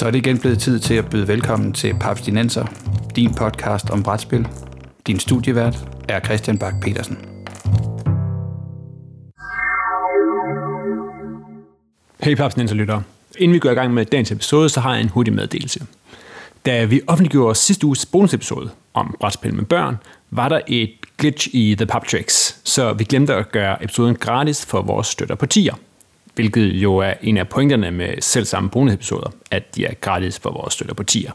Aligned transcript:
Så 0.00 0.06
er 0.06 0.10
det 0.10 0.18
igen 0.18 0.38
blevet 0.38 0.58
tid 0.58 0.78
til 0.78 0.94
at 0.94 1.10
byde 1.10 1.28
velkommen 1.28 1.72
til 1.72 1.94
Papstinenser, 2.00 2.66
din 3.16 3.34
podcast 3.34 3.90
om 3.90 4.02
brætspil. 4.02 4.48
Din 5.06 5.18
studievært 5.18 5.78
er 6.08 6.20
Christian 6.20 6.58
Bak 6.58 6.74
petersen 6.82 7.18
Hey 12.22 12.34
Papstinenser 12.34 12.76
lyttere. 12.76 13.02
Inden 13.38 13.54
vi 13.54 13.58
går 13.58 13.70
i 13.70 13.74
gang 13.74 13.94
med 13.94 14.04
dagens 14.04 14.30
episode, 14.30 14.68
så 14.68 14.80
har 14.80 14.92
jeg 14.92 15.02
en 15.02 15.08
hurtig 15.08 15.34
meddelelse. 15.34 15.86
Da 16.66 16.84
vi 16.84 17.00
offentliggjorde 17.06 17.54
sidste 17.54 17.86
uges 17.86 18.06
bonusepisode 18.06 18.70
om 18.94 19.16
brætspil 19.20 19.54
med 19.54 19.64
børn, 19.64 19.96
var 20.30 20.48
der 20.48 20.60
et 20.66 20.90
glitch 21.18 21.48
i 21.52 21.74
The 21.74 21.86
Pub 21.86 22.04
Tricks, 22.04 22.60
så 22.64 22.92
vi 22.92 23.04
glemte 23.04 23.34
at 23.34 23.52
gøre 23.52 23.84
episoden 23.84 24.16
gratis 24.16 24.66
for 24.66 24.82
vores 24.82 25.06
støtter 25.06 25.34
på 25.34 25.46
tier 25.46 25.74
hvilket 26.34 26.66
jo 26.66 26.96
er 26.96 27.12
en 27.22 27.36
af 27.36 27.48
pointerne 27.48 27.90
med 27.90 28.14
selv 28.20 28.44
samme 28.44 28.70
bonusepisoder, 28.70 29.30
at 29.50 29.76
de 29.76 29.84
er 29.84 29.94
gratis 29.94 30.38
for 30.38 30.50
vores 30.50 30.74
støtter 30.74 30.94
på 30.94 31.02
tier. 31.02 31.32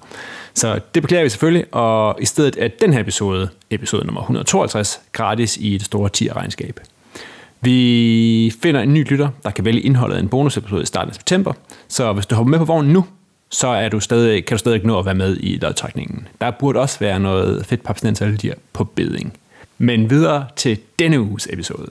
Så 0.54 0.80
det 0.96 1.04
beklager 1.04 1.24
vi 1.24 1.30
selvfølgelig, 1.30 1.74
og 1.74 2.18
i 2.22 2.26
stedet 2.26 2.56
er 2.60 2.68
den 2.68 2.94
her 2.94 3.00
episode, 3.00 3.50
episode 3.70 4.06
nummer 4.06 4.22
152, 4.22 5.02
gratis 5.12 5.58
i 5.58 5.74
det 5.78 5.86
store 5.86 6.10
tier-regnskab. 6.10 6.80
Vi 7.62 8.54
finder 8.62 8.82
en 8.82 8.94
ny 8.94 9.10
lytter, 9.10 9.30
der 9.44 9.50
kan 9.50 9.66
vælge 9.66 9.82
indholdet 9.82 10.16
af 10.16 10.20
en 10.20 10.30
bonusepisode 10.30 10.84
i 10.84 10.86
starten 10.86 11.10
af 11.10 11.16
september, 11.16 11.54
så 11.88 12.14
hvis 12.14 12.26
du 12.26 12.36
hopper 12.36 12.50
med 12.50 12.60
på 12.60 12.66
vognen 12.66 12.94
nu, 12.94 13.06
så 13.50 13.68
er 13.68 13.90
du 13.90 14.00
stadig, 14.00 14.46
kan 14.46 14.56
du 14.56 14.60
stadig 14.60 14.86
nå 14.86 15.00
at 15.00 15.06
være 15.06 15.16
med 15.16 15.38
i 15.40 15.58
lodtrækningen. 15.58 16.28
Der 16.42 16.52
burde 16.52 16.80
også 16.80 17.00
være 17.00 17.20
noget 17.20 17.66
fedt 17.66 17.84
papsnensaldier 17.84 18.54
på 18.74 18.84
beding. 18.84 19.34
Men 19.78 20.10
videre 20.10 20.46
til 20.56 20.80
denne 21.00 21.22
uges 21.22 21.48
episode. 21.52 21.88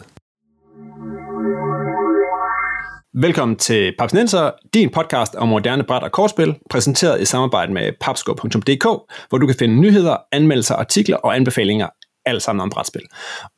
Velkommen 3.17 3.57
til 3.57 3.95
Papsnenser, 3.99 4.51
din 4.75 4.91
podcast 4.91 5.35
om 5.35 5.49
moderne 5.49 5.85
bræt 5.85 6.03
og 6.03 6.13
kortspil, 6.13 6.55
præsenteret 6.71 7.21
i 7.21 7.25
samarbejde 7.25 7.73
med 7.73 7.93
papsko.dk, 8.01 8.85
hvor 9.29 9.39
du 9.39 9.47
kan 9.47 9.57
finde 9.59 9.81
nyheder, 9.81 10.17
anmeldelser, 10.33 10.75
artikler 10.75 11.17
og 11.17 11.37
anbefalinger, 11.37 11.89
alt 12.27 12.43
sammen 12.43 12.63
om 12.63 12.71
brætspil. 12.71 13.03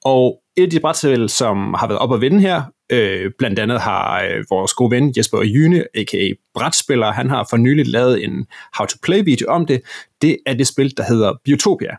Og 0.04 0.40
et 0.56 0.62
af 0.62 0.70
de 0.70 0.80
brætspil, 0.80 1.28
som 1.28 1.74
har 1.74 1.86
været 1.86 1.98
op 1.98 2.14
at 2.14 2.20
vinde 2.20 2.40
her, 2.40 2.62
øh, 2.92 3.30
blandt 3.38 3.58
andet 3.58 3.80
har 3.80 4.22
øh, 4.22 4.44
vores 4.50 4.74
gode 4.74 4.90
ven 4.90 5.14
Jesper 5.16 5.42
Jyne, 5.42 5.84
a.k.a. 5.94 6.28
Brætspiller, 6.54 7.12
han 7.12 7.30
har 7.30 7.46
for 7.50 7.56
nylig 7.56 7.86
lavet 7.86 8.24
en 8.24 8.46
how-to-play-video 8.78 9.48
om 9.48 9.66
det. 9.66 9.80
Det 10.22 10.38
er 10.46 10.54
det 10.54 10.66
spil, 10.66 10.96
der 10.96 11.02
hedder 11.02 11.32
Biotopia. 11.44 11.96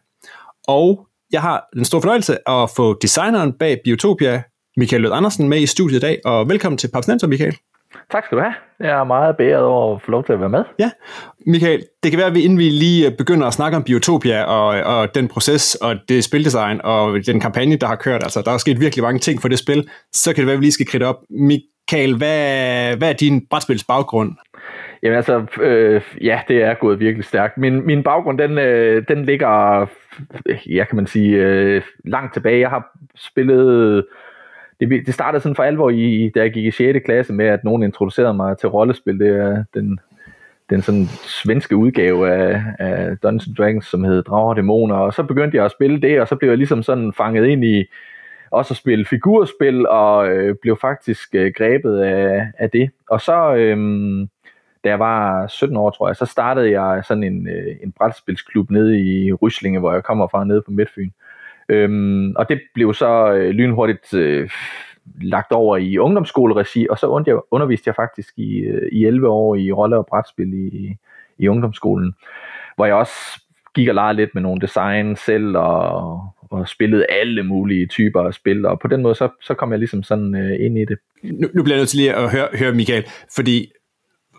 Og 0.68 1.08
jeg 1.32 1.42
har 1.42 1.68
den 1.74 1.86
store 1.86 2.02
fornøjelse 2.02 2.50
at 2.50 2.70
få 2.76 2.98
designeren 3.02 3.54
bag 3.54 3.82
Biotopia, 3.84 4.44
Michael 4.78 5.02
Lød 5.02 5.12
Andersen 5.12 5.50
med 5.50 5.58
i 5.58 5.66
studiet 5.66 5.98
i 5.98 6.00
dag, 6.00 6.20
og 6.26 6.50
velkommen 6.50 6.78
til 6.78 6.90
Papsnenser, 6.94 7.28
Michael. 7.28 7.58
Tak 8.12 8.26
skal 8.26 8.38
du 8.38 8.44
have. 8.44 8.54
Jeg 8.80 9.00
er 9.00 9.04
meget 9.04 9.38
beæret 9.38 9.64
over 9.64 9.96
at 9.96 10.02
få 10.02 10.12
lov 10.12 10.24
til 10.26 10.34
at 10.34 10.40
være 10.40 10.50
med. 10.50 10.64
Ja, 10.80 10.92
Michael, 11.46 11.84
det 12.04 12.12
kan 12.12 12.18
være, 12.18 12.28
at 12.28 12.36
vi 12.36 12.42
inden 12.42 12.58
vi 12.58 12.70
lige 12.70 13.12
begynder 13.12 13.48
at 13.48 13.54
snakke 13.54 13.78
om 13.78 13.84
Biotopia 13.84 14.44
og, 14.44 14.68
og 14.98 15.16
den 15.16 15.28
proces 15.28 15.76
og 15.76 15.96
det 16.10 16.24
spildesign 16.24 16.82
og 16.84 17.26
den 17.26 17.40
kampagne, 17.40 17.76
der 17.76 17.88
har 17.88 17.96
kørt, 17.96 18.24
altså 18.24 18.42
der 18.46 18.52
er 18.52 18.58
sket 18.58 18.82
virkelig 18.82 19.04
mange 19.04 19.20
ting 19.20 19.42
for 19.42 19.48
det 19.48 19.60
spil, 19.60 19.90
så 20.14 20.34
kan 20.34 20.42
det 20.42 20.46
være, 20.46 20.54
at 20.54 20.60
vi 20.60 20.66
lige 20.66 20.72
skal 20.72 20.88
kridte 20.88 21.06
op. 21.06 21.20
Michael, 21.30 22.18
hvad, 22.18 22.98
hvad 22.98 23.10
er 23.10 23.14
din 23.14 23.48
brætspils 23.50 23.84
baggrund? 23.84 24.32
Jamen 25.04 25.18
altså, 25.18 25.46
øh, 25.62 26.02
ja, 26.22 26.42
det 26.48 26.64
er 26.64 26.74
gået 26.74 27.00
virkelig 27.00 27.26
stærkt. 27.26 27.58
Min, 27.58 27.86
min 27.86 28.04
baggrund, 28.04 28.38
den, 28.38 28.58
øh, 28.58 29.04
den 29.08 29.26
ligger, 29.26 29.86
ja 30.70 30.84
kan 30.86 30.96
man 30.96 31.08
sige, 31.08 31.36
øh, 31.36 31.82
langt 32.06 32.34
tilbage. 32.34 32.60
Jeg 32.60 32.70
har 32.70 32.86
spillet 33.16 34.06
det, 34.80 35.06
det 35.06 35.14
startede 35.14 35.42
sådan 35.42 35.56
for 35.56 35.64
alvor, 35.64 35.90
i, 35.90 36.32
da 36.36 36.40
jeg 36.40 36.52
gik 36.52 36.66
i 36.66 36.72
6. 36.72 37.00
klasse 37.06 37.34
med, 37.34 37.46
at 37.46 37.64
nogen 37.64 37.84
introducerede 37.84 38.34
mig 38.34 38.58
til 38.58 38.70
rollespil. 38.70 39.20
Det 39.20 39.28
er 39.28 39.64
den, 39.74 40.00
den 40.70 40.82
sådan 40.82 41.06
svenske 41.44 41.76
udgave 41.76 42.32
af, 42.32 42.64
af 42.80 43.18
Dungeons 43.18 43.50
Dragons, 43.58 43.86
som 43.86 44.04
hed 44.04 44.24
Drager 44.24 44.50
og 44.50 44.56
Dæmoner, 44.56 44.96
og 44.96 45.14
så 45.14 45.24
begyndte 45.24 45.58
jeg 45.58 45.66
at 45.66 45.72
spille 45.72 46.02
det, 46.02 46.22
og 46.22 46.28
så 46.28 46.36
blev 46.36 46.50
jeg 46.50 46.58
ligesom 46.58 46.84
sådan 46.84 47.14
fanget 47.14 47.46
ind 47.46 47.66
i 47.66 47.86
også 48.52 48.74
at 48.74 48.78
spille 48.78 49.06
figurspil, 49.06 49.88
og 49.88 50.30
øh, 50.30 50.56
blev 50.62 50.78
faktisk 50.82 51.36
øh, 51.36 51.54
grebet 51.58 52.00
af, 52.00 52.48
af 52.58 52.70
det. 52.70 52.90
Og 53.10 53.22
så, 53.22 53.56
øh, 53.56 53.78
da 54.84 54.90
jeg 54.90 55.00
var 55.00 55.48
17 55.48 55.78
år, 55.78 55.90
tror 55.90 56.08
jeg, 56.08 56.16
så 56.16 56.26
startede 56.26 56.82
jeg 56.82 57.04
sådan 57.06 57.24
en, 57.24 57.48
øh, 57.48 57.76
en 57.84 57.92
brætspilsklub 57.92 58.70
nede 58.70 59.00
i 59.00 59.34
Ryslinge, 59.34 59.80
hvor 59.80 59.94
jeg 59.94 60.04
kommer 60.04 60.28
fra, 60.28 60.44
nede 60.44 60.62
på 60.62 60.72
Midtfyn. 60.72 61.10
Øhm, 61.70 62.36
og 62.36 62.50
det 62.50 62.62
blev 62.74 62.94
så 62.94 63.34
øh, 63.34 63.50
lynhurtigt 63.50 64.14
øh, 64.14 64.50
lagt 65.22 65.52
over 65.52 65.78
i 65.78 65.98
ungdomsskoleregi, 65.98 66.88
og 66.90 67.00
så 67.00 67.08
underviste 67.52 67.88
jeg 67.88 67.96
faktisk 67.96 68.34
i, 68.38 68.58
øh, 68.58 68.90
i 68.92 69.06
11 69.06 69.30
år 69.30 69.56
i 69.56 69.72
rolle- 69.72 69.98
og 69.98 70.06
brætspil 70.06 70.54
i, 70.54 70.98
i 71.38 71.48
ungdomsskolen, 71.48 72.14
hvor 72.76 72.86
jeg 72.86 72.96
også 72.96 73.42
gik 73.76 73.88
og 73.88 73.96
legede 73.96 74.14
lidt 74.14 74.30
med 74.34 74.42
nogle 74.42 74.62
design 74.62 75.16
selv, 75.16 75.58
og, 75.58 76.22
og 76.50 76.68
spillede 76.68 77.06
alle 77.10 77.44
mulige 77.44 77.88
typer 77.88 78.22
af 78.22 78.34
spil, 78.34 78.66
og 78.66 78.80
på 78.80 78.88
den 78.88 79.02
måde, 79.02 79.16
så, 79.16 79.30
så 79.42 79.54
kom 79.54 79.72
jeg 79.72 79.80
ligesom 79.80 80.04
sådan 80.04 80.36
øh, 80.36 80.66
ind 80.66 80.78
i 80.78 80.86
det. 80.86 80.98
Nu, 81.24 81.48
nu 81.54 81.64
bliver 81.64 81.76
jeg 81.76 81.80
nødt 81.80 81.90
til 81.90 81.98
lige 81.98 82.14
at 82.14 82.32
høre, 82.32 82.48
høre 82.60 82.74
Michael, 82.74 83.06
fordi 83.36 83.72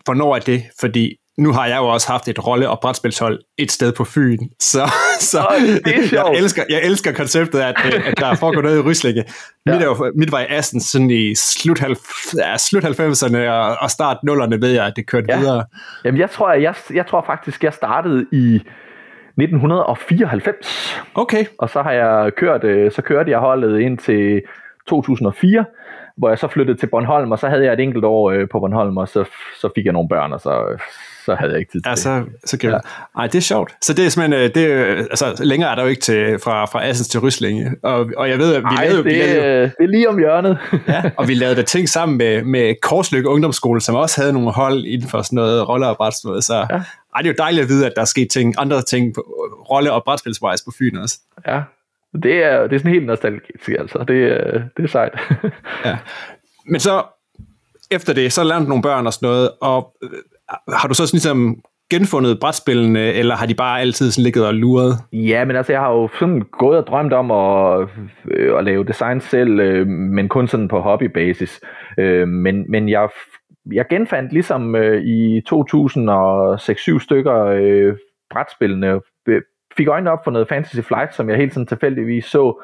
hvornår 0.04 0.36
er 0.36 0.40
det? 0.40 0.62
Fordi 0.80 1.16
nu 1.38 1.52
har 1.52 1.66
jeg 1.66 1.76
jo 1.76 1.86
også 1.86 2.12
haft 2.12 2.28
et 2.28 2.46
rolle- 2.46 2.68
og 2.68 2.80
brætspilshold 2.80 3.40
et 3.58 3.72
sted 3.72 3.92
på 3.92 4.04
Fyn, 4.04 4.38
så, 4.72 4.92
så 5.20 5.38
Øj, 5.38 5.56
jeg, 6.12 6.24
elsker, 6.34 6.62
jeg 6.70 6.80
elsker 6.82 7.12
konceptet, 7.12 7.60
at, 7.60 7.76
at 8.06 8.18
der 8.18 8.34
foregår 8.34 8.62
noget 8.62 8.78
i 8.78 8.80
Ryslinge. 8.80 9.24
Ja. 9.66 9.72
Mit, 9.72 9.82
er 9.82 10.10
mit 10.16 10.32
var 10.32 10.40
i 10.40 10.46
Assen 10.48 10.80
sådan 10.80 11.10
i 11.10 11.34
slut, 11.34 11.82
ja, 12.38 12.56
slut 12.56 12.84
90'erne 12.84 13.48
og, 13.48 13.76
og 13.80 13.90
start 13.90 14.16
0'erne 14.30 14.60
ved 14.60 14.70
jeg, 14.70 14.86
at 14.86 14.92
det 14.96 15.06
kørte 15.06 15.26
ja. 15.28 15.38
videre. 15.38 15.64
Jamen 16.04 16.20
jeg 16.20 16.30
tror, 16.30 16.52
jeg, 16.52 16.74
jeg 16.94 17.06
tror 17.06 17.24
faktisk, 17.26 17.64
jeg 17.64 17.72
startede 17.72 18.26
i 18.32 18.54
1994. 19.36 21.00
Okay. 21.14 21.44
Og 21.58 21.70
så 21.70 21.82
har 21.82 21.92
jeg 21.92 22.34
kørt, 22.36 22.64
øh, 22.64 22.92
så 22.92 23.02
kørte 23.02 23.30
jeg 23.30 23.38
holdet 23.38 23.80
ind 23.80 23.98
til 23.98 24.42
2004, 24.88 25.64
hvor 26.16 26.28
jeg 26.28 26.38
så 26.38 26.48
flyttede 26.48 26.78
til 26.78 26.86
Bornholm, 26.86 27.32
og 27.32 27.38
så 27.38 27.48
havde 27.48 27.64
jeg 27.64 27.72
et 27.72 27.80
enkelt 27.80 28.04
år 28.04 28.30
øh, 28.30 28.48
på 28.48 28.60
Bornholm, 28.60 28.96
og 28.96 29.08
så, 29.08 29.24
så 29.60 29.68
fik 29.74 29.84
jeg 29.84 29.92
nogle 29.92 30.08
børn, 30.08 30.32
og 30.32 30.40
så, 30.40 30.78
så 31.28 31.34
havde 31.34 31.52
jeg 31.52 31.60
ikke 31.60 31.72
tid 31.72 31.80
til 31.80 31.90
ja, 31.90 31.96
så, 31.96 32.24
så 32.44 32.58
kan 32.58 32.70
ja. 32.70 32.78
Ej, 33.18 33.26
det 33.26 33.34
er 33.34 33.40
sjovt. 33.40 33.72
Så 33.82 33.92
det 33.92 34.06
er 34.06 34.08
simpelthen, 34.08 34.42
øh, 34.42 34.54
det, 34.54 34.96
altså, 34.98 35.44
længere 35.44 35.70
er 35.70 35.74
der 35.74 35.82
jo 35.82 35.88
ikke 35.88 36.00
til, 36.02 36.38
fra, 36.44 36.64
fra 36.64 36.84
Assens 36.88 37.08
til 37.08 37.20
Ryslinge, 37.20 37.70
og, 37.82 38.10
og 38.16 38.28
jeg 38.28 38.38
ved, 38.38 38.54
at 38.54 38.62
vi 38.62 38.76
Ej, 38.76 38.84
lavede, 38.84 39.04
det, 39.04 39.04
vi 39.04 39.10
lavede, 39.10 39.62
det 39.62 39.84
er 39.84 39.86
lige 39.86 40.08
om 40.08 40.18
hjørnet. 40.18 40.58
ja, 40.88 41.02
og 41.16 41.28
vi 41.28 41.34
lavede 41.34 41.56
der 41.56 41.62
ting 41.62 41.88
sammen 41.88 42.18
med, 42.18 42.42
med 42.42 42.74
Korslykke 42.82 43.28
Ungdomsskole, 43.28 43.80
som 43.80 43.94
også 43.94 44.20
havde 44.20 44.32
nogle 44.32 44.52
hold 44.52 44.84
inden 44.84 45.08
for 45.08 45.22
sådan 45.22 45.36
noget 45.36 45.68
rolle- 45.68 45.88
og 45.88 45.96
brætspil, 45.96 46.42
så 46.42 46.56
ja. 46.56 46.76
ej, 47.14 47.22
det 47.22 47.26
er 47.26 47.32
jo 47.32 47.34
dejligt 47.38 47.62
at 47.62 47.68
vide, 47.68 47.86
at 47.86 47.92
der 47.96 48.00
er 48.00 48.06
sket 48.06 48.30
ting, 48.30 48.54
andre 48.58 48.82
ting 48.82 49.14
på 49.14 49.20
rolle- 49.70 49.92
og 49.92 50.04
brætspilsvejs 50.04 50.62
på 50.62 50.70
Fyn 50.78 50.96
også. 50.96 51.18
Ja, 51.46 51.60
det 52.22 52.44
er, 52.44 52.62
det 52.62 52.72
er 52.72 52.78
sådan 52.78 52.92
helt 52.92 53.06
nostalgisk, 53.06 53.68
altså. 53.68 54.04
Det, 54.08 54.24
er, 54.24 54.60
det 54.76 54.84
er 54.84 54.88
sejt. 54.88 55.12
ja. 55.84 55.96
Men 56.66 56.80
så, 56.80 57.02
efter 57.90 58.12
det, 58.12 58.32
så 58.32 58.44
lærte 58.44 58.64
nogle 58.64 58.82
børn 58.82 59.06
og 59.06 59.12
sådan 59.12 59.26
noget, 59.28 59.50
og 59.60 59.92
øh, 60.02 60.10
har 60.72 60.88
du 60.88 60.94
så 60.94 61.06
sådan 61.06 61.16
ligesom 61.16 61.62
genfundet 61.90 62.40
brætspillene, 62.40 63.12
eller 63.12 63.36
har 63.36 63.46
de 63.46 63.54
bare 63.54 63.80
altid 63.80 64.10
sådan 64.10 64.24
ligget 64.24 64.46
og 64.46 64.54
luret? 64.54 64.92
Ja, 65.12 65.44
men 65.44 65.56
altså, 65.56 65.72
jeg 65.72 65.80
har 65.80 65.90
jo 65.90 66.08
sådan 66.18 66.42
gået 66.58 66.78
og 66.78 66.86
drømt 66.86 67.12
om 67.12 67.30
at, 67.30 67.88
øh, 68.30 68.58
at 68.58 68.64
lave 68.64 68.84
design 68.84 69.20
selv, 69.20 69.60
øh, 69.60 69.86
men 69.86 70.28
kun 70.28 70.48
sådan 70.48 70.68
på 70.68 70.80
hobbybasis. 70.80 71.60
Øh, 71.98 72.28
men, 72.28 72.70
men 72.70 72.88
jeg, 72.88 73.08
jeg 73.72 73.86
genfandt 73.90 74.32
ligesom 74.32 74.76
øh, 74.76 75.02
i 75.02 75.38
2006-7 75.38 76.98
stykker 76.98 77.44
øh, 77.44 77.96
brætspillene, 78.30 79.00
øh, 79.28 79.42
fik 79.76 79.88
øjnene 79.88 80.10
op 80.10 80.24
for 80.24 80.30
noget 80.30 80.48
Fantasy 80.48 80.80
Flight, 80.80 81.14
som 81.14 81.28
jeg 81.30 81.36
helt 81.36 81.54
sådan 81.54 81.66
tilfældigvis 81.66 82.24
så, 82.24 82.62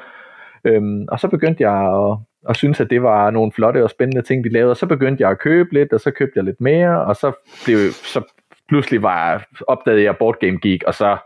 øhm, 0.65 1.05
og 1.09 1.21
så 1.21 1.28
begyndte 1.28 1.63
jeg 1.63 1.72
at, 1.72 2.19
at 2.49 2.57
synes, 2.57 2.81
at 2.81 2.91
det 2.91 3.03
var 3.03 3.31
nogle 3.31 3.53
flotte 3.53 3.85
og 3.85 3.91
spændende 3.91 4.23
ting, 4.23 4.45
de 4.45 4.49
lavede, 4.49 4.71
og 4.71 4.77
så 4.77 4.87
begyndte 4.87 5.23
jeg 5.23 5.31
at 5.31 5.39
købe 5.39 5.75
lidt, 5.75 5.93
og 5.93 6.01
så 6.01 6.11
købte 6.11 6.33
jeg 6.37 6.45
lidt 6.45 6.61
mere, 6.61 7.05
og 7.05 7.17
så 7.17 7.33
blev 7.65 7.79
så 7.93 8.21
pludselig 8.69 9.03
var 9.03 9.31
jeg, 9.31 9.41
opdagede 9.67 10.03
jeg 10.03 10.17
Board 10.17 10.37
Game 10.41 10.59
Geek, 10.63 10.83
og 10.87 10.95
så 10.95 11.17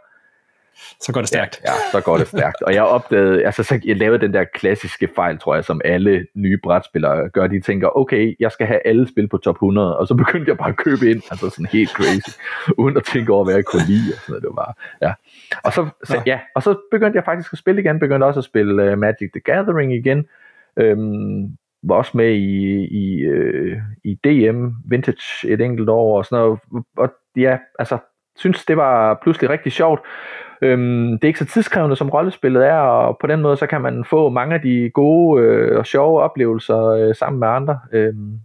så 1.00 1.12
går 1.12 1.20
det 1.20 1.28
stærkt. 1.28 1.60
Ja, 1.64 1.72
ja, 1.72 1.76
så 1.92 2.00
går 2.00 2.18
det 2.18 2.28
stærkt. 2.28 2.62
Og 2.62 2.74
jeg 2.74 2.82
opdagede, 2.82 3.44
altså 3.44 3.62
så 3.62 3.80
jeg 3.84 3.96
lavede 3.96 4.18
den 4.18 4.34
der 4.34 4.44
klassiske 4.44 5.08
fejl, 5.14 5.38
tror 5.38 5.54
jeg, 5.54 5.64
som 5.64 5.80
alle 5.84 6.26
nye 6.34 6.58
brætspillere 6.62 7.28
gør. 7.28 7.46
De 7.46 7.60
tænker, 7.60 7.96
okay, 7.96 8.36
jeg 8.40 8.52
skal 8.52 8.66
have 8.66 8.80
alle 8.84 9.08
spil 9.08 9.28
på 9.28 9.38
top 9.38 9.54
100, 9.54 9.98
og 9.98 10.08
så 10.08 10.14
begyndte 10.14 10.48
jeg 10.48 10.58
bare 10.58 10.68
at 10.68 10.76
købe 10.76 11.10
ind, 11.10 11.22
altså 11.30 11.50
sådan 11.50 11.66
helt 11.66 11.90
crazy, 11.90 12.30
uden 12.78 12.96
at 12.96 13.04
tænke 13.04 13.32
over, 13.32 13.44
hvad 13.44 13.54
jeg 13.54 13.64
kunne 13.64 13.86
lide. 13.86 14.12
Og 14.14 14.20
sådan 14.20 14.32
noget. 14.32 14.42
Det 14.42 14.50
var 14.56 14.76
ja. 15.02 15.12
Og 15.64 15.72
så, 15.72 15.88
så, 16.04 16.22
ja, 16.26 16.40
og 16.54 16.62
så 16.62 16.76
begyndte 16.90 17.16
jeg 17.16 17.24
faktisk 17.24 17.52
at 17.52 17.58
spille 17.58 17.80
igen, 17.80 17.98
begyndte 17.98 18.24
også 18.24 18.40
at 18.40 18.44
spille 18.44 18.92
uh, 18.92 18.98
Magic 18.98 19.30
the 19.32 19.40
Gathering 19.40 19.94
igen, 19.94 20.26
øhm, 20.78 21.56
var 21.82 21.94
også 21.94 22.16
med 22.16 22.30
i, 22.30 22.84
i, 22.86 23.20
øh, 23.20 23.76
i 24.04 24.18
DM 24.24 24.68
Vintage 24.90 25.48
et 25.48 25.60
enkelt 25.60 25.88
år 25.88 26.18
og 26.18 26.24
sådan 26.24 26.44
noget, 26.44 26.60
og 26.96 27.10
ja, 27.36 27.58
altså, 27.78 27.98
synes 28.36 28.64
det 28.64 28.76
var 28.76 29.18
pludselig 29.22 29.50
rigtig 29.50 29.72
sjovt. 29.72 30.00
Øhm, 30.62 31.10
det 31.12 31.24
er 31.24 31.28
ikke 31.28 31.38
så 31.38 31.46
tidskrævende 31.46 31.96
som 31.96 32.10
rollespillet 32.10 32.66
er, 32.66 32.78
og 32.78 33.16
på 33.20 33.26
den 33.26 33.42
måde 33.42 33.56
så 33.56 33.66
kan 33.66 33.80
man 33.80 34.04
få 34.04 34.28
mange 34.28 34.54
af 34.54 34.60
de 34.60 34.90
gode 34.94 35.42
øh, 35.42 35.78
og 35.78 35.86
sjove 35.86 36.20
oplevelser 36.20 36.78
øh, 36.86 37.14
sammen 37.14 37.40
med 37.40 37.48
andre 37.48 37.80
Øhm, 37.92 38.40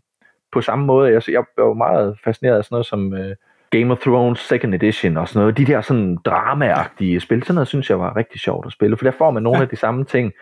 på 0.51 0.61
samme 0.61 0.85
måde. 0.85 1.11
Jeg, 1.11 1.21
jeg 1.29 1.43
var 1.57 1.73
meget 1.73 2.17
fascineret 2.23 2.57
af 2.57 2.63
sådan 2.63 2.75
noget 2.75 2.85
som 2.85 3.13
øh, 3.13 3.35
Game 3.69 3.91
of 3.91 3.99
Thrones 3.99 4.39
Second 4.39 4.73
Edition 4.73 5.17
og 5.17 5.27
sådan 5.27 5.39
noget. 5.39 5.57
De 5.57 5.65
der 5.65 5.81
sådan 5.81 6.17
dramaagtige 6.25 7.19
spil, 7.19 7.43
sådan 7.43 7.55
noget 7.55 7.67
synes 7.67 7.89
jeg 7.89 7.99
var 7.99 8.15
rigtig 8.15 8.39
sjovt 8.39 8.65
at 8.65 8.71
spille, 8.71 8.97
for 8.97 9.03
der 9.03 9.11
får 9.11 9.31
man 9.31 9.43
nogle 9.43 9.57
ja. 9.57 9.63
af 9.63 9.69
de 9.69 9.75
samme 9.75 10.05
ting, 10.05 10.33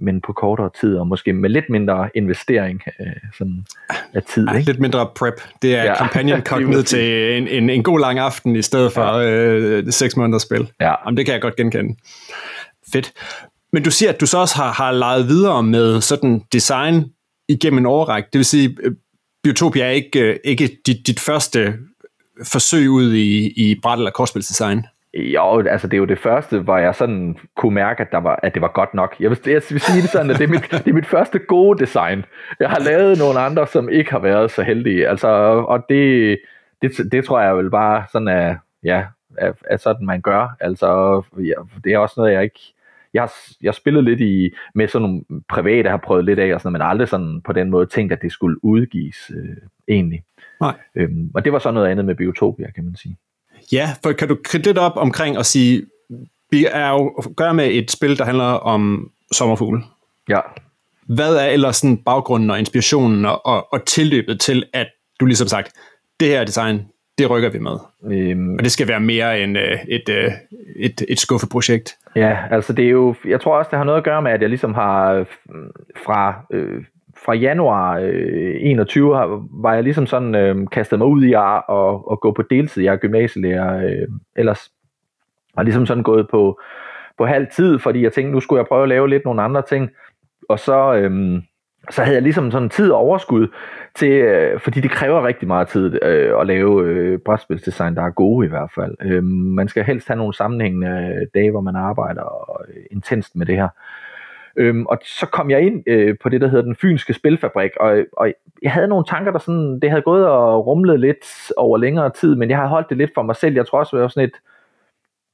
men 0.00 0.20
på 0.20 0.32
kortere 0.32 0.70
tid, 0.80 0.96
og 0.96 1.06
måske 1.06 1.32
med 1.32 1.50
lidt 1.50 1.64
mindre 1.70 2.10
investering 2.14 2.82
øh, 3.00 3.06
sådan 3.38 3.66
af 4.14 4.22
tid. 4.22 4.46
Ja, 4.48 4.56
ikke? 4.56 4.66
lidt 4.70 4.80
mindre 4.80 5.08
prep. 5.16 5.40
Det 5.62 5.76
er 5.76 5.84
ja. 5.84 5.94
kampagnen 6.00 6.42
kogt 6.42 6.68
ned 6.68 6.82
til 6.82 7.36
en, 7.36 7.48
en, 7.48 7.70
en 7.70 7.82
god 7.82 8.00
lang 8.00 8.18
aften, 8.18 8.56
i 8.56 8.62
stedet 8.62 8.92
for 8.92 9.18
ja. 9.18 9.30
øh, 9.30 9.92
seks 9.92 10.16
måneders 10.16 10.42
spil. 10.42 10.70
Ja. 10.80 10.94
Jamen, 11.04 11.16
det 11.16 11.26
kan 11.26 11.32
jeg 11.32 11.42
godt 11.42 11.56
genkende. 11.56 11.96
Fedt. 12.92 13.12
Men 13.72 13.82
du 13.82 13.90
siger, 13.90 14.12
at 14.12 14.20
du 14.20 14.26
så 14.26 14.38
også 14.38 14.56
har, 14.56 14.72
har 14.72 14.92
leget 14.92 15.28
videre 15.28 15.62
med 15.62 16.00
sådan 16.00 16.42
design 16.52 17.04
igennem 17.48 17.78
en 17.78 17.86
overrække. 17.86 18.28
Det 18.32 18.38
vil 18.38 18.44
sige, 18.44 18.76
øh, 18.82 18.92
Biotopia 19.42 19.84
er 19.84 19.90
ikke, 19.90 20.20
øh, 20.20 20.36
ikke 20.44 20.78
dit, 20.86 21.06
dit 21.06 21.20
første 21.20 21.74
forsøg 22.44 22.90
ud 22.90 23.12
i, 23.12 23.46
i 23.46 23.80
bræt- 23.86 23.98
eller 23.98 24.10
kortspilsdesign. 24.10 24.84
Jo, 25.14 25.60
altså 25.60 25.86
det 25.88 25.94
er 25.94 25.98
jo 25.98 26.04
det 26.04 26.18
første, 26.18 26.58
hvor 26.58 26.76
jeg 26.78 26.94
sådan 26.94 27.36
kunne 27.56 27.74
mærke, 27.74 28.00
at, 28.00 28.12
der 28.12 28.18
var, 28.18 28.40
at 28.42 28.54
det 28.54 28.62
var 28.62 28.72
godt 28.74 28.94
nok. 28.94 29.16
Jeg 29.20 29.30
vil, 29.30 29.38
jeg 29.46 29.62
vil 29.70 29.80
sige 29.80 30.02
det 30.02 30.10
sådan, 30.10 30.30
at 30.30 30.38
det 30.38 30.44
er, 30.44 30.48
mit, 30.48 30.70
det 30.70 30.88
er 30.88 30.92
mit 30.92 31.06
første 31.06 31.38
gode 31.38 31.78
design. 31.78 32.24
Jeg 32.60 32.70
har 32.70 32.80
lavet 32.80 33.18
nogle 33.18 33.40
andre, 33.40 33.66
som 33.66 33.88
ikke 33.88 34.10
har 34.10 34.18
været 34.18 34.50
så 34.50 34.62
heldige. 34.62 35.08
Altså, 35.08 35.28
og 35.68 35.84
det, 35.88 36.38
det, 36.82 37.12
det 37.12 37.24
tror 37.24 37.40
jeg 37.40 37.56
vel 37.56 37.70
bare 37.70 38.04
sådan 38.12 38.28
er, 38.28 38.56
ja, 38.84 39.04
er, 39.38 39.52
er 39.70 39.76
sådan, 39.76 40.06
man 40.06 40.20
gør. 40.20 40.56
Altså, 40.60 41.22
ja, 41.38 41.80
det 41.84 41.92
er 41.92 41.98
også 41.98 42.14
noget, 42.16 42.32
jeg 42.32 42.42
ikke... 42.42 42.60
Jeg 43.14 43.22
har, 43.22 43.32
jeg 43.62 43.68
har 43.68 43.72
spillet 43.72 44.04
lidt 44.04 44.20
i, 44.20 44.54
med 44.74 44.88
sådan 44.88 45.08
nogle 45.08 45.22
private, 45.48 45.90
har 45.90 45.96
prøvet 45.96 46.24
lidt 46.24 46.38
af, 46.38 46.54
og 46.54 46.60
sådan, 46.60 46.72
men 46.72 46.82
aldrig 46.82 47.08
sådan 47.08 47.40
på 47.40 47.52
den 47.52 47.70
måde 47.70 47.86
tænkt, 47.86 48.12
at 48.12 48.22
det 48.22 48.32
skulle 48.32 48.64
udgives 48.64 49.30
øh, 49.36 49.56
egentlig. 49.88 50.22
Nej. 50.60 50.74
Øhm, 50.94 51.30
og 51.34 51.44
det 51.44 51.52
var 51.52 51.58
så 51.58 51.70
noget 51.70 51.88
andet 51.88 52.04
med 52.04 52.14
Biotopia, 52.14 52.70
kan 52.70 52.84
man 52.84 52.96
sige. 52.96 53.16
Ja, 53.72 53.90
for 54.02 54.12
kan 54.12 54.28
du 54.28 54.36
kridte 54.44 54.68
lidt 54.68 54.78
op 54.78 54.92
omkring 54.96 55.38
og 55.38 55.46
sige, 55.46 55.82
vi 56.50 56.66
er 56.70 56.88
jo 56.88 57.22
gør 57.36 57.52
med 57.52 57.66
et 57.66 57.90
spil, 57.90 58.18
der 58.18 58.24
handler 58.24 58.44
om 58.44 59.10
sommerfugle. 59.32 59.82
Ja. 60.28 60.40
Hvad 61.06 61.36
er 61.36 61.46
ellers 61.46 61.76
sådan 61.76 61.96
baggrunden 61.96 62.50
og 62.50 62.58
inspirationen 62.58 63.24
og, 63.24 63.46
og, 63.46 63.72
og 63.72 63.84
tilløbet 63.86 64.40
til, 64.40 64.64
at 64.72 64.86
du 65.20 65.24
ligesom 65.24 65.48
sagt, 65.48 65.72
det 66.20 66.28
her 66.28 66.44
design, 66.44 66.86
det 67.18 67.30
rykker 67.30 67.50
vi 67.50 67.58
med. 67.58 67.78
Øhm, 68.10 68.54
Og 68.54 68.64
det 68.64 68.72
skal 68.72 68.88
være 68.88 69.00
mere 69.00 69.40
end 69.40 69.58
øh, 69.58 69.78
et, 69.88 70.08
øh, 70.08 70.32
et, 70.76 71.02
et 71.08 71.20
skuffeprojekt. 71.20 71.96
Ja, 72.16 72.36
altså 72.50 72.72
det 72.72 72.84
er 72.84 72.88
jo, 72.90 73.14
jeg 73.24 73.40
tror 73.40 73.58
også, 73.58 73.68
det 73.70 73.78
har 73.78 73.84
noget 73.84 73.98
at 73.98 74.04
gøre 74.04 74.22
med, 74.22 74.32
at 74.32 74.40
jeg 74.40 74.48
ligesom 74.48 74.74
har 74.74 75.12
øh, 75.12 75.26
fra, 76.06 76.46
øh, 76.52 76.84
fra 77.24 77.34
januar 77.34 77.98
øh, 78.02 78.54
21 78.60 79.16
har, 79.16 79.46
var 79.50 79.74
jeg 79.74 79.82
ligesom 79.82 80.06
sådan 80.06 80.34
øh, 80.34 80.56
kastet 80.72 80.98
mig 80.98 81.08
ud 81.08 81.24
i 81.24 81.32
at, 81.32 81.62
at, 81.68 82.00
at 82.12 82.20
gå 82.20 82.32
på 82.32 82.42
deltid. 82.50 82.82
Jeg 82.82 82.92
er 82.92 82.96
gymnasielærer 82.96 83.86
øh, 83.86 84.08
ellers. 84.36 84.70
Og 85.56 85.64
ligesom 85.64 85.86
sådan 85.86 86.02
gået 86.02 86.28
på, 86.30 86.60
på 87.18 87.26
halv 87.26 87.46
tid, 87.52 87.78
fordi 87.78 88.02
jeg 88.02 88.12
tænkte, 88.12 88.32
nu 88.32 88.40
skulle 88.40 88.60
jeg 88.60 88.66
prøve 88.66 88.82
at 88.82 88.88
lave 88.88 89.08
lidt 89.08 89.24
nogle 89.24 89.42
andre 89.42 89.62
ting. 89.62 89.90
Og 90.48 90.58
så, 90.58 90.94
øh, 90.94 91.42
så 91.90 92.02
havde 92.02 92.14
jeg 92.14 92.22
ligesom 92.22 92.50
sådan 92.50 92.68
tid 92.68 92.90
og 92.90 92.98
overskud 92.98 93.48
til, 93.94 94.12
øh, 94.12 94.60
fordi 94.60 94.80
det 94.80 94.90
kræver 94.90 95.26
rigtig 95.26 95.48
meget 95.48 95.68
tid 95.68 96.04
øh, 96.04 96.40
at 96.40 96.46
lave 96.46 96.84
øh, 96.86 97.18
brætspilsdesign, 97.18 97.94
der 97.94 98.02
er 98.02 98.10
gode 98.10 98.46
i 98.46 98.48
hvert 98.48 98.70
fald. 98.74 98.94
Øh, 99.04 99.24
man 99.24 99.68
skal 99.68 99.84
helst 99.84 100.08
have 100.08 100.16
nogle 100.16 100.34
sammenhængende 100.34 101.26
dage, 101.34 101.50
hvor 101.50 101.60
man 101.60 101.76
arbejder 101.76 102.58
øh, 102.68 102.82
intenst 102.90 103.36
med 103.36 103.46
det 103.46 103.56
her. 103.56 103.68
Øhm, 104.56 104.86
og 104.86 104.98
så 105.04 105.26
kom 105.26 105.50
jeg 105.50 105.60
ind 105.60 105.82
øh, 105.86 106.16
på 106.22 106.28
det, 106.28 106.40
der 106.40 106.48
hedder 106.48 106.64
den 106.64 106.76
fynske 106.76 107.12
spilfabrik, 107.12 107.70
og, 107.80 108.04
og 108.12 108.32
jeg 108.62 108.72
havde 108.72 108.88
nogle 108.88 109.04
tanker, 109.08 109.32
der 109.32 109.38
sådan, 109.38 109.80
det 109.80 109.90
havde 109.90 110.02
gået 110.02 110.26
og 110.26 110.66
rumlet 110.66 111.00
lidt 111.00 111.52
over 111.56 111.78
længere 111.78 112.10
tid, 112.10 112.34
men 112.34 112.50
jeg 112.50 112.58
har 112.58 112.66
holdt 112.66 112.88
det 112.88 112.96
lidt 112.96 113.10
for 113.14 113.22
mig 113.22 113.36
selv. 113.36 113.54
Jeg 113.54 113.66
tror 113.66 113.78
også, 113.78 113.96
jeg 113.96 114.02
var 114.02 114.08
sådan 114.08 114.28
lidt 114.28 114.40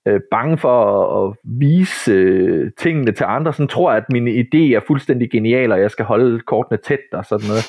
øh, 0.07 0.21
bange 0.31 0.59
for 0.59 0.85
at, 0.85 1.29
at 1.29 1.37
vise 1.45 2.13
øh, 2.13 2.71
tingene 2.79 3.13
til 3.13 3.25
andre. 3.29 3.53
Sådan 3.53 3.69
tror 3.69 3.91
jeg, 3.91 3.99
at 3.99 4.13
mine 4.13 4.31
idé 4.31 4.75
er 4.77 4.81
fuldstændig 4.87 5.31
genial, 5.31 5.73
og 5.73 5.81
jeg 5.81 5.91
skal 5.91 6.05
holde 6.05 6.41
kortene 6.41 6.79
tæt 6.79 6.99
og 7.13 7.25
sådan 7.25 7.49
noget. 7.49 7.65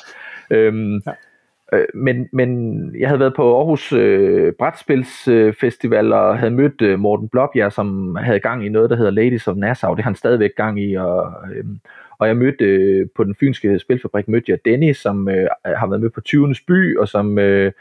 Øhm, 0.50 1.00
ja. 1.06 1.12
Øh, 1.72 1.86
men, 1.94 2.28
men 2.32 2.50
jeg 2.98 3.08
havde 3.08 3.20
været 3.20 3.34
på 3.36 3.56
Aarhus 3.56 3.92
øh, 3.92 4.52
Brætspilsfestival 4.52 6.12
og 6.12 6.38
havde 6.38 6.50
mødt 6.50 6.82
øh, 6.82 6.98
Morten 6.98 7.28
Blåbjerg, 7.28 7.72
som 7.72 8.16
havde 8.16 8.40
gang 8.40 8.66
i 8.66 8.68
noget, 8.68 8.90
der 8.90 8.96
hedder 8.96 9.10
Ladies 9.10 9.48
of 9.48 9.56
Nassau. 9.56 9.94
Det 9.94 10.04
har 10.04 10.10
han 10.10 10.14
stadigvæk 10.14 10.50
gang 10.56 10.80
i. 10.82 10.94
Og, 10.94 11.34
øh, 11.54 11.64
og 12.18 12.28
jeg 12.28 12.36
mødte 12.36 12.64
øh, 12.64 13.06
på 13.16 13.24
den 13.24 13.34
fynske 13.34 13.78
spilfabrik, 13.78 14.28
mødte 14.28 14.52
jeg 14.52 14.58
Dennis, 14.64 14.96
som 14.96 15.28
øh, 15.28 15.48
har 15.64 15.86
været 15.86 16.00
med 16.00 16.10
på 16.10 16.20
20. 16.20 16.54
by, 16.66 16.98
og 16.98 17.08
som 17.08 17.38
øh, 17.38 17.72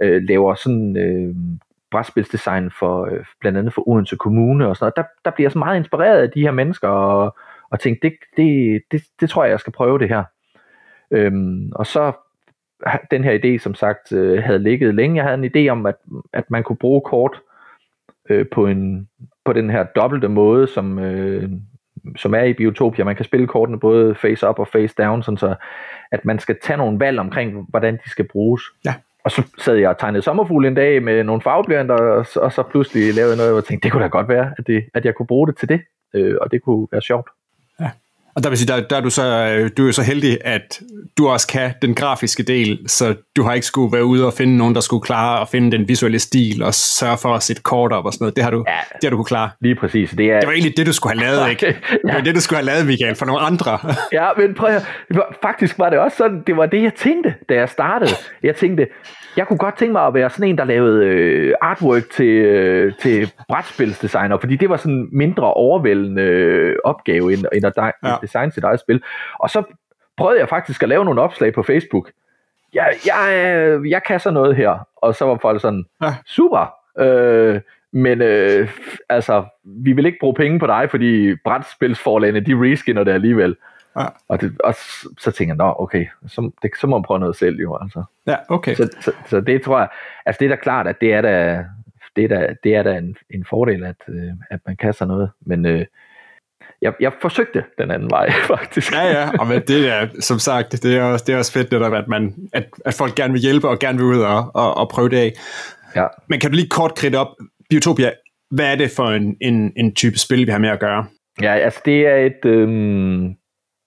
øh, 0.00 0.22
laver 0.22 0.54
sådan 0.54 0.96
øh, 0.96 1.34
brætspilsdesign 1.90 2.70
for 2.70 3.04
øh, 3.04 3.24
blandt 3.40 3.58
andet 3.58 3.74
for 3.74 3.88
Odense 3.88 4.16
Kommune 4.16 4.68
og 4.68 4.76
sådan 4.76 4.84
noget. 4.84 4.96
Der, 4.96 5.30
der 5.30 5.34
bliver 5.34 5.44
jeg 5.44 5.52
så 5.52 5.58
meget 5.58 5.76
inspireret 5.76 6.22
af 6.22 6.30
de 6.30 6.40
her 6.40 6.50
mennesker, 6.50 6.88
og, 6.88 7.36
og 7.70 7.80
tænkte, 7.80 8.08
det, 8.08 8.16
det, 8.36 8.82
det, 8.92 9.02
det 9.20 9.30
tror 9.30 9.44
jeg, 9.44 9.50
jeg 9.50 9.60
skal 9.60 9.72
prøve 9.72 9.98
det 9.98 10.08
her. 10.08 10.24
Øhm, 11.10 11.72
og 11.74 11.86
så 11.86 12.12
den 13.10 13.24
her 13.24 13.38
idé, 13.38 13.58
som 13.58 13.74
sagt, 13.74 14.12
øh, 14.12 14.42
havde 14.42 14.58
ligget 14.58 14.94
længe. 14.94 15.16
Jeg 15.16 15.24
havde 15.24 15.44
en 15.44 15.50
idé 15.56 15.70
om, 15.70 15.86
at, 15.86 15.94
at 16.32 16.50
man 16.50 16.62
kunne 16.62 16.76
bruge 16.76 17.00
kort 17.00 17.40
øh, 18.30 18.46
på, 18.52 18.66
en, 18.66 19.08
på 19.44 19.52
den 19.52 19.70
her 19.70 19.84
dobbelte 19.96 20.28
måde, 20.28 20.66
som, 20.66 20.98
øh, 20.98 21.50
som 22.16 22.34
er 22.34 22.42
i 22.42 22.52
Biotopia. 22.52 23.04
Man 23.04 23.16
kan 23.16 23.24
spille 23.24 23.46
kortene 23.46 23.80
både 23.80 24.14
face 24.14 24.48
up 24.48 24.58
og 24.58 24.68
face 24.68 24.94
down, 24.98 25.22
sådan 25.22 25.38
så 25.38 25.54
at 26.12 26.24
man 26.24 26.38
skal 26.38 26.56
tage 26.62 26.76
nogle 26.76 27.00
valg 27.00 27.18
omkring, 27.18 27.66
hvordan 27.68 27.94
de 27.94 28.10
skal 28.10 28.28
bruges. 28.28 28.62
Ja. 28.84 28.94
Og 29.24 29.30
så 29.30 29.42
sad 29.58 29.76
jeg 29.76 29.90
og 29.90 29.98
tegnede 29.98 30.22
sommerfugle 30.22 30.68
en 30.68 30.74
dag 30.74 31.02
med 31.02 31.24
nogle 31.24 31.42
farveblyanter, 31.42 31.94
og, 31.94 32.26
og 32.36 32.52
så 32.52 32.62
pludselig 32.70 33.14
lavede 33.14 33.30
jeg 33.30 33.36
noget, 33.36 33.52
og 33.52 33.56
jeg 33.56 33.64
tænkte, 33.64 33.84
det 33.84 33.92
kunne 33.92 34.02
da 34.02 34.08
godt 34.08 34.28
være, 34.28 34.54
at, 34.58 34.66
det, 34.66 34.84
at 34.94 35.04
jeg 35.04 35.14
kunne 35.14 35.26
bruge 35.26 35.46
det 35.46 35.56
til 35.56 35.68
det, 35.68 35.80
øh, 36.14 36.36
og 36.40 36.50
det 36.50 36.62
kunne 36.62 36.88
være 36.92 37.02
sjovt. 37.02 37.30
Og 38.34 38.42
der 38.42 38.48
vil 38.48 38.58
sige, 38.58 38.68
der, 38.68 38.80
der 38.88 38.96
er 38.96 39.00
du 39.00 39.10
så, 39.10 39.22
øh, 39.24 39.70
du 39.76 39.88
er 39.88 39.92
så 39.92 40.02
heldig, 40.02 40.38
at 40.44 40.80
du 41.18 41.28
også 41.28 41.48
kan 41.48 41.72
den 41.82 41.94
grafiske 41.94 42.42
del, 42.42 42.78
så 42.86 43.14
du 43.36 43.42
har 43.42 43.54
ikke 43.54 43.66
skulle 43.66 43.92
være 43.92 44.04
ude 44.04 44.26
og 44.26 44.32
finde 44.32 44.56
nogen, 44.56 44.74
der 44.74 44.80
skulle 44.80 45.02
klare 45.02 45.40
at 45.40 45.48
finde 45.48 45.72
den 45.72 45.88
visuelle 45.88 46.18
stil 46.18 46.62
og 46.62 46.74
sørge 46.74 47.18
for 47.18 47.34
at 47.34 47.42
sætte 47.42 47.62
kort 47.62 47.92
op 47.92 48.04
og 48.04 48.12
sådan 48.12 48.24
noget. 48.24 48.36
Det 48.36 48.44
har 48.44 48.50
du, 48.50 48.64
ja, 48.68 48.78
det 48.92 49.04
har 49.04 49.10
du 49.10 49.16
kunne 49.16 49.24
klare. 49.24 49.50
Lige 49.60 49.74
præcis. 49.74 50.10
Det, 50.10 50.30
er... 50.30 50.40
det 50.40 50.46
var 50.46 50.52
egentlig 50.52 50.76
det, 50.76 50.86
du 50.86 50.92
skulle 50.92 51.20
have 51.20 51.36
lavet, 51.36 51.50
ikke? 51.50 51.66
Det 52.06 52.14
var 52.14 52.20
det, 52.20 52.34
du 52.34 52.40
skulle 52.40 52.56
have 52.56 52.66
lavet, 52.66 52.86
Michael, 52.86 53.14
for 53.14 53.26
nogle 53.26 53.40
andre. 53.40 53.78
ja, 54.12 54.28
men 54.36 54.54
prøv 54.54 54.68
at, 54.68 54.86
faktisk 55.42 55.78
var 55.78 55.90
det 55.90 55.98
også 55.98 56.16
sådan, 56.16 56.42
det 56.46 56.56
var 56.56 56.66
det, 56.66 56.82
jeg 56.82 56.94
tænkte, 56.94 57.34
da 57.48 57.54
jeg 57.54 57.68
startede. 57.68 58.10
Jeg 58.42 58.56
tænkte, 58.56 58.86
jeg 59.36 59.46
kunne 59.46 59.58
godt 59.58 59.76
tænke 59.78 59.92
mig 59.92 60.06
at 60.06 60.14
være 60.14 60.30
sådan 60.30 60.48
en, 60.48 60.58
der 60.58 60.64
lavede 60.64 61.06
øh, 61.06 61.54
artwork 61.60 62.10
til, 62.10 62.26
øh, 62.26 62.92
til 62.94 63.32
brætspilsdesigner, 63.48 64.38
fordi 64.38 64.56
det 64.56 64.68
var 64.68 64.76
sådan 64.76 64.94
en 64.94 65.08
mindre 65.12 65.52
overvældende 65.54 66.22
øh, 66.22 66.76
opgave, 66.84 67.32
end, 67.32 67.44
end 67.52 67.66
at 67.66 67.76
de, 67.76 67.82
ja. 67.82 68.14
designe 68.22 68.52
sit 68.52 68.64
eget 68.64 68.80
spil. 68.80 69.02
Og 69.38 69.50
så 69.50 69.62
prøvede 70.16 70.40
jeg 70.40 70.48
faktisk 70.48 70.82
at 70.82 70.88
lave 70.88 71.04
nogle 71.04 71.22
opslag 71.22 71.54
på 71.54 71.62
Facebook. 71.62 72.10
Jeg, 72.74 72.92
jeg, 73.06 73.80
jeg 73.88 74.02
kan 74.06 74.20
så 74.20 74.30
noget 74.30 74.56
her. 74.56 74.86
Og 74.96 75.14
så 75.14 75.24
var 75.24 75.38
folk 75.42 75.60
sådan, 75.60 75.84
ja. 76.02 76.14
super, 76.26 76.74
øh, 76.98 77.60
men 77.92 78.22
øh, 78.22 78.68
altså, 79.08 79.44
vi 79.64 79.92
vil 79.92 80.06
ikke 80.06 80.18
bruge 80.20 80.34
penge 80.34 80.58
på 80.58 80.66
dig, 80.66 80.86
fordi 80.90 81.34
brætspilsforlagene, 81.44 82.40
de 82.40 82.54
reskinner 82.54 83.04
det 83.04 83.12
alligevel. 83.12 83.56
Ja. 83.96 84.06
Og, 84.28 84.40
det, 84.40 84.60
og 84.64 84.74
så 85.18 85.30
tænker 85.30 85.54
jeg, 85.54 85.56
nå 85.56 85.74
okay, 85.78 86.06
så, 86.26 86.50
det, 86.62 86.70
så 86.80 86.86
må 86.86 86.98
man 86.98 87.02
prøve 87.02 87.20
noget 87.20 87.36
selv 87.36 87.60
jo. 87.60 87.78
Altså. 87.82 88.04
Ja, 88.26 88.36
okay. 88.48 88.74
Så, 88.74 88.88
så, 89.00 89.12
så 89.26 89.40
det 89.40 89.62
tror 89.62 89.78
jeg, 89.78 89.88
altså 90.26 90.38
det 90.38 90.44
er 90.44 90.56
da 90.56 90.62
klart, 90.62 90.86
at 90.86 90.96
det 91.00 91.14
er 91.14 91.20
da, 91.20 91.64
det 92.16 92.24
er 92.24 92.28
da, 92.28 92.54
det 92.64 92.74
er 92.74 92.82
da 92.82 92.98
en, 92.98 93.16
en 93.30 93.44
fordel, 93.50 93.84
at, 93.84 93.96
øh, 94.08 94.32
at 94.50 94.60
man 94.66 94.76
kan 94.76 94.94
sig 94.94 95.06
noget. 95.06 95.30
Men 95.46 95.66
øh, 95.66 95.84
jeg, 96.82 96.92
jeg 97.00 97.12
forsøgte 97.20 97.64
den 97.78 97.90
anden 97.90 98.10
vej, 98.10 98.30
faktisk. 98.54 98.92
Ja, 98.92 99.02
ja, 99.02 99.30
og 99.38 99.46
men 99.46 99.62
det 99.68 99.88
er, 99.88 100.08
som 100.20 100.38
sagt, 100.38 100.72
det 100.72 100.96
er 100.96 101.02
også, 101.02 101.24
det 101.26 101.34
er 101.34 101.38
også 101.38 101.52
fedt 101.52 101.72
netop, 101.72 101.94
at, 101.94 102.08
man, 102.08 102.34
at, 102.52 102.68
at 102.84 102.94
folk 102.94 103.14
gerne 103.14 103.32
vil 103.32 103.42
hjælpe 103.42 103.68
og 103.68 103.78
gerne 103.78 103.98
vil 103.98 104.06
ud 104.06 104.20
og, 104.20 104.50
og, 104.54 104.76
og 104.76 104.88
prøve 104.88 105.08
det 105.08 105.16
af. 105.16 105.32
Ja. 105.96 106.06
Men 106.28 106.40
kan 106.40 106.50
du 106.50 106.56
lige 106.56 106.68
kort 106.68 106.94
kridte 106.94 107.16
op, 107.16 107.28
Biotopia, 107.70 108.10
hvad 108.50 108.72
er 108.72 108.76
det 108.76 108.90
for 108.96 109.10
en, 109.10 109.36
en, 109.40 109.72
en 109.76 109.94
type 109.94 110.18
spil, 110.18 110.46
vi 110.46 110.50
har 110.50 110.58
med 110.58 110.68
at 110.68 110.80
gøre? 110.80 111.06
Ja, 111.42 111.54
altså 111.54 111.80
det 111.84 112.06
er 112.06 112.16
et, 112.16 112.44
øhm, 112.44 113.34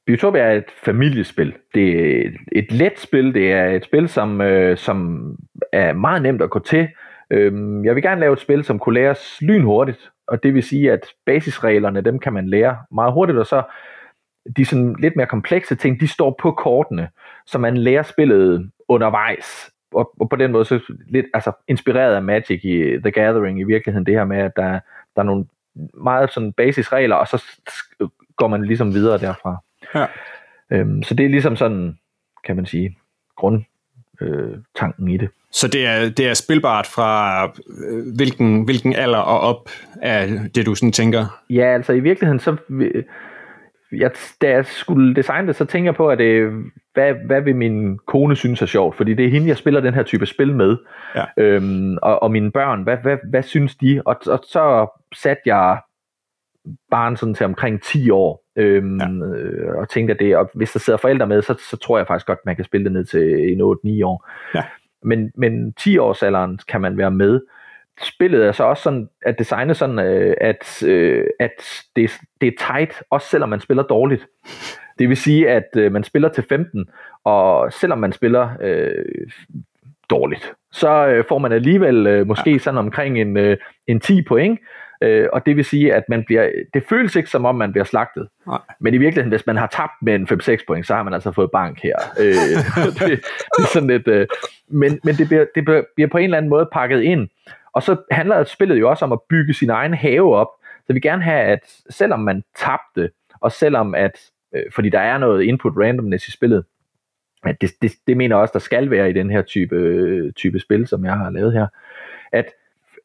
Biotopia 0.06 0.42
er 0.42 0.52
et 0.52 0.72
familiespil. 0.86 1.54
Det 1.74 2.18
er 2.26 2.30
et 2.52 2.72
let 2.72 3.00
spil. 3.00 3.34
Det 3.34 3.52
er 3.52 3.66
et 3.66 3.86
spil, 3.86 4.10
som, 4.10 4.42
øh, 4.42 4.78
som 4.78 5.30
er 5.72 5.94
meget 5.94 6.22
nemt 6.22 6.42
at 6.42 6.50
gå 6.50 6.60
til. 6.60 6.88
Øhm, 7.32 7.86
jeg 7.86 7.96
vil 7.96 8.04
gerne 8.04 8.22
lave 8.22 8.34
et 8.34 8.40
spil, 8.40 8.64
som 8.64 8.80
kunne 8.80 8.96
læres 8.96 9.38
lynhurtigt. 9.42 10.12
Og 10.28 10.44
det 10.44 10.54
vil 10.54 10.64
sige, 10.64 10.92
at 10.92 11.00
basisreglerne, 11.26 12.02
dem 12.02 12.20
kan 12.20 12.34
man 12.34 12.50
lære 12.50 12.78
meget 12.92 13.14
hurtigt. 13.14 13.38
Og 13.38 13.46
så 13.46 13.64
de 14.58 14.66
sådan 14.66 14.96
lidt 15.00 15.16
mere 15.16 15.28
komplekse 15.28 15.76
ting, 15.76 16.00
de 16.00 16.08
står 16.08 16.36
på 16.42 16.52
kortene, 16.52 17.10
så 17.46 17.58
man 17.58 17.78
lærer 17.78 18.04
spillet 18.04 18.72
undervejs. 18.88 19.72
Og, 19.94 20.12
og 20.20 20.30
på 20.30 20.36
den 20.36 20.52
måde 20.52 20.66
så 20.66 20.80
lidt 21.08 21.26
altså, 21.34 21.52
inspireret 21.68 22.16
af 22.16 22.24
Magic 22.24 22.64
i 22.64 22.98
The 23.04 23.12
Gathering 23.12 23.60
i 23.60 23.64
virkeligheden. 23.64 24.06
Det 24.06 24.14
her 24.14 24.26
med, 24.26 24.38
at 24.38 24.52
der, 24.56 24.80
der 25.16 25.22
er 25.22 25.24
nogle 25.24 25.46
meget 25.94 26.32
sådan 26.32 26.54
basisregler, 26.54 27.16
og 27.16 27.28
så 27.28 27.44
går 28.36 28.48
man 28.48 28.66
ligesom 28.66 28.94
videre 28.94 29.18
derfra. 29.18 29.58
Ja. 29.96 30.06
Øhm, 30.72 31.04
så 31.04 31.14
det 31.14 31.26
er 31.26 31.30
ligesom 31.30 31.56
sådan, 31.56 31.98
kan 32.46 32.56
man 32.56 32.66
sige, 32.66 32.98
grund 33.38 33.64
øh, 34.22 34.58
tanken 34.76 35.08
i 35.08 35.18
det. 35.18 35.30
Så 35.52 35.68
det 35.68 35.86
er, 35.86 36.10
det 36.10 36.28
er 36.30 36.34
spilbart 36.34 36.88
fra 36.88 37.44
øh, 37.90 38.16
hvilken, 38.16 38.64
hvilken 38.64 38.94
alder 38.94 39.18
og 39.18 39.40
op 39.40 39.70
af 40.02 40.28
det, 40.56 40.66
du 40.66 40.76
sådan 40.76 40.92
tænker? 40.92 41.42
Ja, 41.50 41.74
altså 41.74 41.94
i 41.94 42.00
virkeligheden, 42.00 42.40
så 42.40 42.58
jeg, 43.92 44.12
da 44.42 44.50
jeg 44.50 44.66
skulle 44.66 45.16
designe 45.16 45.48
det, 45.48 45.56
så 45.56 45.66
tænker 45.66 45.88
jeg 45.88 45.96
på, 45.96 46.10
at 46.10 46.18
det, 46.18 46.52
hvad, 46.94 47.14
hvad 47.26 47.42
vil 47.42 47.56
min 47.56 48.00
kone 48.08 48.36
synes 48.36 48.62
er 48.62 48.66
sjovt? 48.66 48.98
Fordi 48.98 49.14
det 49.14 49.26
er 49.26 49.30
hende, 49.30 49.48
jeg 49.48 49.58
spiller 49.58 49.82
den 49.82 49.94
her 49.94 50.04
type 50.04 50.26
spil 50.26 50.56
med. 50.56 50.78
Ja. 51.16 51.26
Øhm, 51.38 51.98
og, 52.02 52.24
og 52.24 52.32
mine 52.32 52.52
børn, 52.52 52.84
hvad, 52.84 52.98
hvad, 52.98 53.18
hvad 53.30 53.44
synes 53.44 53.76
de? 53.76 54.02
Og, 54.06 54.16
og 54.28 54.40
så 54.44 54.88
satte 55.16 55.42
jeg 55.46 55.80
barn 56.92 57.18
sådan 57.18 57.34
til 57.34 57.46
omkring 57.46 57.82
10 57.82 58.10
år, 58.10 58.46
øhm, 58.56 59.00
ja. 59.00 59.08
øh, 59.08 59.78
og 59.78 59.90
tænkte, 59.90 60.14
at 60.14 60.20
det, 60.20 60.38
og 60.38 60.50
hvis 60.54 60.72
der 60.72 60.80
sidder 60.80 60.98
forældre 60.98 61.28
med, 61.28 61.42
så, 61.42 61.56
så 61.70 61.78
tror 61.78 61.98
jeg 61.98 62.08
faktisk 62.08 62.28
godt, 62.28 62.40
man 62.46 62.56
kan 62.56 62.66
spille 62.66 62.86
det 62.86 62.94
ned 62.94 63.06
til 63.06 63.52
en 63.52 63.62
8-9 63.62 64.06
år. 64.06 64.30
Ja. 64.56 64.64
Men, 65.04 65.32
men 65.38 65.74
10-årsalderen 65.82 66.58
kan 66.68 66.82
man 66.82 66.98
være 66.98 67.12
med. 67.12 67.42
Spillet 68.02 68.46
er 68.46 68.52
så 68.52 68.64
også 68.64 68.84
sådan, 68.84 69.10
at 69.22 69.40
designet 69.40 69.78
sådan, 69.78 70.00
øh, 70.00 70.36
at, 70.42 70.84
øh, 70.84 71.26
at 71.40 71.84
det, 71.96 72.12
det 72.42 72.48
er 72.48 72.74
tight, 72.74 73.04
også 73.10 73.28
selvom 73.28 73.50
man 73.50 73.60
spiller 73.60 73.84
dårligt. 73.84 74.28
Det 75.00 75.10
vil 75.10 75.18
sige, 75.18 75.50
at 75.50 75.70
øh, 75.78 75.92
man 75.92 76.04
spiller 76.04 76.30
til 76.30 76.44
15, 76.50 76.90
og 77.24 77.74
selvom 77.74 78.00
man 78.00 78.12
spiller 78.12 78.50
øh, 78.62 79.06
dårligt, 80.10 80.54
så 80.72 81.08
øh, 81.08 81.24
får 81.28 81.38
man 81.38 81.52
alligevel 81.52 82.08
øh, 82.08 82.28
måske 82.28 82.52
ja. 82.52 82.58
sådan 82.58 82.78
omkring 82.78 83.22
en, 83.22 83.38
øh, 83.38 83.58
en 83.88 84.00
10 84.00 84.22
point, 84.22 84.60
Øh, 85.02 85.28
og 85.34 85.46
det 85.46 85.56
vil 85.56 85.66
sige, 85.66 85.94
at 85.94 86.04
man 86.10 86.24
bliver, 86.26 86.52
det 86.74 86.84
føles 86.90 87.16
ikke 87.16 87.30
som 87.30 87.46
om, 87.46 87.56
man 87.56 87.72
bliver 87.72 87.86
slagtet. 87.86 88.28
Nej. 88.48 88.60
Men 88.80 88.94
i 88.94 88.98
virkeligheden, 88.98 89.30
hvis 89.30 89.48
man 89.48 89.58
har 89.58 89.68
tabt 89.68 89.94
med 90.02 90.16
en 90.16 90.28
5-6 90.32 90.66
point, 90.68 90.88
så 90.88 90.96
har 90.96 91.04
man 91.04 91.14
altså 91.14 91.32
fået 91.32 91.52
bank 91.52 91.80
her. 91.84 91.96
Øh, 92.20 92.34
det, 93.10 93.24
det 93.58 93.64
er 93.64 93.68
sådan 93.74 93.90
lidt, 93.90 94.08
øh, 94.08 94.28
men 94.68 95.00
men 95.04 95.16
det, 95.16 95.28
bliver, 95.28 95.46
det 95.56 95.64
bliver 95.96 96.10
på 96.12 96.18
en 96.18 96.24
eller 96.24 96.38
anden 96.38 96.50
måde 96.50 96.70
pakket 96.72 97.02
ind. 97.02 97.28
Og 97.74 97.84
så 97.84 97.96
handler 98.12 98.44
spillet 98.44 98.80
jo 98.80 98.90
også 98.90 99.06
om 99.06 99.12
at 99.12 99.20
bygge 99.30 99.54
sin 99.54 99.70
egen 99.70 99.94
have 99.94 100.36
op. 100.36 100.48
Så 100.88 100.94
vi 100.94 101.00
gerne 101.00 101.24
have, 101.24 101.42
at 101.42 101.60
selvom 101.90 102.20
man 102.20 102.44
tabte, 102.58 103.10
og 103.42 103.52
selvom 103.52 103.96
at, 103.96 104.20
øh, 104.56 104.64
fordi 104.76 104.90
der 104.90 105.00
er 105.00 105.18
noget 105.18 105.44
input 105.44 105.74
randomness 105.78 106.28
i 106.28 106.32
spillet, 106.32 106.66
at 107.46 107.62
det, 107.62 107.72
det, 107.82 107.92
det 108.08 108.18
mener 108.18 108.36
også, 108.36 108.52
der 108.52 108.60
skal 108.60 108.90
være 108.90 109.10
i 109.10 109.14
den 109.14 109.30
her 109.30 109.42
type, 109.42 110.32
type 110.32 110.60
spil, 110.60 110.88
som 110.88 111.06
jeg 111.06 111.14
har 111.14 111.30
lavet 111.30 111.54
her, 111.54 111.68
at 112.32 112.46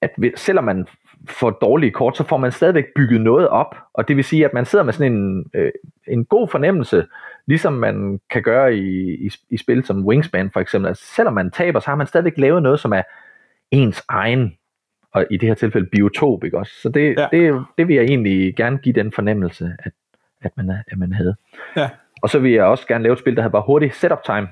at 0.03 0.11
selvom 0.37 0.65
man 0.65 0.87
får 1.29 1.51
dårlige 1.51 1.91
kort, 1.91 2.17
så 2.17 2.25
får 2.25 2.37
man 2.37 2.53
stadigvæk 2.53 2.85
bygget 2.97 3.21
noget 3.21 3.49
op, 3.49 3.77
og 3.95 4.09
det 4.09 4.17
vil 4.17 4.25
sige, 4.25 4.45
at 4.45 4.55
man 4.55 4.65
sidder 4.65 4.85
med 4.85 4.93
sådan 4.93 5.13
en, 5.13 5.51
øh, 5.55 5.73
en 6.09 6.25
god 6.25 6.49
fornemmelse, 6.49 7.07
ligesom 7.47 7.73
man 7.73 8.21
kan 8.31 8.43
gøre 8.43 8.77
i, 8.77 9.15
i, 9.27 9.31
i 9.51 9.57
spil 9.57 9.85
som 9.85 10.07
Wingspan 10.07 10.51
for 10.51 10.61
eksempel. 10.61 10.89
Altså, 10.89 11.05
selvom 11.15 11.35
man 11.35 11.51
taber, 11.51 11.81
så 11.81 11.91
har 11.91 11.97
man 11.97 12.07
stadigvæk 12.07 12.39
lavet 12.39 12.63
noget, 12.63 12.81
som 12.81 12.93
er 12.93 13.03
ens 13.71 14.03
egen, 14.09 14.57
og 15.13 15.27
i 15.31 15.37
det 15.37 15.49
her 15.49 15.55
tilfælde 15.55 15.89
biotop, 15.93 16.45
ikke 16.45 16.59
også? 16.59 16.73
Så 16.83 16.89
det, 16.89 17.19
ja. 17.19 17.29
det, 17.33 17.65
det 17.79 17.89
vil 17.89 17.97
jeg 17.97 18.05
egentlig 18.05 18.57
gerne 18.57 18.79
give 18.79 18.93
den 18.93 19.13
fornemmelse, 19.13 19.77
at, 19.79 19.93
at, 20.43 20.51
man, 20.57 20.71
at 20.71 20.99
man 20.99 21.13
havde. 21.13 21.35
Ja. 21.77 21.89
Og 22.23 22.31
så 22.31 22.39
vil 22.39 22.53
jeg 22.53 22.65
også 22.65 22.87
gerne 22.87 23.03
lave 23.03 23.13
et 23.13 23.19
spil, 23.19 23.37
der 23.37 23.43
havde 23.43 23.53
bare 23.53 23.63
hurtigt 23.67 23.95
setup 23.95 24.25
time. 24.25 24.49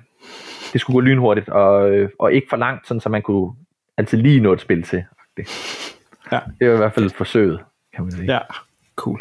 Det 0.73 0.81
skulle 0.81 0.95
gå 0.95 1.01
lynhurtigt, 1.01 1.49
og, 1.49 1.93
og 2.19 2.33
ikke 2.33 2.47
for 2.51 2.57
langt, 2.57 2.89
sådan 2.89 3.01
så 3.01 3.09
man 3.09 3.23
kunne 3.23 3.53
altid 3.97 4.19
lige 4.19 4.41
nå 4.41 4.53
et 4.53 4.61
spil 4.61 4.83
til. 4.83 5.05
Ja. 6.33 6.39
Det 6.59 6.69
er 6.69 6.75
i 6.75 6.77
hvert 6.77 6.95
fald 6.95 7.11
forsøget, 7.11 7.61
kan 7.95 8.05
man 8.05 8.13
sige. 8.13 8.33
Ja, 8.33 8.39
cool. 8.97 9.21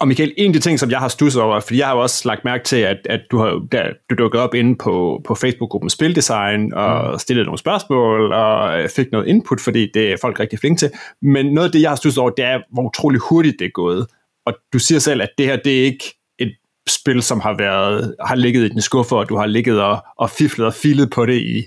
Og 0.00 0.08
Michael, 0.08 0.34
en 0.36 0.46
af 0.46 0.52
de 0.52 0.58
ting, 0.58 0.78
som 0.80 0.90
jeg 0.90 0.98
har 0.98 1.08
stusset 1.08 1.42
over, 1.42 1.60
fordi 1.60 1.78
jeg 1.78 1.86
har 1.86 1.94
jo 1.94 2.02
også 2.02 2.28
lagt 2.28 2.44
mærke 2.44 2.64
til, 2.64 2.76
at, 2.76 2.98
at 3.04 3.20
du 3.30 3.38
har 3.38 3.66
der, 3.72 3.92
du 4.10 4.14
dukket 4.14 4.40
op 4.40 4.54
inde 4.54 4.76
på, 4.76 5.20
på 5.24 5.34
Facebook-gruppen 5.34 5.90
Spildesign, 5.90 6.74
og 6.74 7.12
mm. 7.12 7.18
stillet 7.18 7.46
nogle 7.46 7.58
spørgsmål, 7.58 8.32
og 8.32 8.80
øh, 8.80 8.88
fik 8.88 9.12
noget 9.12 9.26
input, 9.26 9.60
fordi 9.60 9.90
det 9.94 10.12
er 10.12 10.16
folk 10.20 10.40
rigtig 10.40 10.58
flinke 10.58 10.78
til. 10.78 10.90
Men 11.22 11.46
noget 11.46 11.68
af 11.68 11.72
det, 11.72 11.82
jeg 11.82 11.90
har 11.90 11.96
stusset 11.96 12.18
over, 12.18 12.30
det 12.30 12.44
er, 12.44 12.60
hvor 12.72 12.82
utrolig 12.82 13.20
hurtigt 13.20 13.56
det 13.58 13.64
er 13.64 13.70
gået. 13.70 14.06
Og 14.46 14.54
du 14.72 14.78
siger 14.78 14.98
selv, 14.98 15.22
at 15.22 15.28
det 15.38 15.46
her, 15.46 15.56
det 15.56 15.80
er 15.80 15.84
ikke 15.84 16.04
et 16.38 16.54
spil, 16.88 17.22
som 17.22 17.40
har 17.40 17.56
været 17.58 18.14
har 18.26 18.34
ligget 18.34 18.64
i 18.64 18.68
den 18.68 18.80
skuffe, 18.80 19.16
og 19.16 19.28
du 19.28 19.36
har 19.36 19.46
ligget 19.46 19.82
og, 19.82 20.04
og 20.16 20.30
fiflet 20.30 20.66
og 20.66 20.74
filet 20.74 21.10
på 21.10 21.26
det 21.26 21.40
i, 21.40 21.62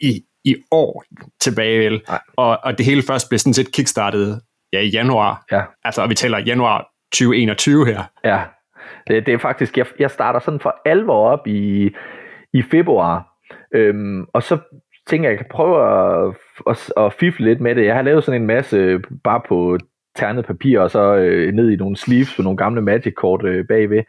i, 0.00 0.22
i 0.44 0.56
år 0.70 1.04
tilbage, 1.40 1.78
vel? 1.78 2.02
Og, 2.36 2.58
og 2.62 2.78
det 2.78 2.86
hele 2.86 3.02
først 3.02 3.28
blev 3.28 3.38
sådan 3.38 3.54
set 3.54 3.72
kickstartet 3.72 4.40
ja, 4.72 4.80
i 4.80 4.88
januar. 4.88 5.44
Ja. 5.52 5.62
Altså, 5.84 6.02
og 6.02 6.10
vi 6.10 6.14
taler 6.14 6.38
januar 6.38 6.90
2021 7.12 7.86
her. 7.86 8.02
Ja, 8.24 8.42
det, 9.08 9.26
det 9.26 9.34
er 9.34 9.38
faktisk, 9.38 9.78
jeg, 9.78 9.86
jeg 9.98 10.10
starter 10.10 10.40
sådan 10.40 10.60
for 10.60 10.76
alvor 10.84 11.28
op 11.28 11.46
i, 11.46 11.90
i 12.52 12.62
februar, 12.62 13.28
øhm, 13.74 14.26
og 14.32 14.42
så 14.42 14.58
tænker 15.06 15.28
jeg, 15.28 15.38
jeg 15.38 15.38
kan 15.38 15.50
prøve 15.50 15.76
at, 15.82 16.34
at, 16.70 16.92
at 17.04 17.12
fifle 17.12 17.46
lidt 17.46 17.60
med 17.60 17.74
det. 17.74 17.86
Jeg 17.86 17.94
har 17.94 18.02
lavet 18.02 18.24
sådan 18.24 18.40
en 18.40 18.46
masse 18.46 18.98
bare 19.24 19.40
på 19.48 19.78
ternet 20.16 20.46
papir, 20.46 20.80
og 20.80 20.90
så 20.90 21.14
øh, 21.14 21.54
ned 21.54 21.70
i 21.70 21.76
nogle 21.76 21.96
sleeves 21.96 22.36
på 22.36 22.42
nogle 22.42 22.56
gamle 22.56 22.80
Magic-kort 22.80 23.44
øh, 23.44 23.66
bagved 23.66 24.02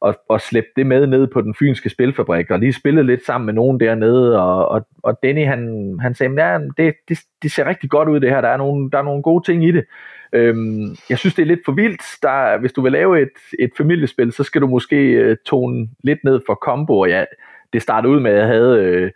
og, 0.00 0.14
og 0.28 0.40
slæbte 0.40 0.70
det 0.76 0.86
med 0.86 1.06
ned 1.06 1.26
på 1.26 1.40
den 1.40 1.54
fynske 1.54 1.88
spilfabrik, 1.88 2.50
og 2.50 2.58
lige 2.58 2.72
spillede 2.72 3.06
lidt 3.06 3.26
sammen 3.26 3.46
med 3.46 3.54
nogen 3.54 3.80
dernede, 3.80 4.42
og, 4.42 4.68
og, 4.68 4.86
og 5.02 5.18
Denny 5.22 5.46
han, 5.46 5.94
han 6.00 6.14
sagde, 6.14 6.42
ja, 6.44 6.58
det, 6.76 6.94
det, 7.08 7.18
det 7.42 7.52
ser 7.52 7.66
rigtig 7.66 7.90
godt 7.90 8.08
ud 8.08 8.20
det 8.20 8.30
her, 8.30 8.40
der 8.40 8.48
er 8.48 8.56
nogle, 8.56 8.90
der 8.90 8.98
er 8.98 9.02
nogle 9.02 9.22
gode 9.22 9.44
ting 9.44 9.64
i 9.64 9.72
det. 9.72 9.84
Øhm, 10.32 10.96
jeg 11.10 11.18
synes, 11.18 11.34
det 11.34 11.42
er 11.42 11.46
lidt 11.46 11.64
for 11.64 11.72
vildt. 11.72 12.02
Der, 12.22 12.58
hvis 12.58 12.72
du 12.72 12.82
vil 12.82 12.92
lave 12.92 13.22
et, 13.22 13.28
et 13.58 13.70
familiespil, 13.76 14.32
så 14.32 14.42
skal 14.42 14.60
du 14.60 14.66
måske 14.66 14.96
øh, 14.96 15.36
tone 15.46 15.88
lidt 16.04 16.24
ned 16.24 16.40
for 16.46 16.54
combo, 16.54 16.98
og 16.98 17.08
ja, 17.08 17.24
det 17.72 17.82
startede 17.82 18.12
ud 18.12 18.20
med, 18.20 18.30
at 18.30 18.38
jeg 18.38 18.46
havde... 18.46 18.78
Øh, 18.78 19.10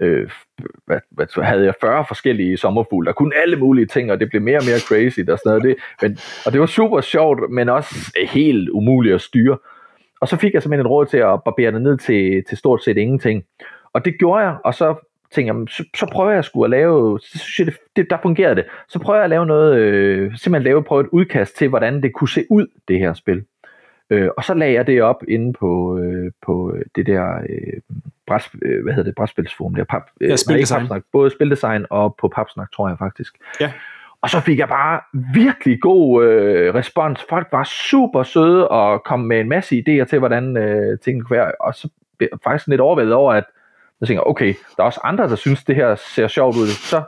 øh, 0.00 0.30
hvad, 0.86 0.98
hvad, 1.10 1.44
havde 1.44 1.64
jeg 1.64 1.74
40 1.80 2.04
forskellige 2.08 2.56
sommerfugle, 2.56 3.06
der 3.06 3.12
kunne 3.12 3.32
alle 3.42 3.56
mulige 3.56 3.86
ting, 3.86 4.12
og 4.12 4.20
det 4.20 4.28
blev 4.30 4.42
mere 4.42 4.58
og 4.58 4.64
mere 4.64 4.80
crazy 4.80 5.20
og 5.30 5.38
sådan 5.38 5.50
noget. 5.50 5.62
Det, 5.62 5.76
men, 6.02 6.18
og 6.46 6.52
det 6.52 6.60
var 6.60 6.66
super 6.66 7.00
sjovt, 7.00 7.50
men 7.50 7.68
også 7.68 8.12
øh, 8.20 8.28
helt 8.28 8.68
umuligt 8.68 9.14
at 9.14 9.20
styre. 9.20 9.58
Og 10.20 10.28
så 10.28 10.36
fik 10.36 10.54
jeg 10.54 10.62
simpelthen 10.62 10.86
et 10.86 10.90
råd 10.90 11.06
til 11.06 11.16
at 11.16 11.42
barbere 11.44 11.72
det 11.72 11.82
ned 11.82 11.98
til, 11.98 12.44
til 12.48 12.58
stort 12.58 12.84
set 12.84 12.96
ingenting. 12.96 13.44
Og 13.92 14.04
det 14.04 14.18
gjorde 14.18 14.44
jeg, 14.44 14.56
og 14.64 14.74
så 14.74 14.94
tænkte 15.30 15.54
jeg, 15.54 15.68
så, 15.68 15.84
så 15.96 16.08
prøver 16.12 16.30
jeg 16.30 16.44
sgu 16.44 16.64
at 16.64 16.70
lave, 16.70 17.20
så 17.20 17.38
synes 17.38 17.58
jeg, 17.58 17.66
det, 17.66 17.76
det, 17.96 18.10
der 18.10 18.18
fungerede 18.22 18.54
det. 18.54 18.64
Så 18.88 18.98
prøver 18.98 19.18
jeg 19.18 19.24
at 19.24 19.30
lave 19.30 19.46
noget, 19.46 19.76
øh, 19.78 20.36
simpelthen 20.36 20.62
lave, 20.62 20.84
prøve 20.84 21.00
et 21.00 21.08
udkast 21.12 21.56
til, 21.56 21.68
hvordan 21.68 22.02
det 22.02 22.12
kunne 22.12 22.28
se 22.28 22.44
ud, 22.50 22.66
det 22.88 22.98
her 22.98 23.14
spil. 23.14 23.44
Øh, 24.10 24.28
og 24.36 24.44
så 24.44 24.54
lagde 24.54 24.74
jeg 24.74 24.86
det 24.86 25.02
op 25.02 25.22
inde 25.28 25.52
på, 25.52 25.98
øh, 25.98 26.32
på 26.46 26.74
det 26.94 27.06
der 27.06 27.36
øh, 27.48 27.80
bræs, 28.26 28.50
øh, 28.62 28.82
hvad 28.82 28.94
hedder 28.94 29.08
det, 29.08 29.14
brætspilsforum, 29.14 29.74
der 29.74 29.84
pap, 29.84 30.02
øh, 30.20 30.30
ja, 30.30 30.36
spildesign. 30.36 30.88
både 31.12 31.30
spildesign 31.30 31.86
og 31.90 32.16
på 32.20 32.28
papsnak, 32.28 32.72
tror 32.72 32.88
jeg 32.88 32.98
faktisk. 32.98 33.38
Ja. 33.60 33.72
Og 34.22 34.30
så 34.30 34.40
fik 34.40 34.58
jeg 34.58 34.68
bare 34.68 35.00
virkelig 35.34 35.80
god 35.80 36.24
øh, 36.24 36.74
respons. 36.74 37.26
Folk 37.28 37.48
var 37.52 37.64
super 37.64 38.22
søde 38.22 38.68
og 38.68 39.04
kom 39.04 39.20
med 39.20 39.40
en 39.40 39.48
masse 39.48 39.76
idéer 39.76 40.04
til, 40.04 40.18
hvordan 40.18 40.56
øh, 40.56 40.98
tingene 40.98 41.24
kunne 41.24 41.36
være. 41.36 41.52
Og 41.60 41.74
så 41.74 41.88
blev 42.18 42.28
jeg 42.32 42.38
faktisk 42.44 42.68
lidt 42.68 42.80
overvældet 42.80 43.14
over, 43.14 43.32
at 43.32 43.44
jeg 44.00 44.08
tænker, 44.08 44.22
okay, 44.22 44.54
der 44.76 44.82
er 44.82 44.86
også 44.86 45.00
andre, 45.04 45.28
der 45.28 45.36
synes, 45.36 45.64
det 45.64 45.76
her 45.76 45.94
ser 45.94 46.28
sjovt 46.28 46.56
ud. 46.56 46.66
Så, 46.66 47.02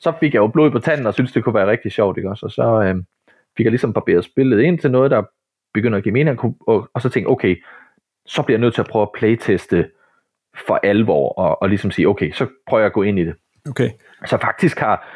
så 0.00 0.12
fik 0.20 0.34
jeg 0.34 0.40
jo 0.40 0.46
blod 0.46 0.70
på 0.70 0.78
tanden 0.78 1.06
og 1.06 1.14
synes, 1.14 1.32
det 1.32 1.44
kunne 1.44 1.54
være 1.54 1.70
rigtig 1.70 1.92
sjovt. 1.92 2.16
Ikke 2.16 2.30
også? 2.30 2.46
Og 2.46 2.52
så 2.52 2.82
øh, 2.82 2.94
fik 3.56 3.64
jeg 3.64 3.70
ligesom 3.72 3.92
barberet 3.92 4.24
spillet 4.24 4.60
ind 4.60 4.78
til 4.78 4.90
noget, 4.90 5.10
der 5.10 5.22
begynder 5.74 5.98
at 5.98 6.04
give 6.04 6.12
mening. 6.12 6.40
Og, 6.66 6.88
og 6.94 7.02
så 7.02 7.08
tænkte 7.08 7.28
okay, 7.28 7.64
så 8.26 8.42
bliver 8.42 8.58
jeg 8.58 8.60
nødt 8.60 8.74
til 8.74 8.82
at 8.82 8.88
prøve 8.88 9.02
at 9.02 9.12
playteste 9.14 9.88
for 10.66 10.80
alvor, 10.82 11.32
og, 11.32 11.62
og 11.62 11.68
ligesom 11.68 11.90
sige, 11.90 12.08
okay, 12.08 12.32
så 12.32 12.46
prøver 12.66 12.80
jeg 12.80 12.86
at 12.86 12.92
gå 12.92 13.02
ind 13.02 13.18
i 13.18 13.24
det. 13.24 13.34
Okay. 13.70 13.90
Så 14.26 14.38
faktisk 14.38 14.78
har, 14.78 15.08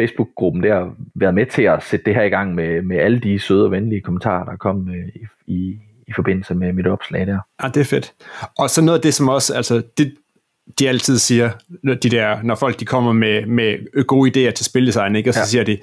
Facebook-gruppen 0.00 0.62
der 0.62 0.90
været 1.14 1.34
med 1.34 1.46
til 1.46 1.62
at 1.62 1.82
sætte 1.82 2.04
det 2.04 2.14
her 2.14 2.22
i 2.22 2.28
gang 2.28 2.54
med, 2.54 2.82
med 2.82 2.96
alle 2.96 3.20
de 3.20 3.38
søde 3.38 3.64
og 3.64 3.70
venlige 3.70 4.00
kommentarer, 4.00 4.44
der 4.44 4.56
kom 4.56 4.88
øh, 4.88 5.08
i, 5.14 5.52
i, 5.54 5.78
i 6.08 6.12
forbindelse 6.16 6.54
med 6.54 6.72
mit 6.72 6.86
opslag 6.86 7.26
der. 7.26 7.38
Ja, 7.62 7.68
det 7.68 7.80
er 7.80 7.84
fedt. 7.84 8.12
Og 8.58 8.70
så 8.70 8.82
noget 8.82 8.98
af 8.98 9.02
det, 9.02 9.14
som 9.14 9.28
også, 9.28 9.54
altså, 9.54 9.82
det, 9.98 10.14
de 10.78 10.88
altid 10.88 11.18
siger, 11.18 11.50
de 11.84 12.10
der, 12.10 12.42
når 12.42 12.54
folk 12.54 12.80
de 12.80 12.84
kommer 12.84 13.12
med, 13.12 13.46
med 13.46 14.04
gode 14.06 14.30
idéer 14.30 14.52
til 14.52 14.64
spildesign, 14.64 15.16
ikke? 15.16 15.30
og 15.30 15.34
så 15.34 15.40
ja. 15.40 15.46
siger 15.46 15.64
de, 15.64 15.78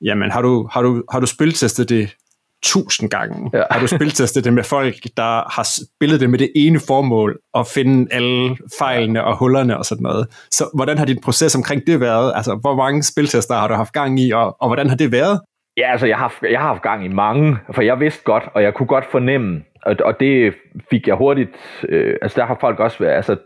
jamen 0.00 0.30
har 0.30 0.42
du, 0.42 0.68
har 0.72 0.82
du, 0.82 1.04
har 1.12 1.20
du 1.20 1.26
spiltestet 1.26 1.88
det 1.88 2.16
tusind 2.62 3.10
gange. 3.10 3.50
Ja. 3.54 3.62
Har 3.70 3.80
du 3.80 3.86
spiltestet 3.86 4.44
det 4.44 4.52
med 4.52 4.64
folk, 4.64 4.94
der 5.16 5.50
har 5.50 5.66
spillet 5.96 6.20
det 6.20 6.30
med 6.30 6.38
det 6.38 6.52
ene 6.56 6.80
formål, 6.86 7.38
at 7.54 7.66
finde 7.66 8.14
alle 8.14 8.56
fejlene 8.78 9.24
og 9.24 9.36
hullerne 9.36 9.78
og 9.78 9.84
sådan 9.84 10.02
noget. 10.02 10.26
Så 10.50 10.70
hvordan 10.74 10.98
har 10.98 11.04
din 11.04 11.20
proces 11.20 11.54
omkring 11.54 11.86
det 11.86 12.00
været? 12.00 12.32
Altså, 12.36 12.58
hvor 12.60 12.76
mange 12.76 13.02
spiltester 13.02 13.54
har 13.54 13.68
du 13.68 13.74
haft 13.74 13.92
gang 13.92 14.20
i, 14.20 14.30
og, 14.30 14.56
og 14.60 14.68
hvordan 14.68 14.88
har 14.88 14.96
det 14.96 15.12
været? 15.12 15.40
Ja, 15.76 15.92
altså, 15.92 16.06
jeg 16.06 16.16
har, 16.16 16.34
jeg 16.50 16.60
har 16.60 16.66
haft 16.66 16.82
gang 16.82 17.04
i 17.04 17.08
mange, 17.08 17.58
for 17.74 17.82
jeg 17.82 18.00
vidste 18.00 18.22
godt, 18.24 18.44
og 18.54 18.62
jeg 18.62 18.74
kunne 18.74 18.86
godt 18.86 19.04
fornemme, 19.10 19.62
og, 19.82 19.96
og 20.04 20.20
det 20.20 20.54
fik 20.90 21.06
jeg 21.06 21.14
hurtigt, 21.14 21.56
øh, 21.88 22.16
altså 22.22 22.40
der 22.40 22.46
har 22.46 22.56
folk 22.60 22.80
også 22.80 22.98
været, 22.98 23.12
altså, 23.12 23.36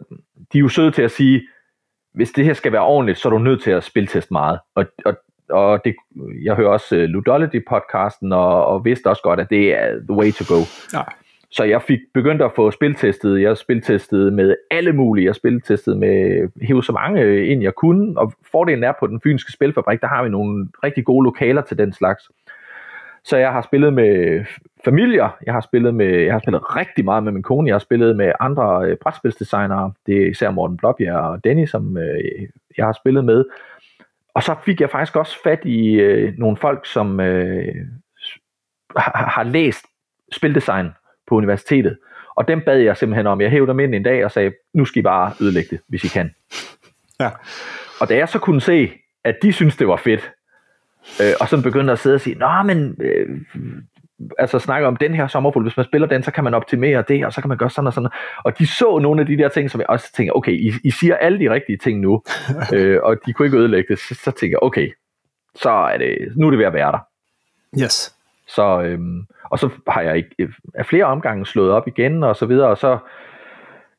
de 0.52 0.58
er 0.58 0.62
jo 0.62 0.68
søde 0.68 0.90
til 0.90 1.02
at 1.02 1.10
sige, 1.10 1.42
hvis 2.14 2.30
det 2.30 2.44
her 2.44 2.54
skal 2.54 2.72
være 2.72 2.82
ordentligt, 2.82 3.18
så 3.18 3.28
er 3.28 3.30
du 3.30 3.38
nødt 3.38 3.62
til 3.62 3.70
at 3.70 3.84
spilteste 3.84 4.32
meget. 4.32 4.58
Og, 4.76 4.84
og 5.04 5.16
og 5.48 5.84
det, 5.84 5.94
jeg 6.42 6.54
hører 6.54 6.68
også 6.68 6.96
uh, 6.96 7.02
Ludology-podcasten, 7.02 8.32
og, 8.32 8.66
og 8.66 8.84
vidste 8.84 9.06
også 9.06 9.22
godt, 9.22 9.40
at 9.40 9.50
det 9.50 9.74
er 9.74 9.90
the 10.08 10.12
way 10.12 10.32
to 10.32 10.54
go. 10.54 10.60
Ja. 10.94 11.02
så 11.50 11.64
jeg 11.64 11.82
fik 11.82 11.98
begyndt 12.14 12.42
at 12.42 12.52
få 12.56 12.70
spiltestet. 12.70 13.42
Jeg 13.42 13.56
spiltestet 13.56 14.32
med 14.32 14.56
alle 14.70 14.92
mulige. 14.92 15.26
Jeg 15.26 15.34
spiltestet 15.34 15.96
med 15.96 16.48
hæve 16.62 16.84
så 16.84 16.92
mange 16.92 17.46
ind, 17.46 17.62
jeg 17.62 17.74
kunne. 17.74 18.18
Og 18.18 18.32
fordelen 18.52 18.84
er 18.84 18.92
på 19.00 19.06
den 19.06 19.20
fynske 19.20 19.52
spilfabrik, 19.52 20.00
der 20.00 20.06
har 20.06 20.22
vi 20.22 20.28
nogle 20.28 20.68
rigtig 20.84 21.04
gode 21.04 21.24
lokaler 21.24 21.62
til 21.62 21.78
den 21.78 21.92
slags. 21.92 22.30
Så 23.26 23.36
jeg 23.36 23.52
har 23.52 23.62
spillet 23.62 23.92
med 23.92 24.44
familier, 24.84 25.28
jeg 25.46 25.54
har 25.54 25.60
spillet 25.60 25.94
med, 25.94 26.06
jeg 26.06 26.32
har 26.32 26.40
spillet 26.40 26.76
rigtig 26.76 27.04
meget 27.04 27.22
med 27.24 27.32
min 27.32 27.42
kone, 27.42 27.68
jeg 27.68 27.74
har 27.74 27.78
spillet 27.78 28.16
med 28.16 28.32
andre 28.40 28.86
øh, 28.86 28.96
brætspilsdesignere, 28.96 29.92
det 30.06 30.22
er 30.22 30.26
især 30.26 30.50
Morten 30.50 30.76
Blåbjerg 30.76 31.16
og 31.16 31.44
Danny, 31.44 31.66
som 31.66 31.96
øh, 31.96 32.20
jeg 32.76 32.86
har 32.86 32.92
spillet 32.92 33.24
med. 33.24 33.44
Og 34.36 34.42
så 34.42 34.54
fik 34.64 34.80
jeg 34.80 34.90
faktisk 34.90 35.16
også 35.16 35.42
fat 35.44 35.64
i 35.64 35.92
øh, 35.92 36.38
nogle 36.38 36.56
folk, 36.56 36.86
som 36.86 37.20
øh, 37.20 37.74
har, 38.96 39.30
har 39.34 39.42
læst 39.42 39.84
spildesign 40.32 40.88
på 41.28 41.34
universitetet. 41.34 41.98
Og 42.34 42.48
dem 42.48 42.60
bad 42.66 42.78
jeg 42.78 42.96
simpelthen 42.96 43.26
om. 43.26 43.40
Jeg 43.40 43.50
hævde 43.50 43.68
dem 43.68 43.80
ind 43.80 43.94
en 43.94 44.02
dag 44.02 44.24
og 44.24 44.30
sagde, 44.30 44.52
nu 44.74 44.84
skal 44.84 45.00
I 45.00 45.02
bare 45.02 45.32
ødelægge 45.40 45.68
det, 45.70 45.80
hvis 45.88 46.04
I 46.04 46.08
kan. 46.08 46.34
Ja. 47.20 47.30
Og 48.00 48.08
da 48.08 48.16
jeg 48.16 48.28
så 48.28 48.38
kunne 48.38 48.60
se, 48.60 48.92
at 49.24 49.36
de 49.42 49.52
synes 49.52 49.76
det 49.76 49.88
var 49.88 49.96
fedt, 49.96 50.32
øh, 51.22 51.32
og 51.40 51.48
så 51.48 51.62
begyndte 51.62 51.92
at 51.92 51.98
sidde 51.98 52.14
og 52.14 52.20
sige, 52.20 52.38
nå, 52.38 52.62
men 52.62 52.96
øh, 53.00 53.40
altså 54.38 54.58
snakke 54.58 54.86
om 54.86 54.96
den 54.96 55.14
her 55.14 55.26
sommerfugl, 55.26 55.62
hvis 55.64 55.76
man 55.76 55.86
spiller 55.86 56.08
den, 56.08 56.22
så 56.22 56.30
kan 56.30 56.44
man 56.44 56.54
optimere 56.54 57.04
det, 57.08 57.26
og 57.26 57.32
så 57.32 57.40
kan 57.40 57.48
man 57.48 57.58
gøre 57.58 57.70
sådan 57.70 57.86
og 57.86 57.92
sådan. 57.92 58.10
Og 58.44 58.58
de 58.58 58.66
så 58.66 58.98
nogle 58.98 59.20
af 59.20 59.26
de 59.26 59.36
der 59.36 59.48
ting, 59.48 59.70
som 59.70 59.80
jeg 59.80 59.90
også 59.90 60.12
tænker, 60.12 60.32
okay, 60.32 60.52
I, 60.52 60.72
I 60.84 60.90
siger 60.90 61.16
alle 61.16 61.38
de 61.38 61.50
rigtige 61.50 61.78
ting 61.78 62.00
nu, 62.00 62.22
øh, 62.74 63.00
og 63.02 63.16
de 63.26 63.32
kunne 63.32 63.46
ikke 63.46 63.58
ødelægge 63.58 63.88
det, 63.88 63.98
så, 63.98 64.14
så 64.14 64.30
tænker 64.30 64.54
jeg, 64.56 64.62
okay, 64.62 64.92
så 65.54 65.70
er 65.70 65.98
det, 65.98 66.32
nu 66.36 66.46
er 66.46 66.50
det 66.50 66.58
ved 66.58 66.66
at 66.66 66.74
være 66.74 66.92
der. 66.92 66.98
Yes. 67.82 68.14
Så, 68.48 68.82
øhm, 68.82 69.26
og 69.50 69.58
så 69.58 69.70
har 69.88 70.00
jeg 70.00 70.16
ikke, 70.16 70.48
af 70.74 70.86
flere 70.86 71.04
omgange 71.04 71.46
slået 71.46 71.70
op 71.70 71.88
igen, 71.88 72.22
og 72.22 72.36
så 72.36 72.46
videre, 72.46 72.68
og 72.68 72.78
så, 72.78 72.98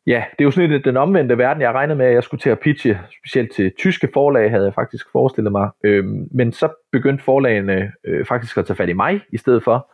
ja, 0.07 0.23
det 0.31 0.39
er 0.39 0.43
jo 0.43 0.51
sådan 0.51 0.69
lidt 0.69 0.85
den 0.85 0.97
omvendte 0.97 1.37
verden, 1.37 1.61
jeg 1.61 1.73
regnede 1.73 1.97
med, 1.97 2.05
at 2.05 2.13
jeg 2.13 2.23
skulle 2.23 2.41
til 2.41 2.49
at 2.49 2.59
pitche, 2.59 2.99
specielt 3.21 3.55
til 3.55 3.71
tyske 3.79 4.09
forlag, 4.13 4.51
havde 4.51 4.65
jeg 4.65 4.73
faktisk 4.73 5.05
forestillet 5.11 5.51
mig, 5.51 5.69
øhm, 5.83 6.27
men 6.31 6.53
så 6.53 6.69
begyndte 6.91 7.23
forlagene 7.23 7.91
øh, 8.07 8.25
faktisk 8.25 8.57
at 8.57 8.65
tage 8.65 8.77
fat 8.77 8.89
i 8.89 8.93
mig 8.93 9.21
i 9.33 9.37
stedet 9.37 9.63
for, 9.63 9.91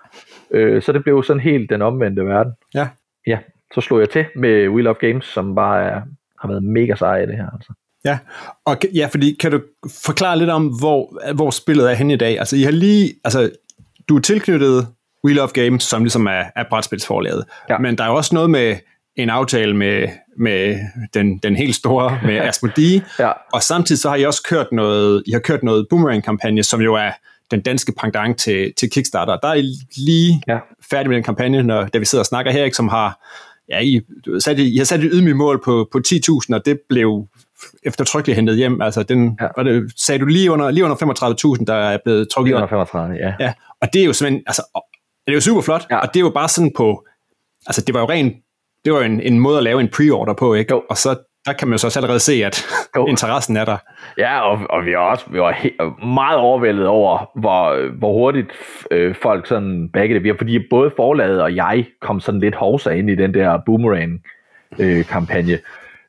øh, 0.51 0.81
så 0.81 0.91
det 0.91 1.03
blev 1.03 1.23
sådan 1.23 1.39
helt 1.39 1.69
den 1.69 1.81
omvendte 1.81 2.25
verden. 2.25 2.53
Ja. 2.73 2.87
Ja, 3.27 3.37
så 3.73 3.81
slog 3.81 3.99
jeg 3.99 4.09
til 4.09 4.25
med 4.35 4.67
Wheel 4.67 4.87
of 4.87 4.97
Games, 4.97 5.25
som 5.25 5.55
bare 5.55 5.83
er, 5.83 6.01
har 6.41 6.47
været 6.47 6.63
mega 6.63 6.95
sej 6.95 7.17
i 7.17 7.25
det 7.25 7.35
her, 7.35 7.49
altså. 7.53 7.73
Ja, 8.05 8.17
og 8.65 8.75
ja, 8.95 9.07
fordi 9.11 9.37
kan 9.39 9.51
du 9.51 9.59
forklare 10.05 10.37
lidt 10.37 10.49
om, 10.49 10.67
hvor, 10.67 11.33
hvor 11.33 11.49
spillet 11.49 11.91
er 11.91 11.95
henne 11.95 12.13
i 12.13 12.17
dag? 12.17 12.39
Altså, 12.39 12.55
I 12.55 12.61
har 12.61 12.71
lige, 12.71 13.13
altså, 13.23 13.51
du 14.09 14.15
er 14.15 14.21
tilknyttet 14.21 14.87
Wheel 15.25 15.39
of 15.39 15.51
Games, 15.51 15.83
som 15.83 16.03
ligesom 16.03 16.25
er, 16.27 16.43
er 16.55 16.63
brætspilsforlaget. 16.69 17.45
Ja. 17.69 17.77
Men 17.77 17.97
der 17.97 18.03
er 18.03 18.07
jo 18.07 18.15
også 18.15 18.35
noget 18.35 18.49
med 18.49 18.75
en 19.15 19.29
aftale 19.29 19.73
med, 19.75 20.07
med 20.37 20.79
den, 21.13 21.37
den 21.37 21.55
helt 21.55 21.75
store, 21.75 22.19
med 22.25 22.35
Asmodee. 22.49 23.01
Ja. 23.19 23.31
Og 23.53 23.63
samtidig 23.63 23.99
så 24.01 24.09
har 24.09 24.15
I 24.15 24.25
også 24.25 24.43
kørt 24.43 24.67
noget, 24.71 25.23
I 25.25 25.31
har 25.31 25.39
kørt 25.39 25.63
noget 25.63 25.87
Boomerang-kampagne, 25.89 26.63
som 26.63 26.81
jo 26.81 26.95
er 26.95 27.11
den 27.51 27.61
danske 27.61 27.93
pendant 28.01 28.37
til, 28.39 28.73
til 28.77 28.89
Kickstarter. 28.89 29.37
Der 29.37 29.47
er 29.47 29.53
I 29.53 29.73
lige 29.97 30.43
Ja. 30.47 30.57
færdig 30.91 31.09
med 31.09 31.15
den 31.15 31.23
kampagne, 31.23 31.63
når, 31.63 31.83
da 31.83 31.97
vi 31.97 32.05
sidder 32.05 32.21
og 32.21 32.25
snakker 32.25 32.51
her, 32.51 32.63
ikke, 32.63 32.77
som 32.77 32.87
har, 32.87 33.19
ja, 33.69 33.79
I, 33.79 34.01
sat, 34.39 34.59
I 34.59 34.77
har 34.77 34.85
sat 34.85 34.99
et 35.03 35.09
ydmygt 35.13 35.35
mål 35.37 35.61
på, 35.65 35.87
på 35.91 35.99
10.000, 36.07 36.55
og 36.55 36.65
det 36.65 36.79
blev 36.89 37.27
eftertrykkeligt 37.83 38.35
hentet 38.35 38.57
hjem. 38.57 38.81
Altså, 38.81 39.03
den, 39.03 39.37
Ja. 39.41 39.47
var 39.57 39.63
det, 39.63 39.91
sagde 39.97 40.19
du 40.19 40.25
lige 40.25 40.51
under, 40.51 40.71
lige 40.71 40.83
under 40.83 41.55
35.000, 41.59 41.65
der 41.65 41.73
er 41.75 41.97
blevet 42.05 42.27
trukket 42.29 42.47
Lige 42.49 42.55
under 42.55 42.67
35, 42.67 43.15
ja. 43.15 43.33
Ja, 43.39 43.53
og 43.81 43.87
det 43.93 44.01
er 44.01 44.05
jo 44.05 44.13
simpelthen, 44.13 44.43
altså, 44.47 44.83
det 45.27 45.31
er 45.31 45.35
jo 45.35 45.41
super 45.41 45.61
flot, 45.61 45.85
Ja. 45.91 45.97
og 45.97 46.07
det 46.13 46.15
er 46.19 46.21
jo 46.23 46.29
bare 46.29 46.49
sådan 46.49 46.71
på, 46.77 47.05
altså 47.67 47.81
det 47.81 47.93
var 47.93 47.99
jo 48.01 48.09
rent, 48.09 48.33
det 48.85 48.93
var 48.93 49.01
en, 49.01 49.21
en 49.21 49.39
måde 49.39 49.57
at 49.57 49.63
lave 49.63 49.81
en 49.81 49.87
pre-order 49.89 50.33
på, 50.33 50.53
ikke? 50.53 50.73
Jo. 50.73 50.83
Og 50.89 50.97
så, 50.97 51.09
der 51.45 51.53
kan 51.53 51.67
man 51.67 51.73
jo 51.73 51.77
så 51.77 51.87
også 51.87 51.99
allerede 51.99 52.19
se, 52.19 52.33
at 52.45 52.65
Jo. 52.95 53.05
interessen 53.13 53.57
er 53.57 53.65
der. 53.65 53.77
Ja, 54.17 54.39
og, 54.41 54.59
og 54.69 54.85
vi 54.85 54.91
var 54.93 54.99
også 54.99 55.25
vi 55.31 55.39
var 55.39 55.51
he- 55.51 56.05
meget 56.05 56.37
overvældet 56.37 56.87
over, 56.87 57.29
hvor, 57.39 57.89
hvor 57.97 58.13
hurtigt 58.13 58.51
øh, 58.91 59.15
folk 59.21 59.47
sådan 59.47 59.89
baggede 59.93 60.23
det. 60.23 60.37
Fordi 60.37 60.59
både 60.69 60.91
forlaget 60.95 61.41
og 61.41 61.55
jeg 61.55 61.85
kom 62.01 62.19
sådan 62.19 62.39
lidt 62.41 62.55
hovsa 62.55 62.89
ind 62.89 63.09
i 63.09 63.15
den 63.15 63.33
der 63.33 63.59
boomerang-kampagne. 63.65 65.59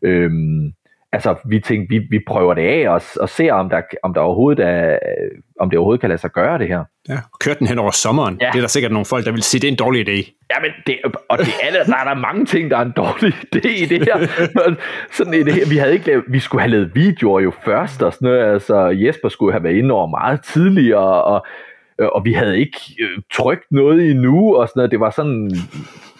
øhm, 0.02 0.72
altså, 1.14 1.34
vi 1.48 1.60
tænkte, 1.60 1.94
vi, 1.94 2.06
vi 2.10 2.20
prøver 2.26 2.54
det 2.54 2.62
af 2.62 2.88
og, 2.88 3.02
og 3.20 3.28
ser, 3.28 3.52
om, 3.52 3.70
der, 3.70 3.82
om, 4.02 4.14
der 4.14 4.20
overhovedet 4.20 4.66
er, 4.66 4.98
om 5.60 5.70
det 5.70 5.78
overhovedet 5.78 6.00
kan 6.00 6.08
lade 6.10 6.20
sig 6.20 6.30
gøre, 6.30 6.58
det 6.58 6.68
her. 6.68 6.84
Ja. 7.08 7.14
Og 7.32 7.38
kørte 7.38 7.58
den 7.58 7.66
hen 7.66 7.78
over 7.78 7.90
sommeren. 7.90 8.38
Ja. 8.40 8.46
Det 8.52 8.58
er 8.58 8.60
der 8.60 8.68
sikkert 8.68 8.92
nogle 8.92 9.04
folk, 9.04 9.24
der 9.24 9.32
vil 9.32 9.42
sige, 9.42 9.60
det 9.60 9.68
er 9.68 9.72
en 9.72 9.78
dårlig 9.78 10.08
idé. 10.08 10.46
Ja, 10.50 10.60
men 10.60 10.70
det, 10.86 10.98
og 11.28 11.38
det 11.38 11.48
er, 11.62 11.84
der 11.84 11.96
er 11.96 12.04
der 12.04 12.14
mange 12.14 12.44
ting, 12.44 12.70
der 12.70 12.76
er 12.76 12.82
en 12.82 12.92
dårlig 12.96 13.32
idé 13.56 13.82
i 13.82 13.86
det 13.86 14.04
her. 14.04 14.26
Sådan 15.10 15.34
i 15.34 15.42
det 15.42 15.54
her. 15.54 15.68
Vi, 15.68 15.76
havde 15.76 15.92
ikke 15.92 16.06
lavet, 16.06 16.24
vi 16.28 16.38
skulle 16.38 16.62
have 16.62 16.70
lavet 16.70 16.90
videoer 16.94 17.40
jo 17.40 17.52
først, 17.64 18.02
og 18.02 18.12
sådan 18.12 18.26
noget. 18.26 18.52
Altså, 18.52 18.86
Jesper 18.88 19.28
skulle 19.28 19.52
have 19.52 19.64
været 19.64 19.74
inde 19.74 19.94
over 19.94 20.06
meget 20.06 20.42
tidligere, 20.44 21.22
og, 21.24 21.46
og 21.98 22.24
vi 22.24 22.32
havde 22.32 22.58
ikke 22.58 22.78
øh, 23.00 23.22
trykt 23.32 23.64
noget 23.72 24.10
endnu, 24.10 24.56
og 24.56 24.68
sådan 24.68 24.78
noget. 24.80 24.90
Det 24.90 25.00
var 25.00 25.10
sådan, 25.10 25.50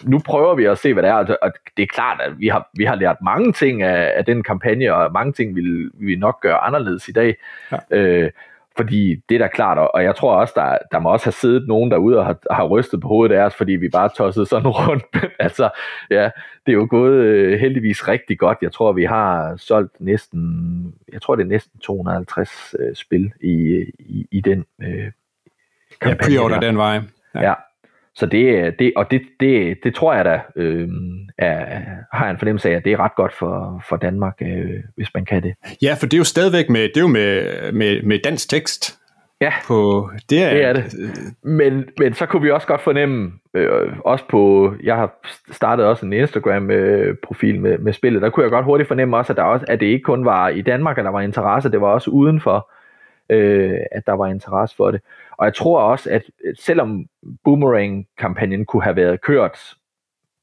nu 0.03 0.19
prøver 0.25 0.55
vi 0.55 0.65
at 0.65 0.77
se, 0.77 0.93
hvad 0.93 1.03
det 1.03 1.09
er. 1.09 1.13
Og 1.15 1.27
det- 1.27 1.37
Og 1.41 1.51
det 1.77 1.83
er 1.83 1.87
klart, 1.87 2.21
at 2.21 2.39
vi 2.39 2.47
har, 2.47 2.69
vi 2.77 2.83
har 2.85 2.95
lært 2.95 3.17
mange 3.23 3.51
ting 3.51 3.81
af, 3.83 4.13
af 4.17 4.25
den 4.25 4.43
kampagne, 4.43 4.93
og 4.95 5.11
mange 5.13 5.33
ting 5.33 5.55
vil 5.55 5.91
vi 5.93 6.15
nok 6.15 6.41
gøre 6.41 6.57
anderledes 6.57 7.07
i 7.07 7.11
dag. 7.11 7.35
Ja. 7.71 7.77
Øh, 7.97 8.31
fordi 8.77 9.15
det 9.29 9.35
er 9.35 9.39
da 9.39 9.47
klart, 9.47 9.77
og 9.93 10.03
jeg 10.03 10.15
tror 10.15 10.35
også, 10.35 10.53
der, 10.55 10.77
der 10.91 10.99
må 10.99 11.09
også 11.09 11.25
have 11.25 11.31
siddet 11.31 11.67
nogen 11.67 11.91
derude 11.91 12.19
og 12.19 12.25
har, 12.25 12.37
har 12.51 12.65
rystet 12.67 13.01
på 13.01 13.07
hovedet 13.07 13.35
af 13.35 13.43
os, 13.45 13.55
fordi 13.55 13.71
vi 13.71 13.89
bare 13.89 14.09
tossede 14.17 14.45
sådan 14.45 14.67
rundt. 14.87 15.17
Altså, 15.39 15.69
ja, 16.11 16.23
det 16.65 16.71
er 16.71 16.73
jo 16.73 16.87
gået 16.89 17.13
øh, 17.13 17.59
heldigvis 17.59 18.07
rigtig 18.07 18.39
godt. 18.39 18.57
Jeg 18.61 18.71
tror, 18.71 18.93
vi 18.93 19.03
har 19.05 19.55
solgt 19.57 19.91
næsten, 19.99 20.93
jeg 21.13 21.21
tror, 21.21 21.35
det 21.35 21.43
er 21.43 21.47
næsten 21.47 21.79
250 21.79 22.75
øh, 22.79 22.95
spil 22.95 23.31
i, 23.41 23.85
i, 23.99 24.27
i 24.31 24.41
den 24.41 24.65
øh, 24.81 25.11
Ja, 25.91 26.09
kampagne. 26.09 26.35
pre-order 26.35 26.59
der. 26.59 26.67
den 26.67 26.77
vej. 26.77 26.99
Ja. 27.35 27.41
ja. 27.41 27.53
Så 28.15 28.25
det, 28.25 28.73
det, 28.79 28.93
og 28.95 29.11
det, 29.11 29.21
det, 29.39 29.77
det 29.83 29.95
tror 29.95 30.13
jeg 30.13 30.25
da, 30.25 30.41
øh, 30.55 30.89
er, 31.37 31.81
har 32.13 32.29
en 32.29 32.37
fornemmelse 32.37 32.69
af, 32.69 32.73
at 32.73 32.85
det 32.85 32.93
er 32.93 32.99
ret 32.99 33.15
godt 33.15 33.33
for, 33.33 33.83
for 33.89 33.95
Danmark, 33.97 34.35
øh, 34.41 34.83
hvis 34.95 35.13
man 35.13 35.25
kan 35.25 35.43
det. 35.43 35.53
Ja, 35.81 35.95
for 35.99 36.05
det 36.05 36.13
er 36.13 36.17
jo 36.17 36.23
stadigvæk 36.23 36.69
med, 36.69 36.81
det 36.81 36.97
er 36.97 37.01
jo 37.01 37.07
med, 37.07 37.71
med, 37.71 38.01
med 38.03 38.19
dansk 38.23 38.49
tekst. 38.49 38.99
Ja. 39.41 39.53
På, 39.67 40.09
det, 40.29 40.43
er, 40.43 40.49
Det 40.49 40.63
er 40.63 40.73
det. 40.73 40.93
Men, 41.43 41.85
men 41.97 42.13
så 42.13 42.25
kunne 42.25 42.41
vi 42.41 42.51
også 42.51 42.67
godt 42.67 42.81
fornemme, 42.81 43.31
øh, 43.53 43.93
også 44.05 44.25
på, 44.29 44.73
jeg 44.83 44.95
har 44.95 45.13
startet 45.51 45.85
også 45.85 46.05
en 46.05 46.13
Instagram-profil 46.13 47.59
med, 47.59 47.77
med 47.77 47.93
spillet, 47.93 48.21
der 48.21 48.29
kunne 48.29 48.43
jeg 48.43 48.51
godt 48.51 48.65
hurtigt 48.65 48.87
fornemme 48.87 49.17
også, 49.17 49.33
at, 49.33 49.37
der 49.37 49.43
også, 49.43 49.65
at 49.69 49.79
det 49.79 49.85
ikke 49.85 50.03
kun 50.03 50.25
var 50.25 50.49
i 50.49 50.61
Danmark, 50.61 50.97
at 50.97 51.05
der 51.05 51.11
var 51.11 51.21
interesse, 51.21 51.71
det 51.71 51.81
var 51.81 51.87
også 51.87 52.09
udenfor, 52.09 52.71
øh, 53.29 53.79
at 53.91 54.07
der 54.07 54.13
var 54.13 54.27
interesse 54.27 54.75
for 54.75 54.91
det. 54.91 55.01
Og 55.37 55.45
jeg 55.45 55.53
tror 55.53 55.79
også, 55.81 56.09
at 56.09 56.23
selvom 56.59 57.05
Boomerang-kampagnen 57.43 58.65
kunne 58.65 58.83
have 58.83 58.95
været 58.95 59.21
kørt 59.21 59.73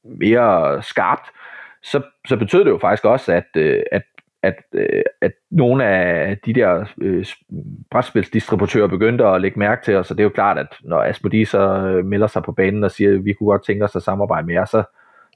mere 0.03 0.83
skarpt, 0.83 1.31
så, 1.83 2.01
så 2.27 2.37
betød 2.37 2.65
det 2.65 2.69
jo 2.69 2.77
faktisk 2.77 3.05
også, 3.05 3.31
at, 3.33 3.47
øh, 3.55 3.83
at 3.91 4.03
at, 4.43 4.55
øh, 4.73 5.03
at 5.21 5.31
nogle 5.51 5.85
af 5.85 6.37
de 6.45 6.53
der 6.53 6.85
øh, 7.01 7.25
brætspilsdistributører 7.91 8.87
begyndte 8.87 9.25
at 9.25 9.41
lægge 9.41 9.59
mærke 9.59 9.85
til 9.85 9.95
os, 9.95 10.11
og 10.11 10.17
det 10.17 10.23
er 10.23 10.25
jo 10.25 10.29
klart, 10.29 10.57
at 10.57 10.67
når 10.81 11.03
Asmodee 11.03 11.45
så 11.45 11.59
øh, 11.59 12.05
melder 12.05 12.27
sig 12.27 12.43
på 12.43 12.51
banen 12.51 12.83
og 12.83 12.91
siger, 12.91 13.13
at 13.13 13.25
vi 13.25 13.33
kunne 13.33 13.47
godt 13.47 13.65
tænke 13.65 13.85
os 13.85 13.95
at 13.95 14.03
samarbejde 14.03 14.47
med 14.47 14.53
jer, 14.53 14.65
så, 14.65 14.83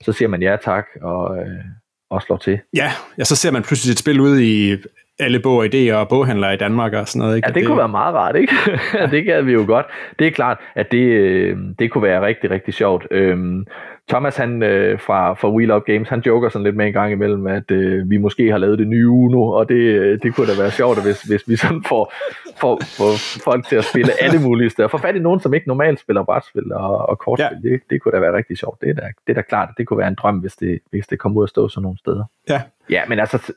så 0.02 0.12
siger 0.12 0.30
man 0.30 0.42
ja 0.42 0.58
tak 0.64 0.86
og, 1.02 1.38
øh, 1.38 1.64
og 2.10 2.22
slår 2.22 2.38
til. 2.38 2.60
Ja, 2.76 2.92
ja, 3.18 3.24
så 3.24 3.36
ser 3.36 3.52
man 3.52 3.64
pludselig 3.64 3.92
et 3.92 4.00
spil 4.00 4.20
ud 4.20 4.40
i 4.40 4.78
alle 5.20 5.40
bog 5.40 5.58
og 5.58 5.66
idéer 5.66 5.94
og 5.94 6.10
boghandlere 6.10 6.54
i 6.54 6.58
Danmark 6.58 6.94
og 6.94 7.08
sådan 7.08 7.20
noget. 7.20 7.36
Ikke? 7.36 7.48
Ja, 7.48 7.54
det, 7.54 7.56
det 7.56 7.68
kunne 7.68 7.78
være 7.78 7.90
meget 7.90 8.16
rart, 8.16 8.36
ikke? 8.36 8.54
det 9.12 9.26
gad 9.26 9.42
vi 9.42 9.54
jo 9.54 9.64
godt. 9.68 9.86
Det 10.20 10.28
er 10.28 10.32
klart, 10.32 10.58
at 10.76 10.92
det, 10.92 10.98
øh, 10.98 11.58
det 11.80 11.92
kunne 11.92 12.04
være 12.04 12.26
rigtig, 12.26 12.52
rigtig 12.52 12.74
sjovt. 12.74 13.08
Øhm, 13.12 13.66
Thomas, 14.10 14.38
han 14.38 14.64
øh, 14.64 15.00
fra, 15.00 15.34
fra 15.34 15.52
Wheel 15.52 15.72
Up 15.72 15.84
Games, 15.86 16.10
han 16.10 16.20
joker 16.26 16.50
sådan 16.50 16.64
lidt 16.64 16.76
med 16.76 16.88
en 16.88 16.94
gang 16.94 17.12
imellem, 17.12 17.48
at 17.48 17.72
øh, 17.72 18.10
vi 18.10 18.18
måske 18.18 18.52
har 18.52 18.58
lavet 18.58 18.80
det 18.80 18.88
nye 18.88 19.10
Uno, 19.10 19.50
og 19.50 19.70
det, 19.70 20.24
det 20.24 20.36
kunne 20.36 20.48
da 20.48 20.62
være 20.62 20.72
sjovt, 20.72 21.04
hvis, 21.04 21.22
hvis 21.22 21.44
vi 21.48 21.56
sådan 21.56 21.84
får, 21.84 22.14
får, 22.58 22.80
får 22.98 23.12
folk 23.44 23.68
til 23.68 23.76
at 23.76 23.84
spille 23.84 24.12
alle 24.22 24.40
mulige 24.42 24.70
steder. 24.70 24.88
For 24.88 24.98
fat 24.98 25.16
i 25.16 25.20
nogen, 25.20 25.40
som 25.40 25.54
ikke 25.54 25.68
normalt 25.68 26.00
spiller 26.00 26.24
brætspil 26.24 26.74
og, 26.74 27.10
og 27.10 27.20
kortspil, 27.20 27.58
ja. 27.64 27.70
det, 27.70 27.82
det 27.90 28.02
kunne 28.02 28.12
da 28.12 28.20
være 28.20 28.38
rigtig 28.38 28.58
sjovt. 28.58 28.82
Det 28.82 28.90
er 28.90 28.94
da, 28.94 29.02
det 29.28 29.34
er 29.34 29.34
da 29.34 29.42
klart, 29.42 29.70
at 29.70 29.76
det 29.78 29.88
kunne 29.88 29.98
være 29.98 30.08
en 30.08 30.16
drøm, 30.16 30.38
hvis 30.38 30.56
det, 30.56 30.80
hvis 30.90 31.08
det 31.08 31.20
kom 31.20 31.38
ud 31.38 31.44
at 31.44 31.50
stå 31.50 31.70
sådan 31.70 31.84
nogle 31.84 31.98
steder. 31.98 32.24
Ja. 32.50 32.62
Ja, 32.90 33.02
men 33.08 33.20
altså, 33.20 33.54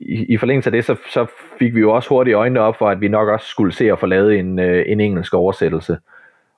i, 0.00 0.32
i 0.34 0.36
forlængelse 0.36 0.68
af 0.68 0.72
det, 0.72 0.84
så, 0.84 0.96
så 1.10 1.26
fik 1.58 1.74
vi 1.74 1.80
jo 1.80 1.94
også 1.94 2.08
hurtigt 2.08 2.34
øjnene 2.34 2.60
op 2.60 2.76
for, 2.76 2.90
at 2.90 3.00
vi 3.00 3.08
nok 3.08 3.28
også 3.28 3.46
skulle 3.46 3.72
se 3.72 3.92
at 3.92 3.98
få 3.98 4.06
lavet 4.06 4.38
en, 4.38 4.58
øh, 4.58 4.84
en 4.86 5.00
engelsk 5.00 5.34
oversættelse. 5.34 5.98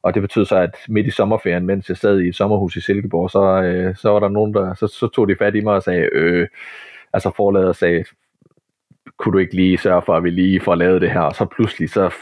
Og 0.03 0.15
det 0.15 0.23
betød 0.23 0.45
så, 0.45 0.57
at 0.57 0.77
midt 0.89 1.07
i 1.07 1.11
sommerferien, 1.11 1.67
mens 1.67 1.89
jeg 1.89 1.97
sad 1.97 2.21
i 2.21 2.29
et 2.29 2.37
sommerhus 2.37 2.77
i 2.77 2.81
Silkeborg, 2.81 3.31
så, 3.31 3.63
øh, 3.63 3.97
så 3.97 4.11
var 4.11 4.21
der 4.21 4.29
nogen, 4.29 4.55
der 4.55 4.75
så, 4.75 4.87
så 4.87 5.09
tog 5.09 5.29
de 5.29 5.37
fat 5.39 5.55
i 5.55 5.61
mig 5.61 5.75
og 5.75 5.83
sagde, 5.83 6.09
øh, 6.13 6.49
altså 7.13 7.31
forlader 7.37 7.69
og 7.69 7.77
sagde, 7.77 8.05
kunne 9.17 9.33
du 9.33 9.39
ikke 9.39 9.55
lige 9.55 9.79
sørge 9.79 10.03
for, 10.03 10.15
at 10.15 10.25
vi 10.25 10.31
lige 10.31 10.61
får 10.61 10.75
lavet 10.75 11.01
det 11.01 11.11
her? 11.11 11.21
Og 11.21 11.35
så 11.35 11.45
pludselig, 11.45 11.91
så 11.91 12.15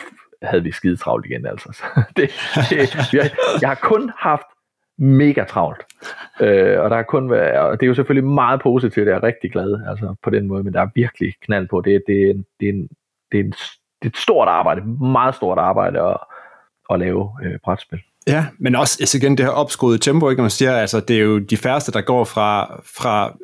havde 0.43 0.63
vi 0.63 0.73
skide 0.73 0.97
travlt 0.97 1.27
igen, 1.27 1.47
altså. 1.47 1.69
Så 1.73 1.85
det, 2.17 2.31
det, 2.71 3.13
jeg, 3.13 3.31
jeg 3.61 3.69
har 3.69 3.79
kun 3.83 4.11
haft 4.19 4.47
mega 4.99 5.45
travlt. 5.45 5.83
øh, 6.41 6.81
og 6.81 6.91
der 6.91 6.97
er 6.97 7.03
kun 7.03 7.31
og 7.31 7.81
det 7.81 7.83
er 7.83 7.87
jo 7.87 7.95
selvfølgelig 7.95 8.31
meget 8.31 8.61
positivt, 8.63 9.09
jeg 9.09 9.15
er 9.15 9.23
rigtig 9.23 9.53
glad 9.53 9.89
altså 9.89 10.15
på 10.23 10.31
den 10.31 10.47
måde, 10.47 10.63
men 10.63 10.73
der 10.73 10.81
er 10.81 10.89
virkelig 10.95 11.35
knald 11.41 11.69
på. 11.69 11.81
Det, 11.81 12.03
det, 12.07 12.47
det, 12.61 12.69
er, 12.69 12.73
en, 12.73 12.89
det, 13.33 13.41
er, 13.41 13.45
en, 13.45 13.51
det 14.03 14.05
er 14.05 14.09
et 14.09 14.17
stort 14.17 14.49
arbejde, 14.49 14.81
meget 15.13 15.35
stort 15.35 15.59
arbejde 15.59 16.01
at, 16.01 16.17
at 16.91 16.99
lave 16.99 17.31
øh, 17.45 17.59
brætspil. 17.65 17.99
Ja, 18.27 18.47
men 18.59 18.75
også 18.75 18.97
altså 19.01 19.19
igen 19.19 19.37
det 19.37 19.45
her 19.45 19.53
opskruede 19.53 19.99
tempo, 19.99 20.31
ikke? 20.31 20.43
Man 20.43 20.51
siger, 20.51 20.73
altså, 20.73 21.01
det 21.01 21.17
er 21.17 21.21
jo 21.21 21.39
de 21.39 21.57
færreste, 21.57 21.93
der 21.93 22.01
går 22.01 22.25
fra, 22.25 22.81
fra 22.99 23.37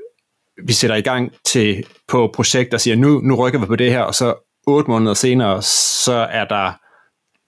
vi 0.66 0.72
sætter 0.72 0.96
i 0.96 1.00
gang 1.00 1.32
til 1.44 1.84
på 2.08 2.32
projekt 2.34 2.74
og 2.74 2.80
siger, 2.80 2.96
nu, 2.96 3.20
nu 3.20 3.34
rykker 3.34 3.60
vi 3.60 3.66
på 3.66 3.76
det 3.76 3.92
her, 3.92 4.02
og 4.02 4.14
så 4.14 4.34
otte 4.66 4.90
måneder 4.90 5.14
senere, 5.14 5.62
så 5.62 6.26
er 6.30 6.44
der 6.44 6.72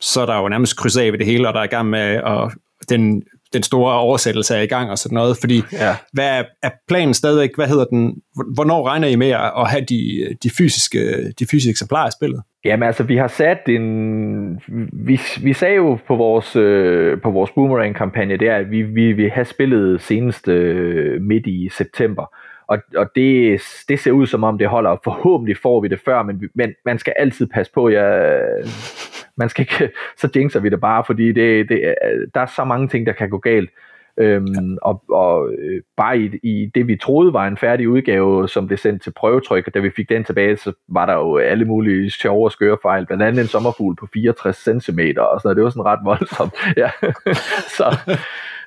så 0.02 0.20
er 0.20 0.26
der 0.26 0.40
jo 0.40 0.48
nærmest 0.48 0.76
kryds 0.76 0.96
af 0.96 1.12
ved 1.12 1.18
det 1.18 1.26
hele, 1.26 1.48
og 1.48 1.54
der 1.54 1.60
er 1.60 1.64
i 1.64 1.66
gang 1.66 1.90
med, 1.90 2.20
og 2.20 2.52
den, 2.88 3.22
den 3.52 3.62
store 3.62 3.94
oversættelse 3.94 4.54
er 4.54 4.62
i 4.62 4.66
gang 4.66 4.90
og 4.90 4.98
sådan 4.98 5.14
noget, 5.14 5.36
fordi 5.40 5.62
ja. 5.72 5.96
hvad 6.12 6.38
er, 6.38 6.44
er 6.62 6.70
planen 6.88 7.14
stadigvæk, 7.14 7.50
hvad 7.56 7.66
hedder 7.66 7.84
den, 7.84 8.14
hvornår 8.54 8.88
regner 8.88 9.08
I 9.08 9.16
med 9.16 9.30
at 9.30 9.70
have 9.70 9.84
de, 9.88 10.36
de, 10.42 10.50
fysiske, 10.50 11.30
de 11.38 11.46
fysiske 11.50 11.70
eksemplarer 11.70 12.06
af 12.06 12.12
spillet? 12.12 12.42
Jamen 12.64 12.86
altså, 12.86 13.02
vi 13.02 13.16
har 13.16 13.28
sat 13.28 13.58
en... 13.68 14.60
Vi, 14.92 15.20
vi 15.42 15.52
sagde 15.52 15.76
jo 15.76 15.98
på 16.08 16.16
vores, 16.16 16.56
øh, 16.56 17.20
på 17.20 17.30
vores 17.30 17.50
Boomerang-kampagne, 17.50 18.36
det 18.36 18.48
er, 18.48 18.56
at 18.56 18.70
vi, 18.70 18.82
vi 18.82 19.12
vil 19.12 19.30
have 19.30 19.44
spillet 19.44 20.00
senest 20.00 20.48
øh, 20.48 21.22
midt 21.22 21.46
i 21.46 21.68
september. 21.76 22.34
Og, 22.68 22.78
og 22.96 23.06
det, 23.14 23.60
det 23.88 24.00
ser 24.00 24.10
ud 24.10 24.26
som 24.26 24.44
om, 24.44 24.58
det 24.58 24.68
holder. 24.68 24.96
Forhåbentlig 25.04 25.56
får 25.62 25.80
vi 25.80 25.88
det 25.88 26.00
før, 26.04 26.22
men, 26.22 26.42
men 26.54 26.70
man 26.84 26.98
skal 26.98 27.12
altid 27.16 27.46
passe 27.46 27.72
på. 27.72 27.88
Jeg, 27.88 28.38
man 29.36 29.48
skal 29.48 29.62
ikke, 29.62 29.94
så 30.20 30.28
jinxer 30.36 30.60
vi 30.60 30.68
det 30.68 30.80
bare, 30.80 31.04
fordi 31.04 31.32
det, 31.32 31.68
det, 31.68 31.94
der 32.34 32.40
er 32.40 32.46
så 32.46 32.64
mange 32.64 32.88
ting, 32.88 33.06
der 33.06 33.12
kan 33.12 33.30
gå 33.30 33.38
galt. 33.38 33.70
Øhm, 34.16 34.78
og 34.82 35.02
og 35.08 35.52
øh, 35.58 35.82
bare 35.96 36.18
i, 36.18 36.30
i 36.42 36.70
det, 36.74 36.88
vi 36.88 36.96
troede 36.96 37.32
var 37.32 37.46
en 37.46 37.56
færdig 37.56 37.88
udgave, 37.88 38.48
som 38.48 38.66
blev 38.66 38.78
sendt 38.78 39.02
til 39.02 39.12
prøvetryk, 39.16 39.66
og 39.66 39.74
da 39.74 39.78
vi 39.78 39.90
fik 39.90 40.08
den 40.08 40.24
tilbage, 40.24 40.56
så 40.56 40.72
var 40.88 41.06
der 41.06 41.14
jo 41.14 41.36
alle 41.36 41.64
mulige 41.64 42.10
sjove 42.10 42.46
og 42.46 42.52
skøre 42.52 42.76
fejl, 42.82 43.06
blandt 43.06 43.22
andet 43.22 43.42
en 43.42 43.48
sommerfugl 43.48 43.96
på 43.96 44.06
64 44.12 44.56
cm, 44.56 45.00
og 45.18 45.40
sådan 45.40 45.40
noget. 45.44 45.56
det 45.56 45.64
var 45.64 45.70
sådan 45.70 45.84
ret 45.84 46.00
voldsomt. 46.04 46.54
Ja. 46.76 46.90
så, 47.78 48.14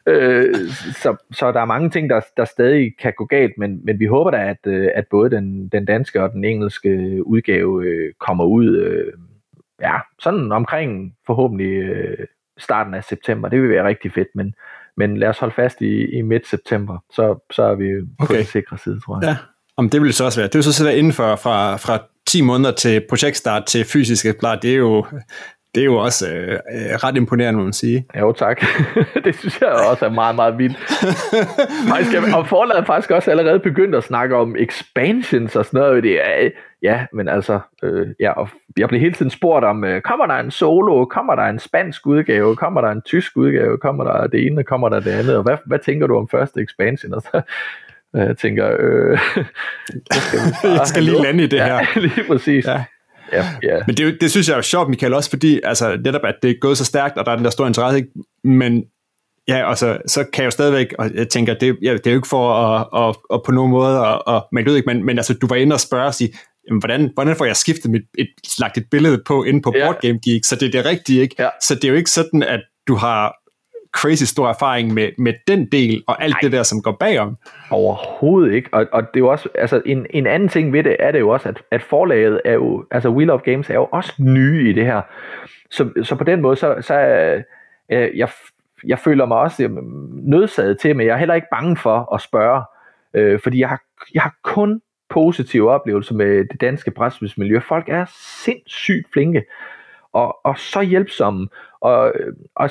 øh, 0.07 0.55
så, 1.01 1.15
så 1.31 1.51
der 1.51 1.61
er 1.61 1.65
mange 1.65 1.89
ting, 1.89 2.09
der, 2.09 2.21
der 2.37 2.45
stadig 2.45 2.97
kan 2.99 3.13
gå 3.17 3.25
galt, 3.25 3.57
men, 3.57 3.81
men 3.83 3.99
vi 3.99 4.05
håber 4.05 4.31
da, 4.31 4.37
at, 4.37 4.67
øh, 4.67 4.89
at 4.95 5.07
både 5.11 5.29
den, 5.29 5.67
den 5.67 5.85
danske 5.85 6.23
og 6.23 6.31
den 6.31 6.43
engelske 6.43 7.21
udgave 7.27 7.85
øh, 7.85 8.13
kommer 8.19 8.43
ud 8.45 8.77
øh, 8.77 9.13
ja, 9.81 9.93
sådan 10.19 10.51
omkring 10.51 11.15
forhåbentlig 11.25 11.71
øh, 11.71 12.27
starten 12.57 12.93
af 12.93 13.03
september. 13.03 13.49
Det 13.49 13.61
vil 13.61 13.69
være 13.69 13.87
rigtig 13.87 14.13
fedt, 14.13 14.27
men, 14.35 14.53
men 14.97 15.17
lad 15.17 15.27
os 15.27 15.39
holde 15.39 15.55
fast 15.55 15.81
i, 15.81 16.17
i 16.17 16.21
midt 16.21 16.47
september, 16.47 16.97
så, 17.11 17.45
så 17.51 17.63
er 17.63 17.75
vi 17.75 17.91
på 18.19 18.23
okay. 18.23 18.37
den 18.37 18.45
sikre 18.45 18.77
side, 18.77 18.99
tror 18.99 19.19
jeg. 19.21 19.29
Ja. 19.29 19.37
Om 19.77 19.89
det 19.89 20.01
vil 20.01 20.13
så 20.13 20.25
også 20.25 20.39
være. 20.39 20.47
Det 20.47 20.55
vil 20.55 20.63
så 20.63 20.83
være 20.83 20.97
inden 20.97 21.13
for 21.13 21.35
fra, 21.35 21.75
fra 21.75 21.99
10 22.27 22.41
måneder 22.41 22.71
til 22.71 23.01
projektstart 23.09 23.65
til 23.65 23.85
fysisk 23.85 24.25
eksplar. 24.25 24.55
Det 24.55 24.71
er 24.71 24.77
jo, 24.77 25.05
det 25.75 25.81
er 25.81 25.85
jo 25.85 25.95
også 25.95 26.33
øh, 26.33 26.51
øh, 26.51 26.95
ret 27.03 27.17
imponerende, 27.17 27.57
må 27.57 27.63
man 27.63 27.73
sige. 27.73 28.05
Jo, 28.19 28.31
tak. 28.31 28.61
det 29.25 29.35
synes 29.35 29.61
jeg 29.61 29.69
også 29.69 30.05
er 30.05 30.09
meget, 30.09 30.35
meget 30.35 30.57
vildt. 30.57 30.77
faktisk, 31.91 32.35
og 32.35 32.47
forladet 32.47 32.81
er 32.81 32.85
faktisk 32.85 33.11
også 33.11 33.31
allerede 33.31 33.59
begyndt 33.59 33.95
at 33.95 34.03
snakke 34.03 34.35
om 34.35 34.55
expansions 34.59 35.55
og 35.55 35.65
sådan 35.65 35.79
noget. 35.79 36.03
Det 36.03 36.27
er, 36.27 36.49
ja, 36.81 37.05
men 37.13 37.27
altså, 37.27 37.59
øh, 37.83 38.07
ja, 38.19 38.31
og 38.31 38.49
jeg 38.77 38.87
bliver 38.87 39.01
hele 39.01 39.13
tiden 39.13 39.31
spurgt 39.31 39.65
om, 39.65 39.83
øh, 39.83 40.01
kommer 40.01 40.25
der 40.25 40.35
en 40.35 40.51
solo, 40.51 41.05
kommer 41.05 41.35
der 41.35 41.43
en 41.43 41.59
spansk 41.59 42.07
udgave, 42.07 42.55
kommer 42.55 42.81
der 42.81 42.89
en 42.89 43.01
tysk 43.01 43.37
udgave, 43.37 43.77
kommer 43.77 44.03
der 44.03 44.27
det 44.27 44.45
ene, 44.45 44.63
kommer 44.63 44.89
der 44.89 44.99
det 44.99 45.11
andet, 45.11 45.37
og 45.37 45.43
hvad, 45.43 45.57
hvad 45.65 45.79
tænker 45.79 46.07
du 46.07 46.17
om 46.17 46.27
første 46.27 46.61
expansion? 46.61 47.13
Og 47.13 47.21
så, 47.21 47.41
jeg 48.13 48.37
tænker, 48.37 48.77
øh, 48.79 49.19
skal 50.11 50.69
jeg 50.69 50.81
skal 50.85 51.03
lige 51.03 51.21
lande 51.21 51.43
i 51.43 51.47
det 51.47 51.61
her. 51.61 51.75
Ja, 51.75 51.85
lige 51.95 52.23
præcis. 52.27 52.67
Ja. 52.67 52.83
Ja, 53.33 53.45
ja. 53.63 53.79
Men 53.87 53.97
det, 53.97 54.17
det 54.21 54.31
synes 54.31 54.49
jeg 54.49 54.57
er 54.57 54.61
sjovt, 54.61 54.89
Michael, 54.89 55.13
også 55.13 55.29
fordi 55.29 55.59
altså, 55.63 55.97
netop, 56.05 56.21
at 56.23 56.35
det 56.41 56.49
er 56.49 56.55
gået 56.61 56.77
så 56.77 56.85
stærkt, 56.85 57.17
og 57.17 57.25
der 57.25 57.31
er 57.31 57.35
den 57.35 57.45
der 57.45 57.51
store 57.51 57.67
interesse, 57.67 57.97
ikke? 57.97 58.09
men 58.43 58.83
ja, 59.47 59.69
altså, 59.69 59.97
så 60.07 60.23
kan 60.33 60.41
jeg 60.41 60.45
jo 60.45 60.51
stadigvæk, 60.51 60.93
og 60.99 61.15
jeg 61.15 61.29
tænker, 61.29 61.53
det, 61.53 61.77
ja, 61.81 61.93
det 61.93 62.07
er 62.07 62.11
jo 62.11 62.17
ikke 62.17 62.27
for 62.27 62.53
at, 62.53 62.87
at, 63.09 63.15
at 63.33 63.41
på 63.45 63.51
nogen 63.51 63.71
måde 63.71 63.99
at, 63.99 64.21
at 64.27 64.43
melde 64.51 64.71
ud, 64.71 64.75
ikke? 64.75 64.93
Men, 64.93 65.05
men 65.05 65.17
altså, 65.17 65.33
du 65.33 65.47
var 65.47 65.55
inde 65.55 65.73
og 65.73 65.79
spørge 65.79 66.05
og 66.05 66.13
sige, 66.13 66.33
jamen, 66.67 66.79
hvordan, 66.79 67.11
hvordan 67.13 67.35
får 67.35 67.45
jeg 67.45 67.55
skiftet 67.55 67.91
mit, 67.91 68.01
et, 68.17 68.27
lagt 68.59 68.77
et 68.77 68.85
billede 68.91 69.23
på 69.27 69.43
inde 69.43 69.61
på 69.61 69.73
ja. 69.75 69.85
Board 69.85 70.01
Game 70.01 70.19
Geek, 70.25 70.45
så 70.45 70.55
det 70.55 70.67
er 70.67 70.71
det 70.71 70.85
rigtige, 70.85 71.21
ikke? 71.21 71.35
Ja. 71.39 71.49
Så 71.61 71.75
det 71.75 71.83
er 71.83 71.89
jo 71.89 71.95
ikke 71.95 72.11
sådan, 72.11 72.43
at 72.43 72.61
du 72.87 72.95
har 72.95 73.35
crazy 73.95 74.23
stor 74.23 74.49
erfaring 74.49 74.93
med, 74.93 75.09
med 75.17 75.33
den 75.47 75.65
del, 75.65 76.03
og 76.07 76.23
alt 76.23 76.33
Nej. 76.33 76.39
det 76.41 76.51
der, 76.51 76.63
som 76.63 76.81
går 76.81 76.91
bagom. 76.91 77.37
Overhovedet 77.71 78.53
ikke, 78.53 78.69
og, 78.71 78.85
og 78.91 79.01
det 79.01 79.15
er 79.15 79.19
jo 79.19 79.27
også, 79.27 79.49
altså 79.55 79.81
en, 79.85 80.05
en 80.09 80.27
anden 80.27 80.49
ting 80.49 80.73
ved 80.73 80.83
det, 80.83 80.95
er 80.99 81.11
det 81.11 81.19
jo 81.19 81.29
også, 81.29 81.49
at, 81.49 81.61
at 81.71 81.81
forlaget 81.81 82.41
er 82.45 82.53
jo, 82.53 82.85
altså 82.91 83.09
Wheel 83.09 83.29
of 83.29 83.41
Games 83.41 83.69
er 83.69 83.73
jo 83.73 83.87
også 83.91 84.13
nye 84.19 84.69
i 84.69 84.73
det 84.73 84.85
her, 84.85 85.01
så, 85.71 85.89
så 86.03 86.15
på 86.15 86.23
den 86.23 86.41
måde, 86.41 86.55
så, 86.55 86.75
så 86.81 86.93
øh, 87.91 88.17
jeg, 88.17 88.29
jeg 88.85 88.99
føler 88.99 89.25
mig 89.25 89.37
også 89.37 89.69
nødsaget 90.11 90.79
til, 90.79 90.95
men 90.95 91.07
jeg 91.07 91.13
er 91.13 91.17
heller 91.17 91.35
ikke 91.35 91.47
bange 91.51 91.77
for 91.77 92.13
at 92.13 92.21
spørge, 92.21 92.63
øh, 93.13 93.39
fordi 93.39 93.59
jeg 93.59 93.69
har, 93.69 93.81
jeg 94.13 94.21
har 94.21 94.35
kun 94.43 94.81
positive 95.09 95.71
oplevelser 95.71 96.15
med 96.15 96.45
det 96.51 96.61
danske 96.61 96.91
brætspilsmiljø. 96.91 97.59
Folk 97.59 97.89
er 97.89 98.05
sindssygt 98.43 99.07
flinke 99.13 99.43
og, 100.15 100.37
og 100.43 100.57
så 100.57 100.81
hjælpsomme. 100.81 101.47
Og, 101.85 102.13
øh, 102.15 102.33
og 102.55 102.69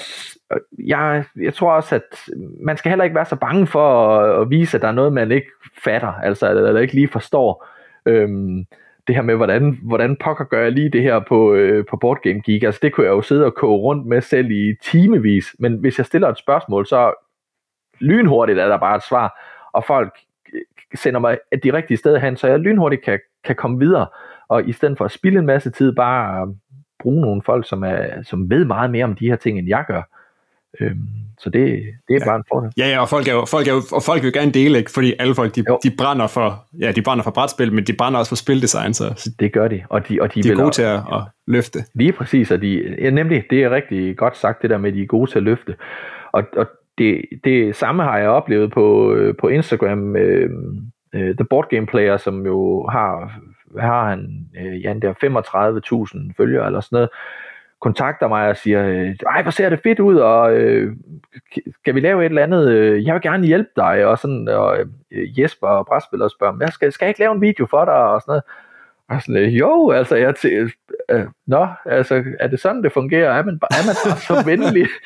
jeg, 0.78 1.24
jeg 1.36 1.54
tror 1.54 1.72
også, 1.72 1.94
at 1.94 2.28
man 2.60 2.76
skal 2.76 2.88
heller 2.88 3.04
ikke 3.04 3.16
være 3.16 3.24
så 3.24 3.36
bange 3.36 3.66
for 3.66 4.18
at, 4.18 4.40
at 4.40 4.50
vise, 4.50 4.76
at 4.76 4.82
der 4.82 4.88
er 4.88 4.92
noget, 4.92 5.12
man 5.12 5.32
ikke 5.32 5.50
fatter, 5.84 6.12
altså 6.12 6.50
eller 6.50 6.80
ikke 6.80 6.94
lige 6.94 7.08
forstår. 7.08 7.66
Øhm, 8.06 8.64
det 9.06 9.14
her 9.14 9.22
med, 9.22 9.34
hvordan, 9.36 9.78
hvordan 9.82 10.16
pokker 10.16 10.44
gør 10.44 10.62
jeg 10.62 10.72
lige 10.72 10.90
det 10.90 11.02
her 11.02 11.20
på, 11.28 11.54
øh, 11.54 11.84
på 11.90 11.96
Board 11.96 12.18
Game 12.22 12.40
Geek. 12.46 12.62
Altså 12.62 12.80
det 12.82 12.92
kunne 12.92 13.06
jeg 13.06 13.12
jo 13.12 13.22
sidde 13.22 13.44
og 13.44 13.54
koge 13.54 13.78
rundt 13.78 14.06
med 14.06 14.20
selv 14.20 14.50
i 14.50 14.74
timevis, 14.82 15.56
men 15.58 15.74
hvis 15.74 15.98
jeg 15.98 16.06
stiller 16.06 16.28
et 16.28 16.38
spørgsmål, 16.38 16.86
så 16.86 17.12
lynhurtigt 18.00 18.58
er 18.58 18.68
der 18.68 18.78
bare 18.78 18.96
et 18.96 19.02
svar, 19.02 19.40
og 19.72 19.84
folk 19.84 20.18
øh, 20.54 20.60
sender 20.94 21.20
mig 21.20 21.38
de 21.64 21.72
rigtige 21.72 21.96
steder 21.96 22.18
hen, 22.18 22.36
så 22.36 22.46
jeg 22.46 22.58
lynhurtigt 22.58 23.04
kan, 23.04 23.20
kan 23.44 23.56
komme 23.56 23.78
videre, 23.78 24.06
og 24.48 24.68
i 24.68 24.72
stedet 24.72 24.98
for 24.98 25.04
at 25.04 25.10
spille 25.10 25.38
en 25.38 25.46
masse 25.46 25.70
tid, 25.70 25.92
bare 25.92 26.54
bruge 27.04 27.20
nogle 27.20 27.42
folk, 27.46 27.68
som, 27.68 27.84
er, 27.84 28.22
som 28.22 28.50
ved 28.50 28.64
meget 28.64 28.90
mere 28.90 29.04
om 29.04 29.14
de 29.14 29.26
her 29.26 29.36
ting, 29.36 29.58
end 29.58 29.68
jeg 29.68 29.84
gør. 29.88 30.02
Øhm, 30.80 31.08
så 31.38 31.50
det, 31.50 31.62
det 32.08 32.14
er 32.16 32.20
ja. 32.20 32.24
bare 32.24 32.36
en 32.36 32.44
fordel. 32.52 32.70
Ja, 32.78 32.88
ja, 32.88 33.00
og 33.00 33.08
folk, 33.08 33.28
er 33.28 33.32
jo, 33.32 33.44
folk, 33.44 33.68
er 33.68 33.72
jo, 33.72 33.82
og 33.92 34.02
folk 34.02 34.22
vil 34.22 34.32
gerne 34.32 34.52
dele, 34.52 34.78
ikke? 34.78 34.90
fordi 34.90 35.14
alle 35.18 35.34
folk, 35.34 35.54
de, 35.54 35.64
de, 35.82 35.90
brænder 35.98 36.26
for, 36.26 36.64
ja, 36.80 36.92
de 36.92 37.02
brænder 37.02 37.24
for 37.24 37.30
brætspil, 37.30 37.72
men 37.72 37.84
de 37.84 37.92
brænder 37.92 38.18
også 38.18 38.28
for 38.28 38.36
spildesign. 38.36 38.94
Så 38.94 39.30
det 39.40 39.52
gør 39.52 39.68
de. 39.68 39.82
Og 39.88 40.08
de, 40.08 40.20
og 40.20 40.34
de, 40.34 40.42
de 40.42 40.50
er 40.50 40.56
gode 40.56 40.70
til 40.70 40.82
at, 40.82 40.96
at 40.96 41.22
løfte. 41.46 41.78
Lige 41.94 42.12
præcis, 42.12 42.50
og 42.50 42.62
de, 42.62 42.96
ja, 42.98 43.10
nemlig, 43.10 43.44
det 43.50 43.62
er 43.62 43.70
rigtig 43.70 44.16
godt 44.16 44.36
sagt, 44.36 44.62
det 44.62 44.70
der 44.70 44.78
med, 44.78 44.90
at 44.90 44.96
de 44.96 45.02
er 45.02 45.06
gode 45.06 45.30
til 45.30 45.38
at 45.38 45.42
løfte. 45.42 45.76
Og, 46.32 46.42
og 46.56 46.66
det, 46.98 47.24
det 47.44 47.76
samme 47.76 48.02
har 48.02 48.18
jeg 48.18 48.28
oplevet 48.28 48.72
på, 48.72 49.16
på 49.40 49.48
Instagram, 49.48 50.16
øh, 50.16 50.50
øh, 51.14 51.36
The 51.36 51.44
Board 51.44 51.68
Game 51.70 51.86
Player, 51.86 52.16
som 52.16 52.46
jo 52.46 52.86
har 52.86 53.32
har 53.78 54.08
han, 54.08 54.48
øh, 54.60 54.84
ja, 54.84 54.94
der 55.02 55.12
35.000 56.28 56.34
følgere 56.36 56.66
eller 56.66 56.80
sådan 56.80 56.96
noget, 56.96 57.10
kontakter 57.80 58.28
mig 58.28 58.48
og 58.48 58.56
siger, 58.56 58.86
øh, 58.88 59.14
ej, 59.26 59.42
hvor 59.42 59.50
ser 59.50 59.68
det 59.68 59.80
fedt 59.82 60.00
ud, 60.00 60.16
og 60.16 60.54
øh, 60.56 60.96
skal 61.80 61.94
vi 61.94 62.00
lave 62.00 62.24
et 62.24 62.28
eller 62.28 62.42
andet, 62.42 62.70
øh, 62.70 63.04
jeg 63.04 63.14
vil 63.14 63.22
gerne 63.22 63.46
hjælpe 63.46 63.70
dig, 63.76 64.06
og 64.06 64.18
sådan, 64.18 64.48
og 64.48 64.78
øh, 65.10 65.40
Jesper 65.40 65.66
og 65.66 65.86
Brætspiller 65.86 66.28
spørger, 66.28 66.56
jeg 66.60 66.68
skal, 66.68 66.92
skal 66.92 67.06
jeg 67.06 67.10
ikke 67.10 67.20
lave 67.20 67.34
en 67.34 67.40
video 67.40 67.66
for 67.66 67.84
dig, 67.84 67.94
og 67.94 68.20
sådan 68.20 68.30
noget, 68.30 68.42
og 69.08 69.22
sådan, 69.22 69.36
øh, 69.36 69.58
jo, 69.58 69.90
altså, 69.90 70.16
jeg 70.16 70.34
til, 70.34 70.72
øh, 71.10 71.26
nå, 71.46 71.68
altså, 71.86 72.24
er 72.40 72.48
det 72.48 72.60
sådan, 72.60 72.82
det 72.82 72.92
fungerer? 72.92 73.30
Er 73.30 73.44
man, 73.44 73.54
er 73.54 73.86
man 73.86 73.96
bare 74.04 74.16
så 74.18 74.42
venlig? 74.46 74.86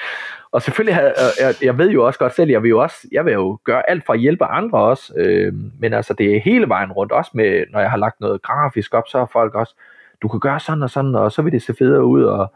Og 0.53 0.63
selvfølgelig, 0.63 0.95
havde, 0.95 1.15
jeg, 1.41 1.55
jeg 1.63 1.79
ved 1.79 1.91
jo 1.91 2.07
også 2.07 2.19
godt 2.19 2.35
selv, 2.35 2.51
jeg 2.51 2.63
vil 2.63 2.69
jo 2.69 2.83
også, 2.83 3.09
jeg 3.13 3.25
vil 3.25 3.33
jo 3.33 3.59
gøre 3.65 3.91
alt 3.91 4.07
for 4.07 4.13
at 4.13 4.21
hjælpe 4.21 4.45
andre 4.45 4.79
også, 4.79 5.13
øh, 5.17 5.53
men 5.81 5.93
altså 5.93 6.15
det 6.15 6.37
er 6.37 6.41
hele 6.41 6.69
vejen 6.69 6.93
rundt, 6.93 7.13
også 7.13 7.31
med, 7.35 7.65
når 7.71 7.81
jeg 7.81 7.91
har 7.91 7.97
lagt 7.97 8.21
noget 8.21 8.43
grafisk 8.43 8.95
op, 8.95 9.05
så 9.09 9.19
er 9.19 9.27
folk 9.33 9.55
også, 9.55 9.75
du 10.23 10.29
kan 10.29 10.41
gøre 10.41 10.61
sådan 10.61 10.83
og 10.83 10.91
sådan, 10.91 11.15
og 11.15 11.33
så 11.33 11.43
vil 11.43 11.53
det 11.53 11.63
se 11.63 11.75
federe 11.79 12.05
ud, 12.05 12.23
og, 12.23 12.53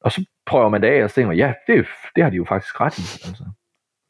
og 0.00 0.12
så 0.12 0.24
prøver 0.46 0.68
man 0.68 0.82
det 0.82 0.88
af, 0.88 1.04
og 1.04 1.10
så 1.10 1.14
tænker 1.14 1.28
man, 1.28 1.36
ja, 1.36 1.52
det, 1.66 1.86
det 2.16 2.22
har 2.22 2.30
de 2.30 2.36
jo 2.36 2.44
faktisk 2.44 2.80
ret 2.80 2.98
i. 2.98 3.28
Altså. 3.28 3.44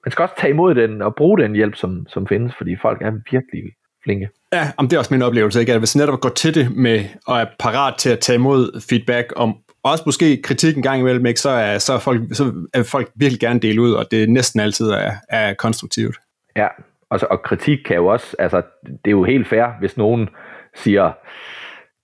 Man 0.05 0.13
skal 0.13 0.23
også 0.23 0.35
tage 0.39 0.51
imod 0.51 0.75
den, 0.75 1.03
og 1.03 1.15
bruge 1.15 1.39
den 1.39 1.55
hjælp, 1.55 1.77
som, 1.77 2.07
som 2.09 2.27
findes, 2.27 2.55
fordi 2.55 2.77
folk 2.77 3.03
er 3.03 3.11
virkelig 3.11 3.63
flinke. 4.05 4.29
Ja, 4.53 4.73
om 4.77 4.89
det 4.89 4.97
er 4.97 4.99
også 4.99 5.15
min 5.15 5.23
oplevelse, 5.23 5.61
ikke? 5.61 5.73
at 5.73 5.79
hvis 5.79 5.97
netop 5.97 6.21
går 6.21 6.29
til 6.29 6.55
det 6.55 6.77
med, 6.77 7.05
og 7.27 7.41
er 7.41 7.47
parat 7.59 7.95
til 7.99 8.11
at 8.11 8.19
tage 8.19 8.37
imod 8.37 8.81
feedback 8.89 9.33
om, 9.37 9.57
også 9.83 10.03
måske 10.07 10.43
kritik 10.43 10.77
en 10.77 10.83
gang 10.83 11.01
imellem, 11.01 11.27
ikke, 11.27 11.41
så, 11.41 11.51
er, 11.51 11.79
så, 11.79 11.93
er 11.93 11.99
folk, 11.99 12.23
så 12.33 12.67
er 12.75 12.83
folk 12.83 13.11
virkelig 13.15 13.41
gerne 13.41 13.61
dele 13.61 13.83
ud, 13.83 13.93
og 13.93 14.11
det 14.11 14.31
næsten 14.31 14.61
altid 14.61 14.91
er, 14.91 15.13
er 15.29 15.55
konstruktivt. 15.55 16.17
Ja, 16.57 16.69
og, 17.11 17.21
så, 17.21 17.27
og 17.31 17.43
kritik 17.43 17.79
kan 17.87 17.97
jo 17.97 18.07
også, 18.07 18.37
altså 18.39 18.63
det 18.83 19.07
er 19.07 19.11
jo 19.11 19.25
helt 19.25 19.49
fair, 19.49 19.79
hvis 19.79 19.97
nogen 19.97 20.29
siger, 20.75 21.13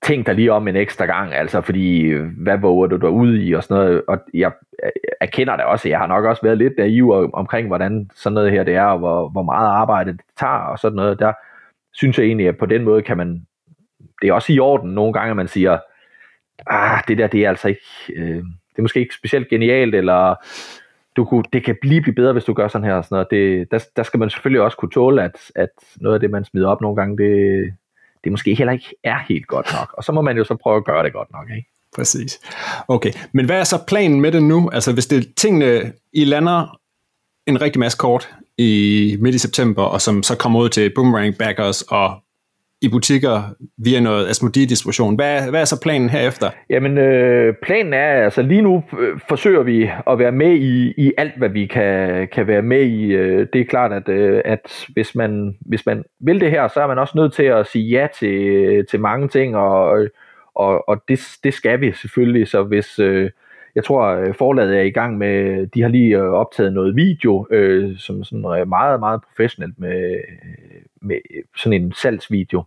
tænk 0.03 0.27
dig 0.27 0.35
lige 0.35 0.53
om 0.53 0.69
en 0.69 0.77
ekstra 0.77 1.05
gang, 1.05 1.35
altså 1.35 1.61
fordi, 1.61 2.13
hvad 2.43 2.59
våger 2.59 2.87
du 2.87 3.07
ud 3.07 3.39
i 3.39 3.53
og 3.53 3.63
sådan 3.63 3.85
noget, 3.85 4.03
og 4.09 4.19
jeg 4.35 4.53
erkender 5.21 5.57
det 5.57 5.65
også, 5.65 5.89
jeg 5.89 5.99
har 5.99 6.07
nok 6.07 6.25
også 6.25 6.43
været 6.43 6.59
lidt 6.59 6.73
naiv 6.79 7.31
omkring, 7.35 7.67
hvordan 7.67 8.11
sådan 8.15 8.35
noget 8.35 8.53
her 8.53 8.65
det 8.65 8.75
er, 8.75 8.85
og 8.85 8.99
hvor, 8.99 9.29
hvor 9.29 9.43
meget 9.43 9.69
arbejde 9.69 10.13
det 10.13 10.21
tager 10.39 10.53
og 10.53 10.79
sådan 10.79 10.97
noget, 10.97 11.19
der 11.19 11.33
synes 11.93 12.19
jeg 12.19 12.27
egentlig, 12.27 12.49
at 12.49 12.59
på 12.59 12.67
den 12.67 12.85
måde 12.85 13.03
kan 13.03 13.17
man, 13.17 13.47
det 14.23 14.29
er 14.29 14.33
også 14.33 14.53
i 14.53 14.59
orden 14.59 14.91
nogle 14.91 15.13
gange, 15.13 15.31
at 15.31 15.37
man 15.37 15.49
siger, 15.49 15.79
ah, 16.67 17.03
det 17.09 17.19
der, 17.19 17.27
det 17.27 17.45
er 17.45 17.49
altså 17.49 17.69
ikke, 17.69 17.83
øh, 18.17 18.37
det 18.37 18.79
er 18.79 18.83
måske 18.83 19.01
ikke 19.01 19.15
specielt 19.15 19.49
genialt, 19.49 19.95
eller 19.95 20.35
du 21.17 21.25
kunne, 21.25 21.45
det 21.53 21.65
kan 21.65 21.77
lige 21.83 22.01
blive 22.01 22.15
bedre, 22.15 22.33
hvis 22.33 22.45
du 22.45 22.53
gør 22.53 22.69
sådan 22.69 22.85
her. 22.85 22.95
Og 22.95 23.05
sådan 23.05 23.15
noget. 23.15 23.31
Det, 23.31 23.71
der, 23.71 23.87
der 23.97 24.03
skal 24.03 24.21
man 24.21 24.31
selvfølgelig 24.31 24.63
også 24.63 24.77
kunne 24.77 24.91
tåle, 24.91 25.23
at, 25.23 25.37
at 25.55 25.69
noget 25.97 26.15
af 26.15 26.21
det, 26.21 26.31
man 26.31 26.45
smider 26.45 26.69
op 26.69 26.81
nogle 26.81 26.97
gange, 26.97 27.19
det, 27.19 27.75
det 28.25 28.33
måske 28.33 28.55
heller 28.55 28.73
ikke 28.73 28.95
er 29.05 29.19
helt 29.29 29.47
godt 29.47 29.67
nok. 29.81 29.95
Og 29.97 30.05
så 30.05 30.13
må 30.13 30.21
man 30.21 30.37
jo 30.37 30.45
så 30.45 30.57
prøve 30.57 30.77
at 30.77 30.85
gøre 30.85 31.05
det 31.05 31.13
godt 31.13 31.33
nok. 31.33 31.51
Ikke? 31.57 31.69
Præcis. 31.97 32.41
Okay, 32.89 33.13
men 33.33 33.47
hvad 33.47 33.61
er 33.61 33.65
så 33.65 33.85
planen 33.87 34.21
med 34.21 34.33
det 34.33 34.43
nu? 34.43 34.71
Altså 34.73 34.93
hvis 34.93 35.07
det 35.07 35.35
tingene, 35.37 35.93
I 36.13 36.25
lander 36.25 36.79
en 37.47 37.61
rigtig 37.61 37.81
masse 37.81 37.99
kort 37.99 38.29
i 38.59 39.17
midt 39.21 39.35
i 39.35 39.39
september, 39.39 39.83
og 39.83 40.01
som 40.01 40.23
så 40.23 40.37
kommer 40.37 40.61
ud 40.61 40.69
til 40.69 40.93
Boomerang 40.95 41.39
Backers 41.39 41.83
og 41.83 42.21
i 42.83 42.89
butikker 42.89 43.43
via 43.79 44.01
noget 44.01 44.29
Asmodee-distribution. 44.29 45.15
Hvad, 45.15 45.51
hvad 45.51 45.61
er 45.61 45.65
så 45.65 45.81
planen 45.83 46.11
herefter? 46.11 46.51
Jamen, 46.71 46.99
øh, 46.99 47.55
planen 47.63 47.95
er, 47.95 48.25
altså 48.25 48.43
lige 48.43 48.63
nu 48.63 48.85
øh, 48.99 49.19
forsøger 49.29 49.63
vi 49.63 49.91
at 50.07 50.19
være 50.19 50.33
med 50.33 50.53
i, 50.53 50.95
i 50.97 51.13
alt, 51.19 51.33
hvad 51.39 51.49
vi 51.49 51.67
kan, 51.67 52.29
kan 52.33 52.47
være 52.47 52.63
med 52.63 52.83
i. 52.83 53.05
Øh, 53.05 53.47
det 53.53 53.61
er 53.61 53.65
klart, 53.65 53.93
at, 53.93 54.09
øh, 54.09 54.43
at 54.45 54.87
hvis, 54.93 55.15
man, 55.15 55.57
hvis 55.61 55.87
man 55.87 56.05
vil 56.21 56.41
det 56.41 56.51
her, 56.51 56.69
så 56.69 56.81
er 56.81 56.87
man 56.87 56.99
også 56.99 57.13
nødt 57.17 57.33
til 57.33 57.43
at 57.43 57.67
sige 57.67 57.89
ja 57.89 58.07
til, 58.19 58.87
til 58.91 59.01
mange 59.01 59.29
ting, 59.29 59.57
og, 59.57 60.07
og, 60.55 60.89
og 60.89 61.03
det, 61.09 61.21
det 61.45 61.55
skal 61.55 61.81
vi 61.81 61.93
selvfølgelig. 61.93 62.49
Så 62.49 62.63
hvis... 62.63 62.99
Øh, 62.99 63.31
jeg 63.77 63.85
tror, 63.85 64.07
øh, 64.07 64.35
forlaget 64.35 64.77
er 64.77 64.83
i 64.83 64.91
gang 64.91 65.19
med, 65.19 65.67
de 65.67 65.83
har 65.83 65.89
lige 65.89 66.17
øh, 66.17 66.23
optaget 66.23 66.73
noget 66.73 66.97
video, 66.97 67.47
øh, 67.51 67.99
som 67.99 68.25
sådan 68.25 68.61
øh, 68.61 68.69
meget, 68.69 69.01
meget 69.01 69.21
professionelt 69.23 69.79
med, 69.79 70.17
med 71.03 71.17
sådan 71.57 71.83
en 71.83 71.93
salgsvideo. 71.93 72.63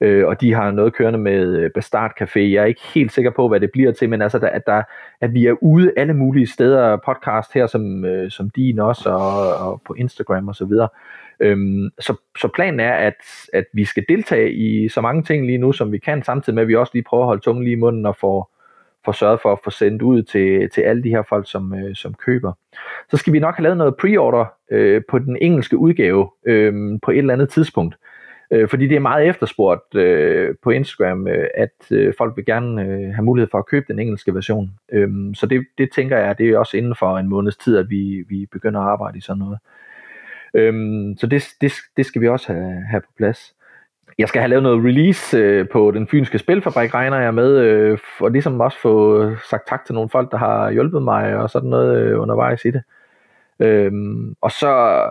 Øh, 0.00 0.26
og 0.26 0.40
de 0.40 0.54
har 0.54 0.70
noget 0.70 0.94
kørende 0.94 1.18
med 1.18 1.70
Bastard 1.70 2.12
Café. 2.20 2.38
Jeg 2.38 2.62
er 2.62 2.64
ikke 2.64 2.80
helt 2.94 3.12
sikker 3.12 3.30
på, 3.30 3.48
hvad 3.48 3.60
det 3.60 3.70
bliver 3.72 3.92
til, 3.92 4.10
men 4.10 4.22
altså, 4.22 4.50
at, 4.52 4.66
der, 4.66 4.82
at 5.20 5.34
vi 5.34 5.46
er 5.46 5.54
ude 5.62 5.92
alle 5.96 6.14
mulige 6.14 6.46
steder, 6.46 6.96
podcast 7.06 7.54
her, 7.54 7.66
som, 7.66 8.04
øh, 8.04 8.30
som 8.30 8.50
din 8.50 8.78
også, 8.78 9.10
og, 9.10 9.54
og 9.54 9.82
på 9.86 9.94
Instagram 9.94 10.48
og 10.48 10.54
så 10.54 10.64
videre. 10.64 10.88
Øhm, 11.40 11.90
så, 12.00 12.14
så 12.40 12.48
planen 12.54 12.80
er, 12.80 12.92
at, 12.92 13.14
at 13.52 13.64
vi 13.72 13.84
skal 13.84 14.04
deltage 14.08 14.52
i 14.52 14.88
så 14.88 15.00
mange 15.00 15.22
ting 15.22 15.46
lige 15.46 15.58
nu, 15.58 15.72
som 15.72 15.92
vi 15.92 15.98
kan, 15.98 16.22
samtidig 16.22 16.54
med, 16.54 16.62
at 16.62 16.68
vi 16.68 16.76
også 16.76 16.90
lige 16.94 17.04
prøver 17.08 17.22
at 17.22 17.28
holde 17.28 17.42
tungen 17.42 17.64
lige 17.64 17.76
i 17.76 17.80
munden 17.80 18.06
og 18.06 18.16
få, 18.16 18.48
får 19.04 19.12
sørget 19.12 19.40
for 19.40 19.52
at 19.52 19.58
få 19.64 19.70
sendt 19.70 20.02
ud 20.02 20.22
til, 20.22 20.70
til 20.70 20.80
alle 20.80 21.02
de 21.02 21.08
her 21.08 21.22
folk, 21.28 21.50
som, 21.50 21.74
øh, 21.74 21.94
som 21.94 22.14
køber. 22.14 22.52
Så 23.10 23.16
skal 23.16 23.32
vi 23.32 23.38
nok 23.38 23.56
have 23.56 23.62
lavet 23.62 23.78
noget 23.78 23.94
pre-order 24.02 24.44
øh, 24.70 25.02
på 25.08 25.18
den 25.18 25.36
engelske 25.40 25.76
udgave 25.76 26.30
øh, 26.46 26.98
på 27.02 27.10
et 27.10 27.18
eller 27.18 27.32
andet 27.32 27.50
tidspunkt. 27.50 27.96
Øh, 28.50 28.68
fordi 28.68 28.86
det 28.86 28.96
er 28.96 29.00
meget 29.00 29.28
efterspurgt 29.28 29.94
øh, 29.94 30.54
på 30.62 30.70
Instagram, 30.70 31.28
øh, 31.28 31.48
at 31.54 31.90
øh, 31.90 32.14
folk 32.18 32.36
vil 32.36 32.44
gerne 32.44 32.82
øh, 32.82 33.14
have 33.14 33.24
mulighed 33.24 33.48
for 33.50 33.58
at 33.58 33.66
købe 33.66 33.86
den 33.88 33.98
engelske 33.98 34.34
version. 34.34 34.70
Øh, 34.92 35.08
så 35.34 35.46
det, 35.46 35.66
det 35.78 35.88
tænker 35.92 36.18
jeg, 36.18 36.38
det 36.38 36.48
er 36.48 36.58
også 36.58 36.76
inden 36.76 36.94
for 36.98 37.18
en 37.18 37.28
måneds 37.28 37.56
tid, 37.56 37.76
at 37.76 37.90
vi, 37.90 38.24
vi 38.28 38.46
begynder 38.52 38.80
at 38.80 38.88
arbejde 38.88 39.18
i 39.18 39.20
sådan 39.20 39.38
noget. 39.38 39.58
Øh, 40.54 40.74
så 41.16 41.26
det, 41.26 41.44
det, 41.60 41.72
det 41.96 42.06
skal 42.06 42.22
vi 42.22 42.28
også 42.28 42.52
have, 42.52 42.84
have 42.90 43.00
på 43.00 43.10
plads 43.16 43.54
jeg 44.18 44.28
skal 44.28 44.40
have 44.40 44.48
lavet 44.48 44.62
noget 44.62 44.84
release 44.84 45.36
øh, 45.36 45.68
på 45.68 45.90
den 45.90 46.08
fynske 46.08 46.38
spilfabrik, 46.38 46.94
regner 46.94 47.20
jeg 47.20 47.34
med, 47.34 47.58
øh, 47.58 47.98
og 48.20 48.30
ligesom 48.30 48.60
også 48.60 48.78
få 48.80 49.24
sagt 49.50 49.68
tak 49.68 49.84
til 49.84 49.94
nogle 49.94 50.10
folk, 50.10 50.30
der 50.30 50.36
har 50.38 50.70
hjulpet 50.70 51.02
mig 51.02 51.36
og 51.36 51.50
sådan 51.50 51.70
noget 51.70 51.98
øh, 51.98 52.20
undervejs 52.20 52.64
i 52.64 52.70
det. 52.70 52.82
Øhm, 53.60 54.34
og 54.40 54.52
så 54.52 55.04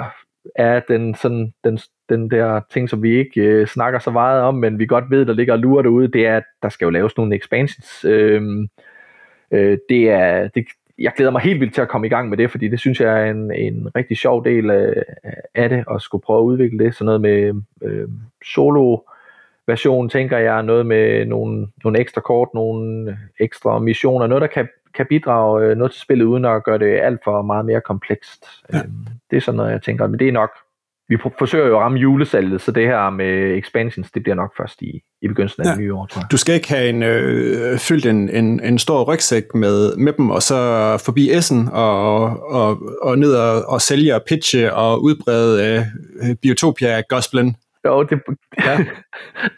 er 0.56 0.80
den, 0.80 1.16
sådan, 1.16 1.54
den, 1.64 1.80
den 2.10 2.32
der 2.32 2.62
ting, 2.74 2.90
som 2.90 3.04
vi 3.04 3.18
ikke 3.18 3.42
øh, 3.42 3.68
snakker 3.68 4.00
så 4.00 4.12
meget 4.12 4.42
om, 4.42 4.56
men 4.56 4.80
vi 4.80 4.86
godt 4.86 5.10
ved, 5.10 5.26
der 5.26 5.34
ligger 5.34 5.54
og 5.54 5.60
lurer 5.60 5.82
derude, 5.82 6.08
det 6.08 6.28
er, 6.28 6.38
at 6.38 6.44
der 6.64 6.70
skal 6.70 6.86
jo 6.86 6.90
laves 6.90 7.18
nogle 7.18 7.36
expansions. 7.36 8.06
Øhm, 8.06 8.68
øh, 9.52 9.78
det, 9.90 10.10
er, 10.10 10.48
det, 10.48 10.66
jeg 11.00 11.12
glæder 11.16 11.32
mig 11.32 11.42
helt 11.42 11.60
vildt 11.60 11.74
til 11.74 11.82
at 11.82 11.88
komme 11.88 12.08
i 12.08 12.10
gang 12.10 12.30
med 12.30 12.38
det, 12.38 12.52
fordi 12.52 12.68
det 12.68 12.80
synes 12.80 13.02
jeg 13.02 13.22
er 13.22 13.32
en, 13.32 13.52
en 13.52 13.90
rigtig 13.96 14.18
sjov 14.18 14.46
del 14.46 14.70
af, 14.72 15.04
af 15.56 15.70
det, 15.70 15.86
at 15.92 16.02
skulle 16.02 16.22
prøve 16.22 16.40
at 16.40 16.44
udvikle 16.44 16.86
det. 16.86 16.96
Sådan 16.96 17.06
noget 17.06 17.22
med 17.22 17.62
øh, 17.82 18.08
solo 18.44 18.98
version, 19.68 20.10
tænker 20.10 20.38
jeg, 20.38 20.64
noget 20.64 20.86
med 20.86 21.26
nogle, 21.26 21.68
nogle 21.84 22.00
ekstra 22.00 22.22
kort, 22.22 22.50
nogle 22.54 23.18
ekstra 23.40 23.80
missioner, 23.80 24.28
noget 24.28 24.42
der 24.42 24.48
kan, 24.48 24.68
kan 24.94 25.06
bidrage 25.10 25.66
øh, 25.66 25.78
noget 25.78 25.92
til 25.92 26.02
spillet, 26.02 26.26
uden 26.26 26.46
at 26.46 26.64
gøre 26.64 26.80
det 26.80 27.00
alt 27.00 27.24
for 27.24 27.42
meget 27.42 27.66
mere 27.66 27.82
komplekst. 27.82 28.46
Ja. 28.74 28.78
Øhm, 28.78 29.08
det 29.32 29.38
er 29.38 29.42
sådan 29.42 29.58
noget, 29.58 29.72
jeg 29.72 29.82
tænker, 29.82 30.08
men 30.08 30.20
det 30.20 30.28
er 30.28 30.32
nok 30.32 30.52
vi 31.10 31.18
forsøger 31.40 31.68
jo 31.68 31.76
at 31.76 31.82
ramme 31.82 32.00
julesalget, 32.00 32.62
så 32.62 32.72
det 32.72 32.88
her 32.88 33.10
med 33.10 33.58
expansions, 33.58 34.12
det 34.12 34.24
bliver 34.24 34.36
nok 34.36 34.54
først 34.58 34.82
i, 34.82 35.02
i 35.22 35.28
begyndelsen 35.28 35.62
af 35.64 35.66
ja. 35.66 35.72
det 35.72 35.80
nye 35.80 35.94
år, 35.94 36.06
tror 36.06 36.22
jeg. 36.22 36.32
Du 36.32 36.38
skal 36.38 36.56
ikke 36.56 36.70
have 36.70 36.90
en, 36.90 37.04
øh, 37.04 37.78
fyldt 37.78 38.06
en, 38.06 38.30
en, 38.30 38.64
en 38.64 38.80
stor 38.80 39.04
rygsæk 39.14 39.44
med, 39.56 39.98
med 39.98 40.14
dem, 40.14 40.30
og 40.30 40.42
så 40.42 40.58
forbi 41.06 41.32
Essen 41.32 41.70
og, 41.72 42.22
og, 42.52 42.82
og 43.02 43.18
ned 43.18 43.36
og, 43.36 43.66
og 43.68 43.82
sælge 43.82 44.16
og 44.16 44.22
pitche 44.28 44.74
og 44.74 45.04
udbrede 45.04 45.86
øh, 46.24 46.36
Biotopia-gospelen. 46.42 47.56
Jo, 47.86 48.04
det, 48.04 48.22
ja, 48.66 48.78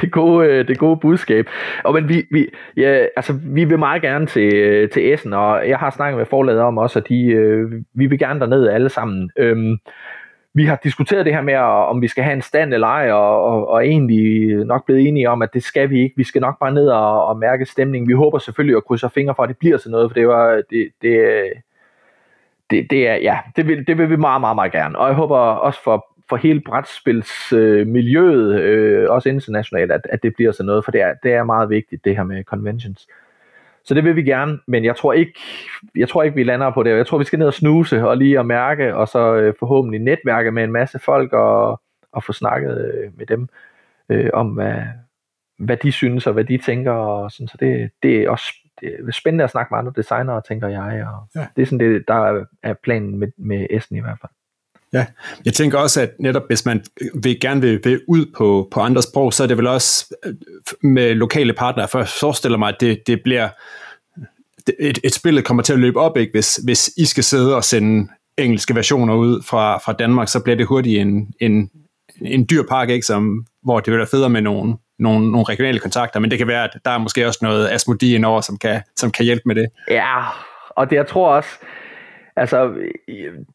det, 0.02 0.12
gode, 0.12 0.48
øh, 0.48 0.68
det 0.68 0.78
gode 0.78 1.00
budskab. 1.02 1.46
Og 1.84 1.94
men 1.94 2.10
vi, 2.10 2.24
vi, 2.32 2.48
ja, 2.78 3.06
altså, 3.16 3.34
vi 3.44 3.64
vil 3.64 3.80
meget 3.80 4.02
gerne 4.02 4.26
til, 4.26 4.90
til 4.90 5.14
Essen, 5.14 5.34
og 5.34 5.70
jeg 5.70 5.78
har 5.78 5.90
snakket 5.90 6.18
med 6.18 6.26
forladet 6.26 6.62
om 6.62 6.78
også, 6.78 7.00
at 7.00 7.10
de, 7.10 7.26
øh, 7.26 7.72
vi 7.94 8.06
vil 8.06 8.20
gerne 8.20 8.40
derned 8.40 8.68
alle 8.68 8.90
sammen. 8.90 9.32
Øhm, 9.38 9.78
vi 10.54 10.66
har 10.66 10.80
diskuteret 10.84 11.26
det 11.26 11.34
her 11.34 11.42
med, 11.42 11.56
om 11.56 12.02
vi 12.02 12.08
skal 12.08 12.24
have 12.24 12.34
en 12.34 12.42
stand 12.42 12.74
eller 12.74 12.88
ej, 12.88 13.12
og, 13.12 13.44
og, 13.44 13.68
og 13.68 13.88
egentlig 13.88 14.56
nok 14.66 14.86
blevet 14.86 15.08
enige 15.08 15.30
om, 15.30 15.42
at 15.42 15.54
det 15.54 15.64
skal 15.64 15.90
vi 15.90 16.02
ikke. 16.02 16.18
Vi 16.18 16.24
skal 16.24 16.42
nok 16.42 16.60
bare 16.60 16.74
ned 16.74 16.88
og, 16.88 17.26
og 17.26 17.38
mærke 17.38 17.66
stemningen. 17.66 18.08
Vi 18.08 18.14
håber 18.14 18.40
selvfølgelig 18.40 18.78
at 18.78 18.86
krydse 18.86 19.10
fingre 19.10 19.36
for, 19.36 19.44
at 19.44 19.50
det 19.50 19.58
bliver 19.58 19.78
sådan 19.78 19.92
noget, 19.92 20.10
for 20.10 20.14
det 20.14 20.28
var 20.28 20.62
det, 20.70 20.90
det, 21.02 21.54
det, 22.70 22.88
det 22.90 23.08
er, 23.08 23.16
ja, 23.16 23.38
det 23.56 23.68
vil, 23.68 23.88
det 23.88 23.98
vil 23.98 24.10
vi 24.10 24.16
meget, 24.16 24.42
meget, 24.42 24.56
meget 24.56 24.72
gerne. 24.72 25.00
Og 25.00 25.08
jeg 25.08 25.16
håber 25.16 25.38
også 25.38 25.84
for, 25.84 26.08
for 26.30 26.36
hele 26.36 26.62
brætspilsmiljøet, 26.62 27.80
øh, 27.80 27.88
miljøet, 27.88 28.62
øh, 28.62 29.10
også 29.10 29.30
internationalt, 29.30 29.92
at, 29.92 30.02
at 30.10 30.24
det 30.24 30.34
bliver 30.36 30.52
sådan 30.52 30.66
noget, 30.66 30.86
for 30.86 30.92
det 30.92 31.02
er, 31.02 31.14
det 31.24 31.34
er 31.34 31.44
meget 31.44 31.70
vigtigt, 31.70 32.06
det 32.06 32.16
her 32.16 32.24
med 32.24 32.44
conventions. 32.44 33.08
Så 33.90 33.96
det 33.96 34.04
vil 34.04 34.16
vi 34.16 34.24
gerne, 34.24 34.60
men 34.68 34.86
jeg 34.86 34.96
tror 34.96 35.14
ikke, 35.14 35.40
jeg 35.96 36.10
tror 36.10 36.24
ikke 36.24 36.36
vi 36.36 36.44
lander 36.44 36.72
på 36.72 36.84
det. 36.84 36.90
Jeg 36.90 37.08
tror, 37.08 37.18
vi 37.18 37.24
skal 37.24 37.40
ned 37.40 37.48
og 37.48 37.54
snuse 37.54 38.08
og 38.08 38.18
lige 38.18 38.40
at 38.40 38.46
mærke, 38.46 38.96
og 38.96 39.08
så 39.08 39.36
øh, 39.36 39.54
forhåbentlig 39.60 40.00
netværke 40.00 40.52
med 40.52 40.64
en 40.64 40.72
masse 40.72 41.00
folk 41.00 41.34
og, 41.34 41.82
og 42.12 42.24
få 42.24 42.34
snakket 42.34 42.94
øh, 42.94 43.18
med 43.18 43.26
dem 43.26 43.48
øh, 44.10 44.30
om, 44.34 44.48
hvad, 44.48 44.76
hvad 45.58 45.78
de 45.78 45.92
synes 45.92 46.28
og 46.28 46.34
hvad 46.34 46.44
de 46.44 46.58
tænker. 46.58 46.92
Og 46.92 47.32
sådan. 47.32 47.48
Så 47.48 47.58
det, 47.60 47.92
det 48.04 48.18
er 48.18 48.30
også 48.30 48.54
det 48.82 48.96
er 49.08 49.12
spændende 49.12 49.44
at 49.44 49.50
snakke 49.50 49.74
med 49.74 49.80
andre 49.80 49.94
designere, 49.96 50.42
tænker 50.42 50.68
jeg. 50.68 51.08
Og 51.08 51.28
ja. 51.36 51.48
Det 51.56 51.62
er 51.62 51.66
sådan 51.66 51.80
det, 51.80 52.08
der 52.08 52.46
er 52.64 52.74
planen 52.74 53.18
med, 53.18 53.28
med 53.38 53.68
Essen 53.70 53.96
i 53.96 54.00
hvert 54.00 54.18
fald. 54.22 54.32
Ja, 54.94 55.06
jeg 55.46 55.54
tænker 55.54 55.78
også, 55.78 56.02
at 56.02 56.10
netop 56.20 56.44
hvis 56.48 56.66
man 56.66 56.84
vil 57.24 57.40
gerne 57.40 57.62
vil, 57.62 57.80
vil 57.84 58.02
ud 58.08 58.26
på, 58.38 58.68
på 58.72 58.80
andre 58.80 59.02
sprog, 59.02 59.34
så 59.34 59.44
er 59.44 59.48
det 59.48 59.58
vel 59.58 59.68
også 59.68 60.16
øh, 60.26 60.34
med 60.82 61.16
lokale 61.16 61.54
partnere, 61.54 61.88
for 61.88 62.00
jeg 62.00 62.08
forestiller 62.08 62.58
mig, 62.58 62.70
at 62.70 62.76
det, 62.80 63.08
det 63.08 63.22
bliver 63.24 63.50
et, 64.80 65.00
et 65.04 65.14
spil, 65.14 65.36
der 65.36 65.42
kommer 65.42 65.64
til 65.64 65.74
at 65.74 65.80
løbe 65.80 66.00
op, 66.00 66.18
ikke? 66.18 66.32
Hvis, 66.32 66.56
hvis 66.56 66.92
I 66.98 67.06
skal 67.06 67.24
sidde 67.24 67.56
og 67.56 67.64
sende 67.64 68.08
engelske 68.38 68.76
versioner 68.76 69.16
ud 69.16 69.44
fra, 69.44 69.78
fra 69.78 69.94
Danmark, 69.94 70.28
så 70.28 70.40
bliver 70.40 70.56
det 70.56 70.66
hurtigt 70.66 71.02
en, 71.02 71.34
en, 71.40 71.70
en 72.22 72.48
dyr 72.50 72.64
pakke, 72.70 72.94
ikke? 72.94 73.06
Som, 73.06 73.46
hvor 73.64 73.80
det 73.80 73.92
vil 73.92 73.98
være 73.98 74.08
federe 74.08 74.30
med 74.30 74.42
nogle, 74.42 74.76
nogle, 75.00 75.32
nogle 75.32 75.44
regionale 75.44 75.80
kontakter, 75.80 76.20
men 76.20 76.32
det 76.32 76.38
kan 76.38 76.48
være, 76.48 76.64
at 76.64 76.78
der 76.86 76.92
er 76.92 76.98
måske 76.98 77.28
også 77.28 77.40
noget 77.42 77.70
Asmodee 77.72 78.16
indover, 78.16 78.42
som 78.42 78.58
kan, 78.58 78.82
som 78.96 79.12
kan 79.12 79.26
hjælpe 79.26 79.44
med 79.46 79.56
det. 79.56 79.68
Ja, 79.90 80.24
og 80.70 80.90
det 80.90 80.96
jeg 80.96 81.08
tror 81.08 81.30
også, 81.30 81.50
Altså, 82.40 82.74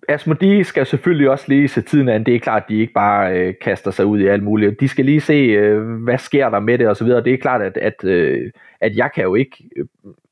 Asmodee 0.08 0.64
skal 0.64 0.86
selvfølgelig 0.86 1.30
også 1.30 1.44
lige 1.48 1.68
se 1.68 1.80
tiden 1.80 2.08
an. 2.08 2.24
Det 2.24 2.34
er 2.34 2.38
klart, 2.38 2.62
at 2.62 2.68
de 2.68 2.80
ikke 2.80 2.92
bare 2.92 3.38
øh, 3.38 3.54
kaster 3.60 3.90
sig 3.90 4.06
ud 4.06 4.18
i 4.18 4.26
alt 4.26 4.42
muligt. 4.42 4.80
De 4.80 4.88
skal 4.88 5.04
lige 5.04 5.20
se, 5.20 5.34
øh, 5.34 6.02
hvad 6.02 6.18
sker 6.18 6.50
der 6.50 6.60
med 6.60 6.78
det 6.78 6.88
og 6.88 6.96
så 6.96 7.04
videre. 7.04 7.24
Det 7.24 7.34
er 7.34 7.38
klart, 7.38 7.62
at, 7.62 7.76
at, 7.76 8.04
øh, 8.04 8.50
at 8.80 8.96
jeg 8.96 9.10
kan 9.14 9.24
jo 9.24 9.34
ikke 9.34 9.64
øh, 9.76 9.86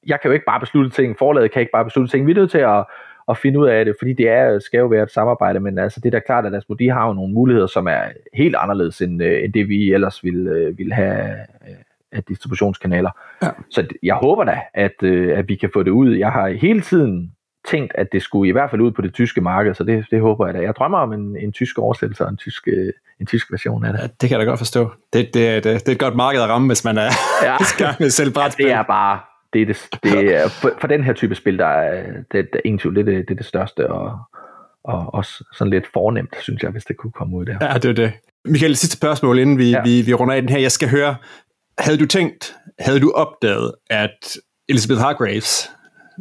jeg 0.07 0.21
kan 0.21 0.29
jo 0.29 0.33
ikke 0.33 0.47
bare 0.47 0.61
beslutte 0.61 0.91
ting. 0.91 1.19
Forlaget 1.19 1.51
kan 1.51 1.61
ikke 1.61 1.73
bare 1.73 1.85
beslutte 1.85 2.11
ting. 2.11 2.27
Vi 2.27 2.33
er 2.33 2.37
nødt 2.37 2.51
til 2.51 2.59
at, 2.59 2.85
at 3.29 3.39
finde 3.39 3.59
ud 3.59 3.67
af 3.67 3.85
det, 3.85 3.95
fordi 3.99 4.13
det 4.13 4.29
er, 4.29 4.59
skal 4.59 4.79
jo 4.79 4.87
være 4.87 5.03
et 5.03 5.11
samarbejde, 5.11 5.61
men 5.61 5.79
altså, 5.79 6.01
det 6.01 6.07
er 6.07 6.19
da 6.19 6.25
klart, 6.27 6.47
at 6.47 6.55
Asmodee 6.55 6.93
har 6.93 7.07
jo 7.07 7.13
nogle 7.13 7.35
muligheder, 7.35 7.67
som 7.67 7.87
er 7.87 8.03
helt 8.35 8.57
anderledes 8.57 9.01
end, 9.01 9.23
øh, 9.23 9.45
end 9.45 9.53
det, 9.53 9.69
vi 9.69 9.93
ellers 9.93 10.25
ville, 10.25 10.51
øh, 10.51 10.79
ville 10.79 10.95
have 10.95 11.31
øh, 11.69 11.75
af 12.13 12.25
distributionskanaler. 12.25 13.11
Ja. 13.43 13.49
Så 13.71 13.87
jeg 14.03 14.15
håber 14.15 14.45
da, 14.45 14.61
at, 14.75 15.03
at 15.03 15.49
vi 15.49 15.55
kan 15.55 15.71
få 15.73 15.83
det 15.83 15.91
ud. 15.91 16.15
Jeg 16.15 16.33
har 16.33 16.49
hele 16.49 16.81
tiden 16.81 17.33
tænkt, 17.71 17.93
at 17.95 18.13
det 18.13 18.23
skulle 18.23 18.49
i 18.49 18.53
hvert 18.53 18.71
fald 18.71 18.81
ud 18.81 18.91
på 18.91 19.03
det 19.03 19.15
tyske 19.15 19.41
marked, 19.41 19.75
så 19.75 19.85
det, 19.85 20.05
det 20.11 20.21
håber 20.21 20.47
jeg 20.47 20.55
da. 20.55 20.61
Jeg 20.61 20.75
drømmer 20.75 20.99
om 20.99 21.13
en, 21.13 21.37
en 21.37 21.53
tysk 21.53 21.79
oversættelse 21.79 22.25
og 22.25 22.31
en 22.31 22.37
tysk, 22.37 22.69
øh, 22.69 22.93
en 23.21 23.27
tysk 23.27 23.53
version 23.53 23.85
af 23.85 23.93
det. 23.93 24.01
Ja, 24.01 24.07
det 24.07 24.29
kan 24.29 24.31
jeg 24.31 24.41
da 24.41 24.45
godt 24.45 24.59
forstå. 24.59 24.91
Det, 25.13 25.35
det, 25.35 25.65
det, 25.65 25.65
det 25.65 25.89
er 25.89 25.93
et 25.93 25.99
godt 25.99 26.17
marked 26.17 26.43
at 26.43 26.49
ramme, 26.49 26.67
hvis 26.67 26.85
man 26.85 26.99
er 26.99 27.11
ja. 27.43 27.57
gang 27.85 27.97
med 28.01 28.11
selv 28.11 28.33
brætspil. 28.33 28.67
Det 28.67 28.75
er 28.75 28.83
bare, 28.83 29.21
det 29.53 29.63
er, 29.63 29.67
det, 29.67 29.89
det 30.03 30.35
er 30.35 30.49
for, 30.63 30.71
for 30.81 30.87
den 30.87 31.05
her 31.05 31.13
type 31.13 31.35
spil, 31.35 31.59
der 31.59 31.67
er, 31.67 32.05
det, 32.33 32.49
det, 32.53 32.61
ingen 32.65 32.79
tvivl, 32.79 32.97
det, 32.97 33.07
det, 33.07 33.15
det 33.29 33.31
er 33.31 33.39
det 33.39 33.47
største, 33.47 33.91
og, 33.91 34.19
og 34.85 35.15
også 35.15 35.45
sådan 35.53 35.71
lidt 35.71 35.87
fornemt, 35.93 36.37
synes 36.41 36.63
jeg, 36.63 36.71
hvis 36.71 36.85
det 36.85 36.97
kunne 36.97 37.13
komme 37.13 37.37
ud 37.37 37.45
der. 37.45 37.57
Ja, 37.61 37.75
det 37.75 37.85
er 37.85 37.93
det. 37.93 38.13
Michael, 38.45 38.77
sidste 38.77 38.97
spørgsmål, 38.97 39.39
inden 39.39 39.59
vi, 39.59 39.71
ja. 39.71 39.83
vi, 39.83 40.03
vi 40.03 40.15
runder 40.15 40.35
af 40.35 40.43
den 40.43 40.51
her. 40.51 40.59
Jeg 40.59 40.73
skal 40.73 40.89
høre, 40.89 41.17
havde 41.79 41.99
du 41.99 42.07
tænkt, 42.07 42.55
havde 42.79 43.01
du 43.01 43.13
opdaget, 43.15 43.73
at 43.91 44.37
Elizabeth 44.69 45.01
Hargraves, 45.01 45.71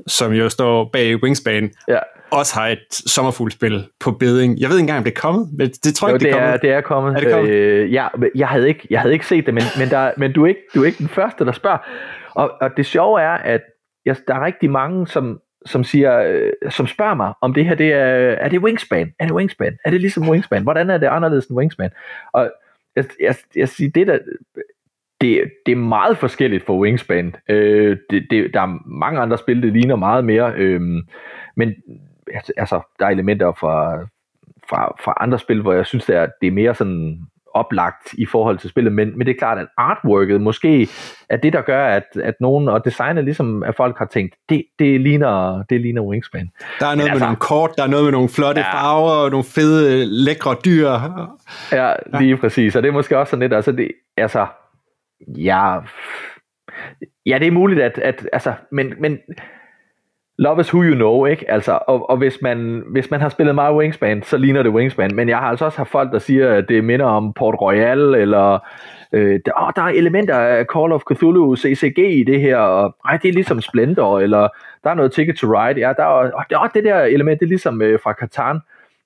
som 0.08 0.32
jo 0.32 0.50
står 0.50 0.90
bag 0.94 1.24
Wingspan, 1.24 1.72
ja. 1.88 2.00
også 2.32 2.60
har 2.60 2.68
et 2.68 2.88
sommerfuglspil 2.90 3.88
på 4.00 4.12
beding. 4.12 4.60
Jeg 4.60 4.70
ved 4.70 4.78
ikke 4.78 4.84
engang, 4.84 4.98
om 4.98 5.04
det 5.04 5.12
er 5.18 5.22
kommet, 5.22 5.50
men 5.58 5.70
det 5.70 5.96
tror 5.96 6.08
jeg 6.08 6.12
jo, 6.12 6.16
ikke, 6.16 6.26
det, 6.26 6.34
det 6.34 6.42
er, 6.42 6.42
kommet. 6.42 6.62
det 6.62 6.72
er 6.72 6.82
kommet. 6.82 7.16
Er 7.16 7.20
det 7.20 7.34
kommet? 7.34 7.52
Øh, 7.52 7.94
ja, 7.94 8.08
jeg 8.36 8.48
havde, 8.48 8.68
ikke, 8.68 8.88
jeg 8.90 9.02
havde 9.02 9.14
ikke 9.14 9.28
set 9.28 9.46
det, 9.46 9.54
men, 9.54 9.64
men, 9.80 9.90
der, 9.90 10.12
men 10.18 10.34
du, 10.34 10.44
er 10.44 10.48
ikke, 10.48 10.62
du 10.76 10.82
er 10.82 10.86
ikke 10.86 10.98
den 10.98 11.10
første, 11.10 11.46
der 11.46 11.52
spørger. 11.52 11.78
Og, 12.34 12.52
og 12.62 12.70
det 12.78 12.86
sjove 12.86 13.22
er, 13.22 13.34
at 13.34 13.62
jeg, 14.06 14.16
der 14.28 14.36
er 14.36 14.46
rigtig 14.46 14.70
mange, 14.70 15.08
som, 15.08 15.40
som 15.66 15.84
siger, 15.84 16.20
øh, 16.20 16.52
som 16.70 16.88
spørger 16.88 17.14
mig, 17.14 17.34
om 17.42 17.54
det 17.54 17.66
her 17.66 17.76
det 17.76 17.94
er, 17.94 18.36
er 18.40 18.50
det 18.50 18.60
Wingspan? 18.60 19.14
Er 19.20 19.26
det 19.26 19.36
Wingspan? 19.36 19.78
Er 19.86 19.90
det 19.90 20.02
ligesom 20.02 20.30
Wingspan? 20.30 20.64
Hvordan 20.64 20.90
er 20.90 20.98
det 20.98 21.08
anderledes 21.08 21.46
end 21.46 21.58
Wingspan? 21.58 21.90
Og 22.34 22.52
jeg, 22.96 23.06
jeg, 23.20 23.36
jeg 23.56 23.70
siger, 23.70 23.92
det 23.92 24.08
der, 24.08 24.20
det, 25.22 25.44
det 25.66 25.72
er 25.72 25.76
meget 25.76 26.18
forskelligt 26.18 26.66
for 26.66 26.80
Wingspan. 26.80 27.36
Øh, 27.50 27.98
det, 28.10 28.28
det, 28.30 28.54
der 28.54 28.62
er 28.62 28.80
mange 28.86 29.20
andre 29.20 29.38
spil, 29.38 29.62
det 29.62 29.74
ligner 29.74 29.96
meget 29.96 30.26
mere. 30.26 30.54
Øh, 30.56 30.82
men 31.56 31.74
altså, 32.58 32.82
der 33.00 33.06
er 33.06 33.10
elementer 33.10 33.52
fra, 33.60 34.00
fra, 34.70 34.96
fra 35.04 35.14
andre 35.20 35.40
spil, 35.40 35.62
hvor 35.62 35.74
jeg 35.74 35.86
synes, 35.86 36.06
det 36.06 36.16
er, 36.16 36.28
det 36.42 36.48
er 36.48 36.52
mere 36.52 36.76
sådan 36.76 37.20
oplagt 37.54 38.14
i 38.14 38.26
forhold 38.26 38.58
til 38.58 38.70
spillet, 38.70 38.94
men, 38.94 39.18
men 39.18 39.28
det 39.28 39.34
er 39.34 39.38
klart, 39.40 39.58
at 39.58 39.68
artworket 39.78 40.42
måske 40.42 40.88
er 41.30 41.38
det, 41.38 41.54
der 41.54 41.62
gør, 41.62 41.86
at, 41.86 42.04
at 42.24 42.34
nogen, 42.40 42.68
og 42.68 42.86
designet 42.86 43.24
ligesom, 43.24 43.64
at 43.64 43.76
folk 43.76 43.98
har 43.98 44.06
tænkt, 44.06 44.36
det, 44.50 44.64
det, 44.80 45.02
ligner, 45.02 45.64
det 45.70 45.82
ligner 45.82 46.02
Wingspan. 46.02 46.50
Der 46.80 46.86
er 46.86 46.96
noget 46.96 46.98
men 46.98 47.04
med 47.04 47.12
altså, 47.12 47.26
nogle 47.26 47.38
kort, 47.38 47.70
der 47.78 47.84
er 47.84 47.88
noget 47.88 48.06
med 48.06 48.12
nogle 48.12 48.30
flotte 48.30 48.62
ja, 48.62 48.74
farver, 48.74 49.12
og 49.12 49.30
nogle 49.30 49.46
fede, 49.56 50.06
lækre 50.06 50.56
dyr. 50.66 50.90
Ja, 51.72 51.94
lige 52.20 52.30
ja. 52.30 52.36
præcis, 52.36 52.76
og 52.76 52.84
det 52.84 52.90
er 52.90 52.94
måske 52.94 53.18
også 53.18 53.32
sådan 53.32 53.42
lidt, 53.42 53.54
altså, 53.54 53.72
det, 53.72 53.92
altså 54.18 54.46
Ja, 55.28 55.80
ja, 57.26 57.38
det 57.40 57.48
er 57.48 57.52
muligt, 57.52 57.82
at, 57.82 57.98
at 57.98 58.30
altså, 58.34 58.54
men, 58.72 58.94
men 59.00 59.20
love 60.38 60.62
is 60.62 60.74
who 60.74 60.84
you 60.84 60.96
know, 60.96 61.26
ikke? 61.26 61.52
Altså, 61.52 61.80
og, 61.88 62.10
og 62.10 62.18
hvis, 62.18 62.42
man, 62.42 62.84
hvis 62.92 63.12
man 63.12 63.22
har 63.22 63.30
spillet 63.30 63.56
meget 63.56 63.76
Wingspan, 63.76 64.24
så 64.24 64.38
ligner 64.38 64.64
det 64.64 64.72
Wingspan, 64.72 65.16
men 65.16 65.30
jeg 65.30 65.38
har 65.38 65.48
altså 65.48 65.66
også 65.66 65.78
haft 65.78 65.90
folk, 65.90 66.12
der 66.12 66.20
siger, 66.20 66.54
at 66.54 66.70
det 66.70 66.84
minder 66.84 67.06
om 67.06 67.34
Port 67.34 67.56
Royal, 67.62 68.00
eller 68.00 68.60
øh, 69.12 69.40
der, 69.46 69.52
åh, 69.62 69.72
der 69.76 69.82
er 69.82 69.88
elementer 69.88 70.36
af 70.36 70.66
Call 70.74 70.92
of 70.92 71.02
Cthulhu 71.14 71.56
CCG 71.56 71.98
i 71.98 72.24
det 72.24 72.42
her, 72.42 72.58
og 72.58 72.96
ej, 73.06 73.18
det 73.18 73.30
er 73.30 73.34
ligesom 73.34 73.62
Splendor, 73.62 74.20
eller 74.20 74.48
der 74.84 74.90
er 74.90 74.94
noget 74.94 75.12
Ticket 75.12 75.36
to 75.36 75.48
Ride, 75.48 75.80
ja, 75.80 75.94
der 75.98 76.04
er, 76.04 76.32
åh, 76.36 76.44
det, 76.50 76.74
det 76.74 76.84
der 76.84 77.02
element, 77.02 77.40
det 77.40 77.46
er 77.46 77.50
ligesom 77.50 77.82
øh, 77.82 78.00
fra 78.04 78.14
Catan, 78.14 78.60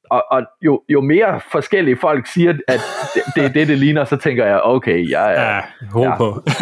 og, 0.10 0.24
og 0.32 0.44
jo, 0.62 0.82
jo 0.90 1.02
mere 1.02 1.40
forskellige 1.52 1.98
folk 1.98 2.28
siger, 2.28 2.54
at 2.68 2.80
det, 3.16 3.22
det 3.36 3.44
er 3.46 3.50
det, 3.50 3.68
det 3.68 3.78
ligner, 3.78 4.06
så 4.06 4.18
tænker 4.18 4.46
jeg, 4.46 4.62
okay, 4.64 5.10
jeg 5.10 5.34
er... 5.36 5.56
Ja, 5.56 5.62
håb 5.92 6.04
ja. 6.04 6.18
på. 6.18 6.44
så, 6.48 6.54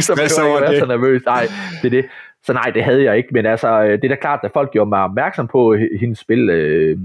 så, 0.00 0.14
så, 0.16 0.34
så 0.34 0.44
jeg 0.44 0.62
være 0.62 0.78
så 0.78 0.86
nervøs. 0.86 1.22
Nej, 1.26 1.46
det 1.82 1.86
er 1.86 2.02
det. 2.02 2.06
Så 2.42 2.52
nej, 2.52 2.70
det 2.74 2.84
havde 2.84 3.04
jeg 3.04 3.16
ikke, 3.16 3.28
men 3.32 3.46
altså, 3.46 3.82
det 3.82 4.04
er 4.04 4.08
da 4.08 4.14
klart, 4.14 4.40
at 4.42 4.50
folk 4.52 4.72
gjorde 4.72 4.88
mig 4.88 5.02
opmærksom 5.02 5.48
på 5.48 5.76
hendes 6.00 6.18
spil. 6.18 6.50
Øh, 6.50 6.98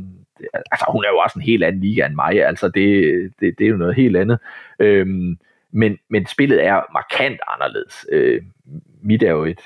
altså, 0.72 0.86
hun 0.90 1.04
er 1.04 1.10
jo 1.10 1.18
også 1.18 1.40
en 1.40 1.46
helt 1.46 1.64
anden 1.64 1.82
liga 1.82 2.06
end 2.06 2.16
mig, 2.16 2.46
altså, 2.46 2.70
det, 2.70 3.32
det, 3.40 3.60
det 3.60 3.66
er 3.66 3.70
jo 3.70 3.78
noget 3.78 3.96
helt 3.96 4.18
andet. 4.18 4.40
Øh, 4.80 5.08
men, 5.72 5.98
men 6.10 6.26
spillet 6.26 6.66
er 6.66 6.82
markant 6.94 7.40
anderledes. 7.48 8.06
Øh, 8.12 8.42
mit 9.04 9.24
er 9.24 9.32
jo 9.32 9.46
et, 9.46 9.62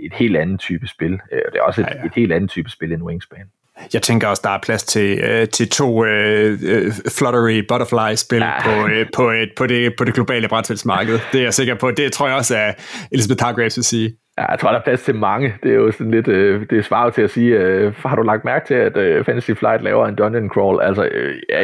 et 0.00 0.12
helt 0.12 0.36
andet 0.36 0.60
type 0.60 0.86
spil, 0.86 1.12
øh, 1.32 1.42
og 1.46 1.52
det 1.52 1.58
er 1.58 1.62
også 1.62 1.80
et, 1.80 1.86
ja, 1.86 1.98
ja. 1.98 2.06
et 2.06 2.14
helt 2.14 2.32
andet 2.32 2.50
type 2.50 2.70
spil 2.70 2.92
end 2.92 3.02
Wingspan. 3.02 3.50
Jeg 3.94 4.02
tænker 4.02 4.28
også, 4.28 4.42
der 4.44 4.50
er 4.50 4.58
plads 4.62 4.82
til, 4.82 5.18
øh, 5.18 5.48
til 5.48 5.68
to 5.70 6.04
øh, 6.04 6.58
øh 6.62 6.92
Fluttery 7.18 7.64
Butterfly-spil 7.68 8.38
ja. 8.38 8.62
på, 8.64 8.86
øh, 8.86 9.06
på, 9.14 9.30
et, 9.30 9.50
på, 9.56 9.66
det, 9.66 9.94
på 9.98 10.04
det 10.04 10.14
globale 10.14 10.48
brætspilsmarked. 10.48 11.18
Det 11.32 11.38
er 11.38 11.42
jeg 11.42 11.54
sikker 11.54 11.74
på. 11.74 11.90
Det 11.90 12.12
tror 12.12 12.26
jeg 12.26 12.36
også, 12.36 12.56
at 12.56 13.06
Elizabeth 13.12 13.44
Hargraves 13.44 13.76
vil 13.76 13.84
sige. 13.84 14.12
Ja, 14.38 14.50
jeg 14.50 14.58
tror, 14.58 14.70
der 14.70 14.78
er 14.78 14.82
plads 14.82 15.02
til 15.02 15.14
mange. 15.14 15.54
Det 15.62 15.70
er 15.70 15.74
jo 15.74 15.92
sådan 15.92 16.10
lidt, 16.10 16.28
øh, 16.28 16.66
det 16.70 16.78
er 16.78 16.82
svaret 16.82 17.14
til 17.14 17.22
at 17.22 17.30
sige, 17.30 17.56
øh, 17.56 17.94
har 17.94 18.16
du 18.16 18.22
lagt 18.22 18.44
mærke 18.44 18.66
til, 18.66 18.74
at 18.74 18.96
øh, 18.96 19.24
Fantasy 19.24 19.50
Flight 19.50 19.82
laver 19.82 20.06
en 20.06 20.14
dungeon 20.14 20.48
crawl? 20.48 20.82
Altså, 20.82 21.04
øh, 21.04 21.36
ja, 21.48 21.60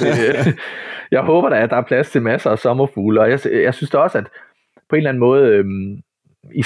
det, 0.00 0.46
øh, 0.46 0.52
jeg 1.16 1.20
håber 1.20 1.48
da, 1.48 1.56
at 1.56 1.70
der 1.70 1.76
er 1.76 1.82
plads 1.82 2.10
til 2.10 2.22
masser 2.22 2.50
af 2.50 2.58
sommerfugle, 2.58 3.20
og 3.20 3.30
jeg, 3.30 3.40
jeg 3.52 3.74
synes 3.74 3.90
da 3.90 3.98
også, 3.98 4.18
at 4.18 4.24
på 4.90 4.96
en 4.96 4.96
eller 4.96 5.10
anden 5.10 5.20
måde, 5.20 5.48
øh, 5.48 5.64
i, 6.52 6.64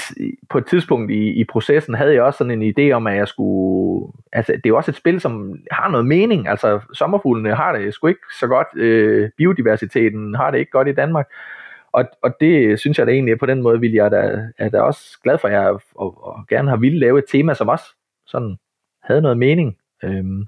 på 0.51 0.59
et 0.59 0.67
tidspunkt 0.67 1.11
i, 1.11 1.41
i 1.41 1.45
processen 1.45 1.95
havde 1.95 2.14
jeg 2.14 2.23
også 2.23 2.38
sådan 2.38 2.62
en 2.62 2.75
idé 2.79 2.93
om, 2.93 3.07
at 3.07 3.17
jeg 3.17 3.29
skulle... 3.29 4.12
Altså, 4.33 4.53
det 4.53 4.67
er 4.67 4.69
jo 4.69 4.77
også 4.77 4.91
et 4.91 4.97
spil, 4.97 5.21
som 5.21 5.59
har 5.71 5.91
noget 5.91 6.07
mening. 6.07 6.49
Altså, 6.49 6.81
sommerfuglene 6.93 7.55
har 7.55 7.77
det 7.77 7.95
sgu 7.95 8.07
ikke 8.07 8.21
så 8.41 8.47
godt. 8.47 8.67
Øh, 8.77 9.31
biodiversiteten 9.37 10.35
har 10.35 10.51
det 10.51 10.59
ikke 10.59 10.71
godt 10.71 10.88
i 10.88 10.93
Danmark. 10.95 11.27
Og, 11.93 12.05
og 12.23 12.41
det 12.41 12.81
synes 12.81 12.99
jeg 12.99 13.07
da 13.07 13.12
egentlig, 13.12 13.38
på 13.38 13.47
den 13.47 13.62
måde 13.62 13.81
vil 13.81 13.93
jeg 13.93 14.11
da, 14.11 14.49
er 14.59 14.69
da 14.69 14.81
også 14.81 15.19
glad 15.23 15.38
for, 15.38 15.49
at 15.49 15.55
jeg 15.55 15.69
og, 15.95 16.27
og 16.27 16.47
gerne 16.49 16.71
har 16.71 16.77
ville 16.77 16.99
lave 16.99 17.19
et 17.19 17.25
tema, 17.31 17.55
som 17.55 17.69
også 17.69 17.85
sådan 18.27 18.57
havde 19.03 19.23
noget 19.23 19.38
mening. 19.38 19.77
Øhm, 20.05 20.47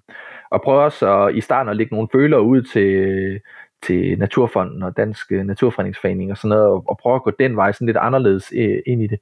og 0.51 0.63
prøve 0.63 0.81
også 0.83 1.13
at, 1.13 1.35
i 1.35 1.41
starten 1.41 1.71
at 1.71 1.77
lægge 1.77 1.95
nogle 1.95 2.09
føler 2.13 2.39
ud 2.39 2.63
til, 2.63 3.41
til 3.83 4.19
Naturfonden 4.19 4.83
og 4.83 4.97
Dansk 4.97 5.33
øh, 5.33 5.45
Naturfredningsforening 5.45 6.31
og 6.31 6.37
sådan 6.37 6.49
noget, 6.49 6.67
og, 6.67 6.85
og 6.89 6.99
prøve 7.03 7.15
at 7.15 7.23
gå 7.23 7.31
den 7.39 7.57
vej 7.57 7.73
sådan 7.73 7.87
lidt 7.87 7.97
anderledes 7.97 8.53
øh, 8.57 8.79
ind 8.87 9.03
i 9.03 9.07
det. 9.07 9.19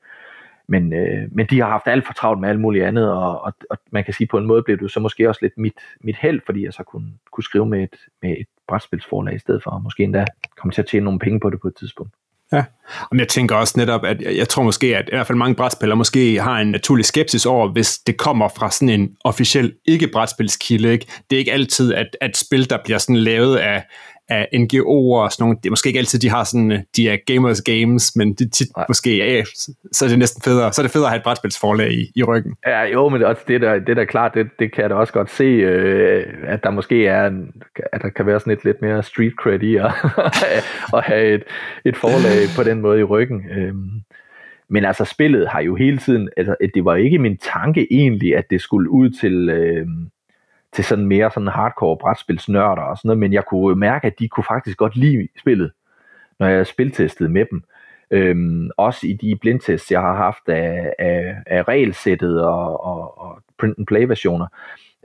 Men, 0.69 0.93
øh, 0.93 1.29
men 1.33 1.47
de 1.47 1.61
har 1.61 1.69
haft 1.69 1.87
alt 1.87 2.07
for 2.07 2.13
travlt 2.13 2.41
med 2.41 2.49
alt 2.49 2.61
muligt 2.61 2.85
andet, 2.85 3.13
og, 3.13 3.41
og, 3.41 3.53
og 3.71 3.79
man 3.91 4.05
kan 4.05 4.15
sige, 4.15 4.27
på 4.27 4.39
en 4.39 4.47
måde 4.47 4.63
blev 4.63 4.79
det 4.79 4.91
så 4.91 5.01
måske 5.01 5.29
også 5.29 5.39
lidt 5.43 5.59
mit, 5.59 5.79
mit 6.01 6.17
held, 6.17 6.41
fordi 6.47 6.65
jeg 6.65 6.73
så 6.73 6.83
kunne, 6.83 7.13
kunne 7.33 7.45
skrive 7.45 7.67
med 7.67 7.83
et, 7.83 7.97
med 8.23 8.31
et 8.31 8.47
brætspilsforlag 8.69 9.35
i 9.35 9.39
stedet 9.39 9.63
for, 9.63 9.71
og 9.71 9.83
måske 9.83 10.03
endda 10.03 10.25
komme 10.57 10.73
til 10.73 10.83
at 10.83 10.89
tjene 10.89 11.05
nogle 11.05 11.19
penge 11.19 11.41
på 11.41 11.51
det 11.51 11.61
på 11.61 11.69
et 11.69 11.77
tidspunkt. 11.77 12.13
Ja, 12.53 12.65
men 13.11 13.21
jeg 13.21 13.29
tænker 13.29 13.57
også 13.57 13.75
netop, 13.77 14.05
at 14.05 14.23
jeg, 14.23 14.37
jeg 14.37 14.49
tror 14.49 14.63
måske, 14.63 14.97
at 14.97 15.09
i 15.09 15.11
hvert 15.11 15.27
fald 15.27 15.39
mange 15.39 15.55
brætspillere 15.55 15.97
måske 15.97 16.41
har 16.41 16.61
en 16.61 16.71
naturlig 16.71 17.05
skepsis 17.05 17.47
over, 17.47 17.69
hvis 17.69 17.99
det 17.99 18.17
kommer 18.17 18.49
fra 18.49 18.71
sådan 18.71 19.01
en 19.01 19.17
officiel 19.25 19.75
ikke-brætspilskilde. 19.85 20.93
Ikke? 20.93 21.07
Det 21.31 21.37
er 21.37 21.39
ikke 21.39 21.53
altid, 21.53 21.95
at, 21.95 22.17
at 22.21 22.37
spil, 22.37 22.71
der 22.71 22.79
bliver 22.85 22.99
sådan 22.99 23.17
lavet 23.17 23.57
af, 23.57 23.85
af 24.29 24.49
NGO'er 24.55 25.23
og 25.25 25.33
sådan 25.33 25.43
nogle. 25.45 25.57
Det 25.57 25.67
er 25.67 25.71
måske 25.71 25.87
ikke 25.87 25.99
altid, 25.99 26.19
de 26.19 26.31
har 26.31 26.45
sådan, 26.45 26.73
øh, 26.73 26.79
de 26.97 27.09
er 27.09 27.17
gamers 27.27 27.63
games, 27.63 28.17
men 28.17 28.35
de 28.35 28.49
tit 28.49 28.77
Nej. 28.77 28.85
måske, 28.89 29.17
ja, 29.17 29.43
så 29.93 30.05
er 30.05 30.09
det 30.09 30.19
næsten 30.19 30.43
federe. 30.43 30.73
Så 30.73 30.81
er 30.81 30.85
det 30.85 30.93
federe 30.93 31.07
at 31.07 31.11
have 31.11 31.17
et 31.17 31.23
brætspilsforlag 31.23 31.93
i, 31.93 32.13
i 32.17 32.23
ryggen. 32.23 32.55
Ja, 32.67 32.83
jo, 32.83 33.09
men 33.09 33.23
også 33.23 33.43
det 33.49 33.61
der, 33.61 33.79
det 33.79 33.97
der 33.97 34.05
klart, 34.05 34.35
det, 34.35 34.47
det 34.59 34.73
kan 34.73 34.83
jeg 34.83 34.91
da 34.91 34.95
også 34.95 35.13
godt 35.13 35.31
se, 35.31 35.45
øh, 35.45 36.27
at 36.43 36.63
der 36.63 36.71
måske 36.71 37.07
er, 37.07 37.27
en, 37.27 37.53
at 37.93 38.03
der 38.03 38.09
kan 38.09 38.27
være 38.27 38.41
sådan 38.41 38.53
et 38.53 38.65
lidt 38.65 38.83
mere 38.83 39.03
street 39.03 39.33
cred 39.33 39.63
i 39.63 39.77
at, 39.77 39.93
at 40.97 41.03
have 41.05 41.35
et, 41.35 41.43
et 41.85 41.97
forlag 41.97 42.47
på 42.57 42.63
den 42.63 42.81
måde 42.81 43.01
i 43.01 43.05
ryggen. 43.05 43.51
Øh, 43.51 43.75
men 44.71 44.85
altså, 44.85 45.05
spillet 45.05 45.49
har 45.49 45.61
jo 45.61 45.75
hele 45.77 45.99
tiden, 45.99 46.29
altså, 46.37 46.57
det 46.75 46.85
var 46.85 46.97
ikke 46.97 47.19
min 47.19 47.37
tanke 47.37 47.87
egentlig, 47.91 48.37
at 48.37 48.45
det 48.51 48.61
skulle 48.61 48.91
ud 48.91 49.11
til, 49.11 49.49
øh, 49.49 49.87
til 50.73 50.85
sådan 50.85 51.07
mere 51.07 51.31
sådan 51.31 51.49
hardcore 51.49 51.97
brætspilsnørder 51.97 52.83
og 52.83 52.99
sådan 52.99 53.09
noget, 53.09 53.19
men 53.19 53.33
jeg 53.33 53.45
kunne 53.45 53.77
mærke, 53.77 54.07
at 54.07 54.19
de 54.19 54.29
kunne 54.29 54.45
faktisk 54.45 54.79
godt 54.79 54.97
lide 54.97 55.29
spillet, 55.41 55.73
når 56.39 56.47
jeg 56.47 56.67
spiltestede 56.67 57.29
med 57.29 57.45
dem. 57.51 57.63
Øhm, 58.11 58.71
også 58.77 59.07
i 59.07 59.13
de 59.13 59.37
blindtests, 59.41 59.93
jeg 59.93 60.01
har 60.01 60.17
haft 60.17 60.49
af, 60.49 60.95
af, 60.99 61.37
af 61.47 61.69
regelsættet 61.69 62.45
og, 62.45 62.85
og, 62.85 63.19
og 63.21 63.43
print 63.59 63.79
and 63.79 63.87
play 63.87 64.05
versioner, 64.05 64.47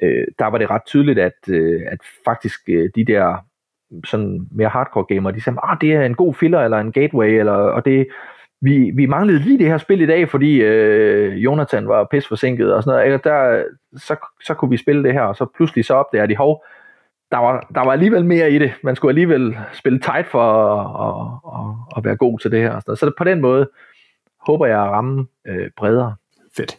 øh, 0.02 0.28
der 0.40 0.46
var 0.46 0.58
det 0.58 0.70
ret 0.70 0.86
tydeligt, 0.86 1.20
at, 1.20 1.50
øh, 1.50 1.82
at 1.88 2.00
faktisk 2.26 2.60
øh, 2.68 2.90
de 2.96 3.06
der 3.06 3.46
sådan 4.06 4.48
mere 4.52 4.70
hardcore 4.70 5.06
gamer, 5.16 5.32
de 5.32 5.42
sagde, 5.42 5.60
ah, 5.64 5.78
det 5.82 5.94
er 5.94 6.02
en 6.06 6.16
god 6.16 6.34
filler 6.34 6.60
eller 6.60 6.78
en 6.78 6.92
gateway, 6.92 7.30
eller, 7.40 7.54
og 7.54 7.86
det, 7.86 8.08
vi, 8.64 8.92
vi 8.96 9.06
manglede 9.06 9.40
lige 9.40 9.58
det 9.58 9.68
her 9.68 9.78
spil 9.78 10.02
i 10.02 10.06
dag, 10.06 10.30
fordi 10.30 10.56
øh, 10.56 11.44
Jonathan 11.44 11.88
var 11.88 12.08
pis 12.12 12.28
forsinket 12.28 12.74
og 12.74 12.84
sådan 12.84 12.92
noget. 12.92 13.06
Eller 13.06 13.18
der, 13.18 13.64
så, 13.98 14.16
så 14.44 14.54
kunne 14.54 14.70
vi 14.70 14.78
spille 14.78 15.04
det 15.04 15.14
her, 15.14 15.22
og 15.22 15.36
så 15.36 15.46
pludselig 15.56 15.86
så 15.86 15.94
opdager 15.94 16.26
de, 16.26 16.36
hov, 16.36 16.64
der 17.32 17.38
var, 17.38 17.68
der 17.76 17.82
var 17.82 17.92
alligevel 17.92 18.26
mere 18.26 18.52
i 18.52 18.60
det. 18.60 18.74
Man 18.84 18.96
skulle 18.96 19.10
alligevel 19.10 19.58
spille 19.74 20.00
tight 20.00 20.28
for 20.32 20.42
at, 20.42 20.86
at, 21.06 21.60
at, 21.60 21.98
at 21.98 22.06
være 22.06 22.16
god 22.16 22.40
til 22.40 22.52
det 22.52 22.60
her. 22.60 22.80
Så 22.80 23.12
på 23.18 23.24
den 23.24 23.42
måde 23.42 23.70
håber 24.48 24.66
jeg 24.66 24.82
at 24.84 24.90
ramme 24.90 25.26
øh, 25.48 25.70
bredere. 25.78 26.16
Fedt. 26.58 26.78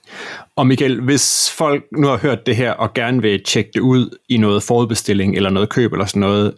Og 0.56 0.66
Michael, 0.66 1.00
hvis 1.00 1.54
folk 1.59 1.84
nu 1.92 2.06
har 2.06 2.16
hørt 2.16 2.46
det 2.46 2.56
her 2.56 2.72
og 2.72 2.94
gerne 2.94 3.22
vil 3.22 3.42
tjekke 3.44 3.70
det 3.74 3.80
ud 3.80 4.18
i 4.28 4.36
noget 4.36 4.62
forudbestilling 4.62 5.36
eller 5.36 5.50
noget 5.50 5.68
køb 5.68 5.92
eller 5.92 6.06
sådan 6.06 6.20
noget, 6.20 6.54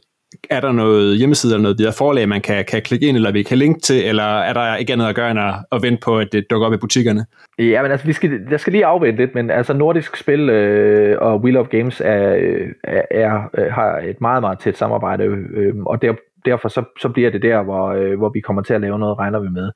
er 0.51 0.61
der 0.61 0.73
noget 0.73 1.19
hjemmeside 1.19 1.55
eller 1.55 1.63
noget 1.63 1.79
der 1.79 1.93
forlag, 1.99 2.29
man 2.29 2.41
kan, 2.41 2.65
kan 2.65 2.83
klikke 2.83 3.07
ind, 3.07 3.17
eller 3.17 3.33
vi 3.33 3.43
kan 3.43 3.59
linke 3.59 3.81
til, 3.81 4.05
eller 4.05 4.23
er 4.23 4.53
der 4.53 4.77
ikke 4.77 4.93
andet 4.93 5.07
at 5.07 5.15
gøre 5.15 5.31
end 5.31 5.41
at, 5.41 5.55
at 5.73 5.83
vente 5.83 6.01
på, 6.05 6.19
at 6.19 6.29
det 6.33 6.51
dukker 6.51 6.67
op 6.67 6.73
i 6.73 6.77
butikkerne? 6.77 7.27
Ja, 7.59 7.83
men 7.83 7.91
altså, 7.91 8.07
vi 8.07 8.13
skal, 8.13 8.41
jeg 8.51 8.61
skal 8.61 8.73
lige 8.73 8.87
afvente 8.87 9.23
lidt, 9.23 9.35
men 9.35 9.51
altså 9.51 9.73
Nordisk 9.73 10.17
Spil 10.17 10.49
øh, 10.51 11.19
og 11.21 11.41
Wheel 11.41 11.57
of 11.57 11.69
Games 11.69 12.03
er, 12.05 12.35
øh, 12.35 12.69
er, 12.85 13.03
er, 13.11 13.51
øh, 13.59 13.73
har 13.73 13.99
et 13.99 14.21
meget, 14.21 14.41
meget 14.41 14.59
tæt 14.59 14.77
samarbejde, 14.77 15.25
øh, 15.25 15.75
og 15.77 16.03
der, 16.03 16.15
derfor 16.45 16.69
så, 16.69 16.85
så 17.01 17.09
bliver 17.09 17.31
det 17.31 17.43
der, 17.43 17.63
hvor, 17.63 17.87
øh, 17.89 18.19
hvor 18.19 18.29
vi 18.29 18.41
kommer 18.41 18.63
til 18.63 18.75
at 18.75 18.81
lave 18.81 18.99
noget, 18.99 19.19
regner 19.19 19.39
vi 19.39 19.49
med. 19.49 19.71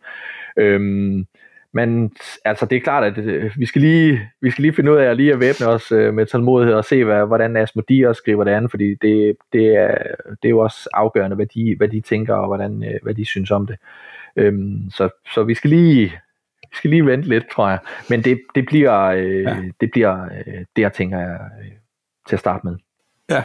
Øh, 0.57 0.81
men 1.73 2.13
altså, 2.45 2.67
det 2.67 2.77
er 2.77 2.81
klart, 2.81 3.05
at 3.05 3.19
øh, 3.19 3.51
vi 3.57 3.67
skal 3.67 3.81
lige, 3.81 4.31
vi 4.41 4.51
skal 4.51 4.63
lige 4.63 4.75
finde 4.75 4.93
ud 4.93 4.97
af 4.97 5.05
at 5.05 5.17
lige 5.17 5.33
at 5.33 5.41
væbne 5.41 5.67
os 5.67 5.93
øh, 5.93 6.15
med 6.15 6.27
tålmodighed 6.27 6.75
og 6.75 6.85
se, 6.85 7.05
hvad, 7.05 7.27
hvordan 7.27 7.57
Asmodee 7.57 8.09
også 8.09 8.19
skriver 8.19 8.45
det 8.45 8.51
an, 8.51 8.71
fordi 8.71 8.95
det, 8.95 9.37
det, 9.53 9.67
er, 9.77 9.97
det 10.29 10.45
er 10.45 10.51
jo 10.51 10.59
også 10.59 10.89
afgørende, 10.95 11.37
hvad 11.37 11.47
de, 11.47 11.75
hvad 11.77 11.89
de 11.89 12.01
tænker 12.01 12.35
og 12.35 12.47
hvordan, 12.47 12.85
øh, 12.85 12.99
hvad 13.03 13.15
de 13.15 13.25
synes 13.25 13.51
om 13.51 13.67
det. 13.67 13.77
Øhm, 14.37 14.91
så, 14.91 15.09
så 15.35 15.45
vi 15.45 15.55
skal 15.55 15.71
lige, 15.71 16.07
vi 16.61 16.77
skal 16.77 16.91
lige 16.91 17.07
vente 17.07 17.29
lidt, 17.29 17.51
tror 17.51 17.69
jeg. 17.69 17.79
Men 18.11 18.23
det, 18.23 18.41
det 18.55 18.67
bliver, 18.67 19.03
øh, 19.03 19.43
ja. 19.43 19.57
det 19.81 19.91
bliver 19.91 20.25
øh, 20.25 20.65
det, 20.77 20.83
jeg 20.83 20.93
tænker 20.93 21.19
jeg, 21.19 21.41
øh, 21.61 21.73
til 22.29 22.37
at 22.37 22.41
starte 22.41 22.67
med. 22.67 22.77
Ja, 23.31 23.43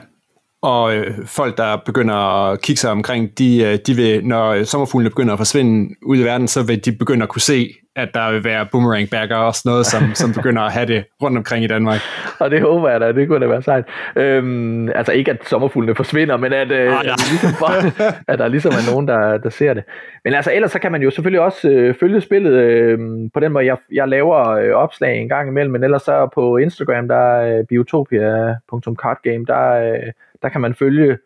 og 0.65 0.95
øh, 0.95 1.13
folk, 1.25 1.57
der 1.57 1.77
begynder 1.85 2.15
at 2.15 2.61
kigge 2.61 2.79
sig 2.79 2.91
omkring, 2.91 3.39
de, 3.39 3.63
øh, 3.63 3.79
de 3.87 3.93
vil, 3.93 4.25
når 4.25 4.63
sommerfuglene 4.63 5.09
begynder 5.09 5.33
at 5.33 5.39
forsvinde 5.39 5.95
ud 6.05 6.17
i 6.17 6.23
verden, 6.23 6.47
så 6.47 6.63
vil 6.63 6.85
de 6.85 6.91
begynde 6.91 7.23
at 7.23 7.29
kunne 7.29 7.41
se, 7.41 7.69
at 7.95 8.09
der 8.13 8.31
vil 8.31 8.43
være 8.43 8.67
boomerang 8.71 9.09
bagger 9.09 9.35
og 9.35 9.55
sådan 9.55 9.69
noget, 9.69 9.85
som, 9.85 10.01
som 10.21 10.33
begynder 10.33 10.61
at 10.61 10.73
have 10.73 10.85
det 10.85 11.05
rundt 11.21 11.37
omkring 11.37 11.63
i 11.63 11.67
Danmark. 11.67 11.99
og 12.39 12.51
det 12.51 12.61
håber 12.61 12.89
jeg 12.89 13.01
da, 13.01 13.11
det 13.11 13.27
kunne 13.27 13.39
da 13.39 13.47
være 13.47 13.61
sejt. 13.61 13.85
Øhm, 14.15 14.89
altså 14.89 15.11
ikke, 15.11 15.31
at 15.31 15.37
sommerfuglene 15.47 15.95
forsvinder, 15.95 16.37
men 16.37 16.53
at, 16.53 16.71
øh, 16.71 16.99
ah, 16.99 17.05
ja. 17.05 17.13
at, 17.13 17.27
ligesom 17.31 17.51
bare, 17.59 18.13
at 18.27 18.39
der 18.39 18.47
ligesom 18.47 18.71
er 18.71 18.91
nogen, 18.91 19.07
der, 19.07 19.37
der 19.37 19.49
ser 19.49 19.73
det. 19.73 19.83
Men 20.23 20.33
altså 20.33 20.51
ellers 20.53 20.71
så 20.71 20.79
kan 20.79 20.91
man 20.91 21.01
jo 21.01 21.09
selvfølgelig 21.09 21.41
også 21.41 21.69
øh, 21.69 21.95
følge 21.99 22.21
spillet 22.21 22.53
øh, 22.53 22.99
på 23.33 23.39
den 23.39 23.51
måde, 23.51 23.65
jeg, 23.65 23.77
jeg 23.91 24.07
laver 24.07 24.49
øh, 24.49 24.71
opslag 24.71 25.17
en 25.17 25.29
gang 25.29 25.49
imellem, 25.49 25.71
men 25.71 25.83
ellers 25.83 26.01
så 26.01 26.29
på 26.33 26.57
Instagram, 26.57 27.07
der 27.07 27.15
er 27.15 27.59
øh, 27.59 27.65
biotopia.cardgame, 27.65 29.45
der, 29.45 29.93
øh, 29.93 30.11
der 30.41 30.49
kan 30.49 30.61
man 30.61 30.75
følge 30.75 31.17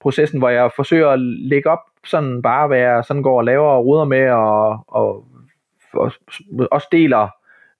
processen, 0.00 0.38
hvor 0.38 0.48
jeg 0.48 0.70
forsøger 0.76 1.08
at 1.08 1.20
lægge 1.20 1.70
op 1.70 1.78
sådan 2.04 2.42
bare, 2.42 2.66
hvad 2.66 2.78
jeg 2.78 3.04
sådan 3.04 3.22
går 3.22 3.38
og 3.38 3.44
laver 3.44 3.68
og 3.68 3.84
ruder 3.86 4.04
med, 4.04 4.30
og, 4.30 4.84
og 4.88 5.24
også 6.70 6.88
deler 6.92 7.28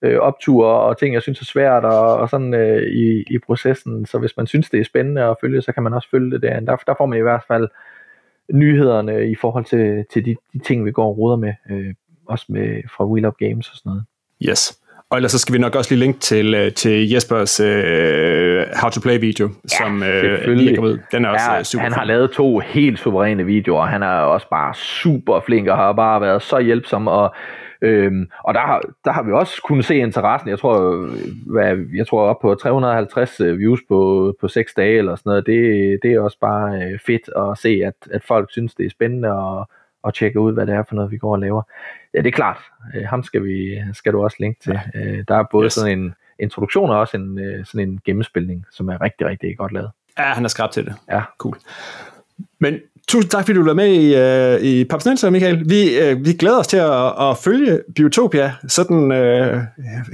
øh, 0.01 0.19
opture 0.19 0.79
og 0.79 0.97
ting, 0.97 1.13
jeg 1.13 1.21
synes 1.21 1.41
er 1.41 1.45
svært, 1.45 1.85
og, 1.85 2.15
og 2.17 2.29
sådan 2.29 2.53
øh, 2.53 2.83
i, 2.83 3.23
i 3.29 3.39
processen. 3.45 4.05
Så 4.05 4.17
hvis 4.19 4.37
man 4.37 4.47
synes, 4.47 4.69
det 4.69 4.79
er 4.79 4.83
spændende 4.83 5.23
at 5.23 5.37
følge, 5.41 5.61
så 5.61 5.71
kan 5.71 5.83
man 5.83 5.93
også 5.93 6.09
følge 6.09 6.31
det 6.31 6.41
der. 6.41 6.59
Der, 6.59 6.75
der 6.75 6.93
får 6.97 7.05
man 7.05 7.19
i 7.19 7.21
hvert 7.21 7.43
fald 7.47 7.67
nyhederne 8.53 9.29
i 9.31 9.35
forhold 9.35 9.65
til, 9.65 10.05
til 10.13 10.25
de, 10.25 10.35
de 10.53 10.59
ting, 10.59 10.85
vi 10.85 10.91
går 10.91 11.07
og 11.07 11.17
ruder 11.17 11.35
med, 11.35 11.53
øh, 11.69 11.93
også 12.27 12.45
med 12.49 12.81
fra 12.97 13.05
Wheel 13.05 13.25
Up 13.25 13.37
Games 13.37 13.69
og 13.69 13.75
sådan 13.75 13.89
noget. 13.89 14.03
Yes. 14.49 14.80
Og 15.11 15.17
ellers 15.17 15.31
så 15.31 15.39
skal 15.39 15.53
vi 15.53 15.59
nok 15.59 15.75
også 15.75 15.91
lige 15.91 15.99
linke 15.99 16.19
til, 16.19 16.53
øh, 16.53 16.73
til 16.73 17.09
Jespers 17.09 17.59
uh, 17.59 17.65
How 18.81 18.89
to 18.89 18.99
Play 19.01 19.19
video, 19.19 19.49
ja, 19.71 19.77
som 19.77 20.03
uh, 20.47 20.53
lige 20.53 20.75
kom 20.75 20.85
ud. 20.85 20.99
Den 21.11 21.25
er 21.25 21.29
også 21.29 21.51
ja, 21.51 21.63
super 21.63 21.83
Han 21.83 21.93
har 21.93 22.03
lavet 22.03 22.31
to 22.31 22.59
helt 22.59 22.99
suveræne 22.99 23.45
videoer, 23.45 23.85
han 23.85 24.03
er 24.03 24.07
også 24.07 24.47
bare 24.49 24.73
super 24.73 25.39
flink 25.39 25.67
og 25.67 25.77
har 25.77 25.93
bare 25.93 26.21
været 26.21 26.41
så 26.41 26.59
hjælpsom, 26.59 27.07
og 27.07 27.35
Øhm, 27.83 28.29
og 28.43 28.53
der 28.53 28.59
har, 28.59 28.81
der 29.05 29.11
har 29.11 29.23
vi 29.23 29.31
også 29.31 29.61
kunnet 29.63 29.85
se 29.85 29.95
interessen. 29.95 30.49
Jeg 30.49 30.59
tror, 30.59 31.07
hvad, 31.51 31.77
jeg 31.95 32.07
tror 32.07 32.21
op 32.21 32.39
på 32.41 32.55
350 32.55 33.39
øh, 33.39 33.59
views 33.59 33.79
på, 33.87 34.33
på 34.41 34.47
6 34.47 34.73
dage 34.73 34.97
eller 34.97 35.15
sådan 35.15 35.29
noget. 35.29 35.45
Det, 35.45 35.99
det 36.03 36.13
er 36.13 36.19
også 36.19 36.37
bare 36.41 36.81
øh, 36.83 36.99
fedt 36.99 37.29
at 37.37 37.57
se, 37.57 37.81
at, 37.85 37.93
at 38.11 38.23
folk 38.23 38.51
synes, 38.51 38.75
det 38.75 38.85
er 38.85 38.89
spændende 38.89 39.29
at, 39.29 39.65
at 40.07 40.13
tjekke 40.13 40.39
ud, 40.39 40.53
hvad 40.53 40.65
det 40.65 40.75
er 40.75 40.83
for 40.89 40.95
noget, 40.95 41.11
vi 41.11 41.17
går 41.17 41.31
og 41.31 41.39
laver. 41.39 41.61
Ja, 42.13 42.19
det 42.19 42.27
er 42.27 42.31
klart. 42.31 42.57
Øh, 42.95 43.03
ham 43.07 43.23
skal, 43.23 43.43
vi, 43.43 43.79
skal 43.93 44.13
du 44.13 44.23
også 44.23 44.37
linke 44.39 44.59
til. 44.63 44.79
Øh, 44.95 45.23
der 45.27 45.35
er 45.35 45.43
både 45.51 45.65
yes. 45.65 45.73
sådan 45.73 45.99
en 45.99 46.13
introduktion 46.39 46.89
og 46.89 46.99
også 46.99 47.17
en, 47.17 47.39
øh, 47.39 47.65
sådan 47.65 47.89
en 47.89 47.99
gennemspilning, 48.05 48.65
som 48.71 48.89
er 48.89 49.01
rigtig, 49.01 49.27
rigtig 49.27 49.57
godt 49.57 49.71
lavet. 49.71 49.91
Ja, 50.19 50.23
han 50.23 50.45
er 50.45 50.49
skrab 50.49 50.71
til 50.71 50.85
det. 50.85 50.93
Ja. 51.11 51.21
Cool. 51.37 51.57
Men 52.59 52.79
tusind 53.07 53.31
tak, 53.31 53.45
fordi 53.45 53.59
du 53.59 53.65
var 53.65 53.73
med 53.73 53.87
i, 53.87 54.15
uh, 54.15 54.61
i 54.65 54.83
Papsnenser, 54.83 55.29
Michael. 55.29 55.69
Vi, 55.69 56.11
uh, 56.11 56.25
vi 56.25 56.33
glæder 56.33 56.59
os 56.59 56.67
til 56.67 56.77
at, 56.77 57.29
at 57.29 57.37
følge 57.37 57.81
Biotopia 57.95 58.53
sådan 58.67 59.11
uh, 59.11 59.61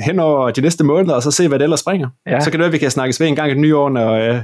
hen 0.06 0.20
over 0.20 0.52
de 0.52 0.62
næste 0.62 0.84
måneder, 0.84 1.16
og 1.16 1.24
så 1.24 1.32
se, 1.32 1.48
hvad 1.48 1.60
det 1.60 1.64
ellers 1.64 1.80
springer. 1.80 2.10
Ja. 2.26 2.40
Så 2.40 2.52
kan 2.52 2.52
det 2.52 2.60
være, 2.60 2.68
at 2.68 2.74
vi 2.74 2.78
kan 2.78 2.92
snakkes 2.92 3.20
ved 3.20 3.28
en 3.28 3.36
gang 3.36 3.52
i 3.52 3.54
det 3.54 3.62
nye 3.62 3.78
år, 3.78 3.90
når, 3.90 4.30
uh, 4.30 4.38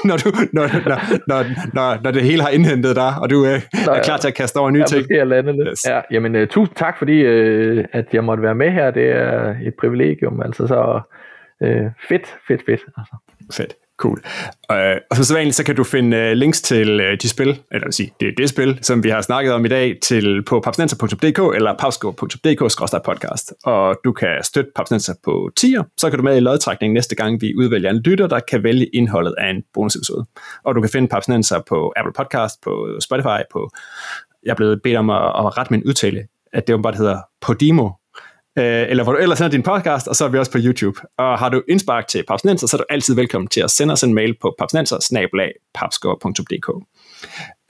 når, 0.08 0.16
du, 0.16 0.30
når, 0.52 0.66
når, 0.88 0.98
når, 1.28 1.44
når, 1.74 1.98
når 2.04 2.10
det 2.10 2.22
hele 2.22 2.42
har 2.42 2.50
indhentet 2.50 2.96
dig, 2.96 3.14
og 3.20 3.30
du 3.30 3.36
Nå, 3.36 3.92
er 3.92 4.02
klar 4.02 4.16
til 4.16 4.28
at 4.28 4.34
kaste 4.34 4.56
over 4.56 4.70
nye 4.70 4.84
ting. 4.84 5.06
Ja, 5.10 5.24
lande 5.24 5.52
lidt. 5.52 5.68
Yes. 5.68 5.86
Ja, 5.88 6.00
jamen, 6.10 6.36
uh, 6.36 6.46
tusind 6.46 6.76
tak, 6.76 6.98
fordi 6.98 7.16
uh, 7.24 7.84
at 7.92 8.14
jeg 8.14 8.24
måtte 8.24 8.42
være 8.42 8.54
med 8.54 8.70
her. 8.70 8.90
Det 8.90 9.10
er 9.10 9.54
et 9.66 9.74
privilegium. 9.80 10.42
Altså, 10.42 10.66
så 10.66 11.00
uh, 11.60 11.90
fedt, 12.08 12.26
fedt, 12.48 12.62
fedt. 12.66 12.80
Altså. 12.98 13.14
Fedt. 13.52 13.74
Cool. 14.00 14.20
Uh, 14.72 14.76
og 15.10 15.16
så 15.16 15.24
sædvanligt, 15.24 15.56
så 15.56 15.64
kan 15.64 15.76
du 15.76 15.84
finde 15.84 16.16
uh, 16.16 16.32
links 16.32 16.62
til 16.62 17.00
uh, 17.00 17.06
de 17.22 17.28
spil, 17.28 17.48
eller 17.72 17.86
vil 17.86 17.92
sige, 17.92 18.12
det 18.20 18.28
er 18.28 18.32
det 18.36 18.48
spil, 18.48 18.78
som 18.82 19.04
vi 19.04 19.10
har 19.10 19.20
snakket 19.20 19.52
om 19.52 19.64
i 19.64 19.68
dag, 19.68 19.98
til 20.02 20.42
på 20.44 20.60
papsnenser.dk 20.60 21.56
eller 21.56 21.76
papsko.dk-podcast. 21.78 23.52
Og 23.64 23.96
du 24.04 24.12
kan 24.12 24.38
støtte 24.42 24.70
Papsnenser 24.76 25.14
på 25.24 25.50
tier, 25.56 25.82
så 25.96 26.10
kan 26.10 26.18
du 26.18 26.22
med 26.22 26.36
i 26.36 26.40
lodtrækningen 26.40 26.94
næste 26.94 27.16
gang, 27.16 27.40
vi 27.40 27.54
udvælger 27.58 27.90
en 27.90 28.00
lytter, 28.04 28.26
der 28.26 28.40
kan 28.50 28.62
vælge 28.62 28.86
indholdet 28.86 29.34
af 29.38 29.50
en 29.50 29.62
bonusepisode. 29.74 30.24
Og 30.64 30.74
du 30.74 30.80
kan 30.80 30.90
finde 30.90 31.08
Papsnenser 31.08 31.60
på 31.68 31.92
Apple 31.96 32.12
Podcast, 32.12 32.60
på 32.62 32.88
Spotify, 33.00 33.40
på 33.52 33.70
jeg 34.44 34.50
er 34.50 34.56
blevet 34.56 34.82
bedt 34.82 34.96
om 34.96 35.10
at, 35.10 35.22
at 35.22 35.58
rette 35.58 35.72
min 35.72 35.84
udtale, 35.86 36.26
at 36.52 36.66
det 36.66 36.82
bare 36.82 36.94
hedder 36.94 37.18
Podimo, 37.40 37.88
øh, 38.58 38.90
eller 38.90 39.04
hvor 39.04 39.12
du 39.12 39.18
ellers 39.18 39.38
sender 39.38 39.50
din 39.50 39.62
podcast, 39.62 40.08
og 40.08 40.16
så 40.16 40.24
er 40.24 40.28
vi 40.28 40.38
også 40.38 40.52
på 40.52 40.58
YouTube. 40.60 41.00
Og 41.18 41.38
har 41.38 41.48
du 41.48 41.62
indspark 41.68 42.08
til 42.08 42.24
Papsnenser, 42.28 42.66
så 42.66 42.76
er 42.76 42.78
du 42.78 42.84
altid 42.90 43.14
velkommen 43.14 43.48
til 43.48 43.60
at 43.60 43.70
sende 43.70 43.92
os 43.92 44.02
en 44.02 44.14
mail 44.14 44.34
på 44.42 44.54
papsnenser 44.58 44.96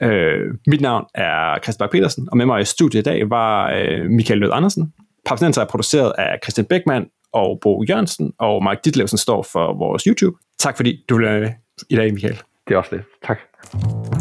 Øh, 0.03 0.53
mit 0.67 0.81
navn 0.81 1.05
er 1.15 1.59
Christian 1.63 1.85
Bak 1.85 1.91
petersen 1.91 2.27
og 2.31 2.37
med 2.37 2.45
mig 2.45 2.61
i 2.61 2.65
studiet 2.65 3.01
i 3.01 3.03
dag 3.03 3.29
var 3.29 3.71
øh, 3.71 4.09
Michael 4.09 4.39
Lød 4.39 4.49
Andersen. 4.53 4.93
Papsnenser 5.25 5.61
er 5.61 5.65
produceret 5.65 6.13
af 6.17 6.37
Christian 6.43 6.65
Beckmann 6.65 7.05
og 7.33 7.59
Bo 7.61 7.83
Jørgensen, 7.89 8.33
og 8.39 8.63
Mark 8.63 8.85
Ditlevsen 8.85 9.17
står 9.17 9.43
for 9.51 9.77
vores 9.77 10.03
YouTube. 10.03 10.37
Tak 10.59 10.77
fordi 10.77 11.05
du 11.09 11.17
ville 11.17 11.39
med 11.39 11.49
i 11.89 11.95
dag, 11.95 12.13
Michael. 12.13 12.41
Det 12.67 12.73
er 12.73 12.77
også 12.77 12.95
det. 12.95 13.03
Tak. 13.27 14.20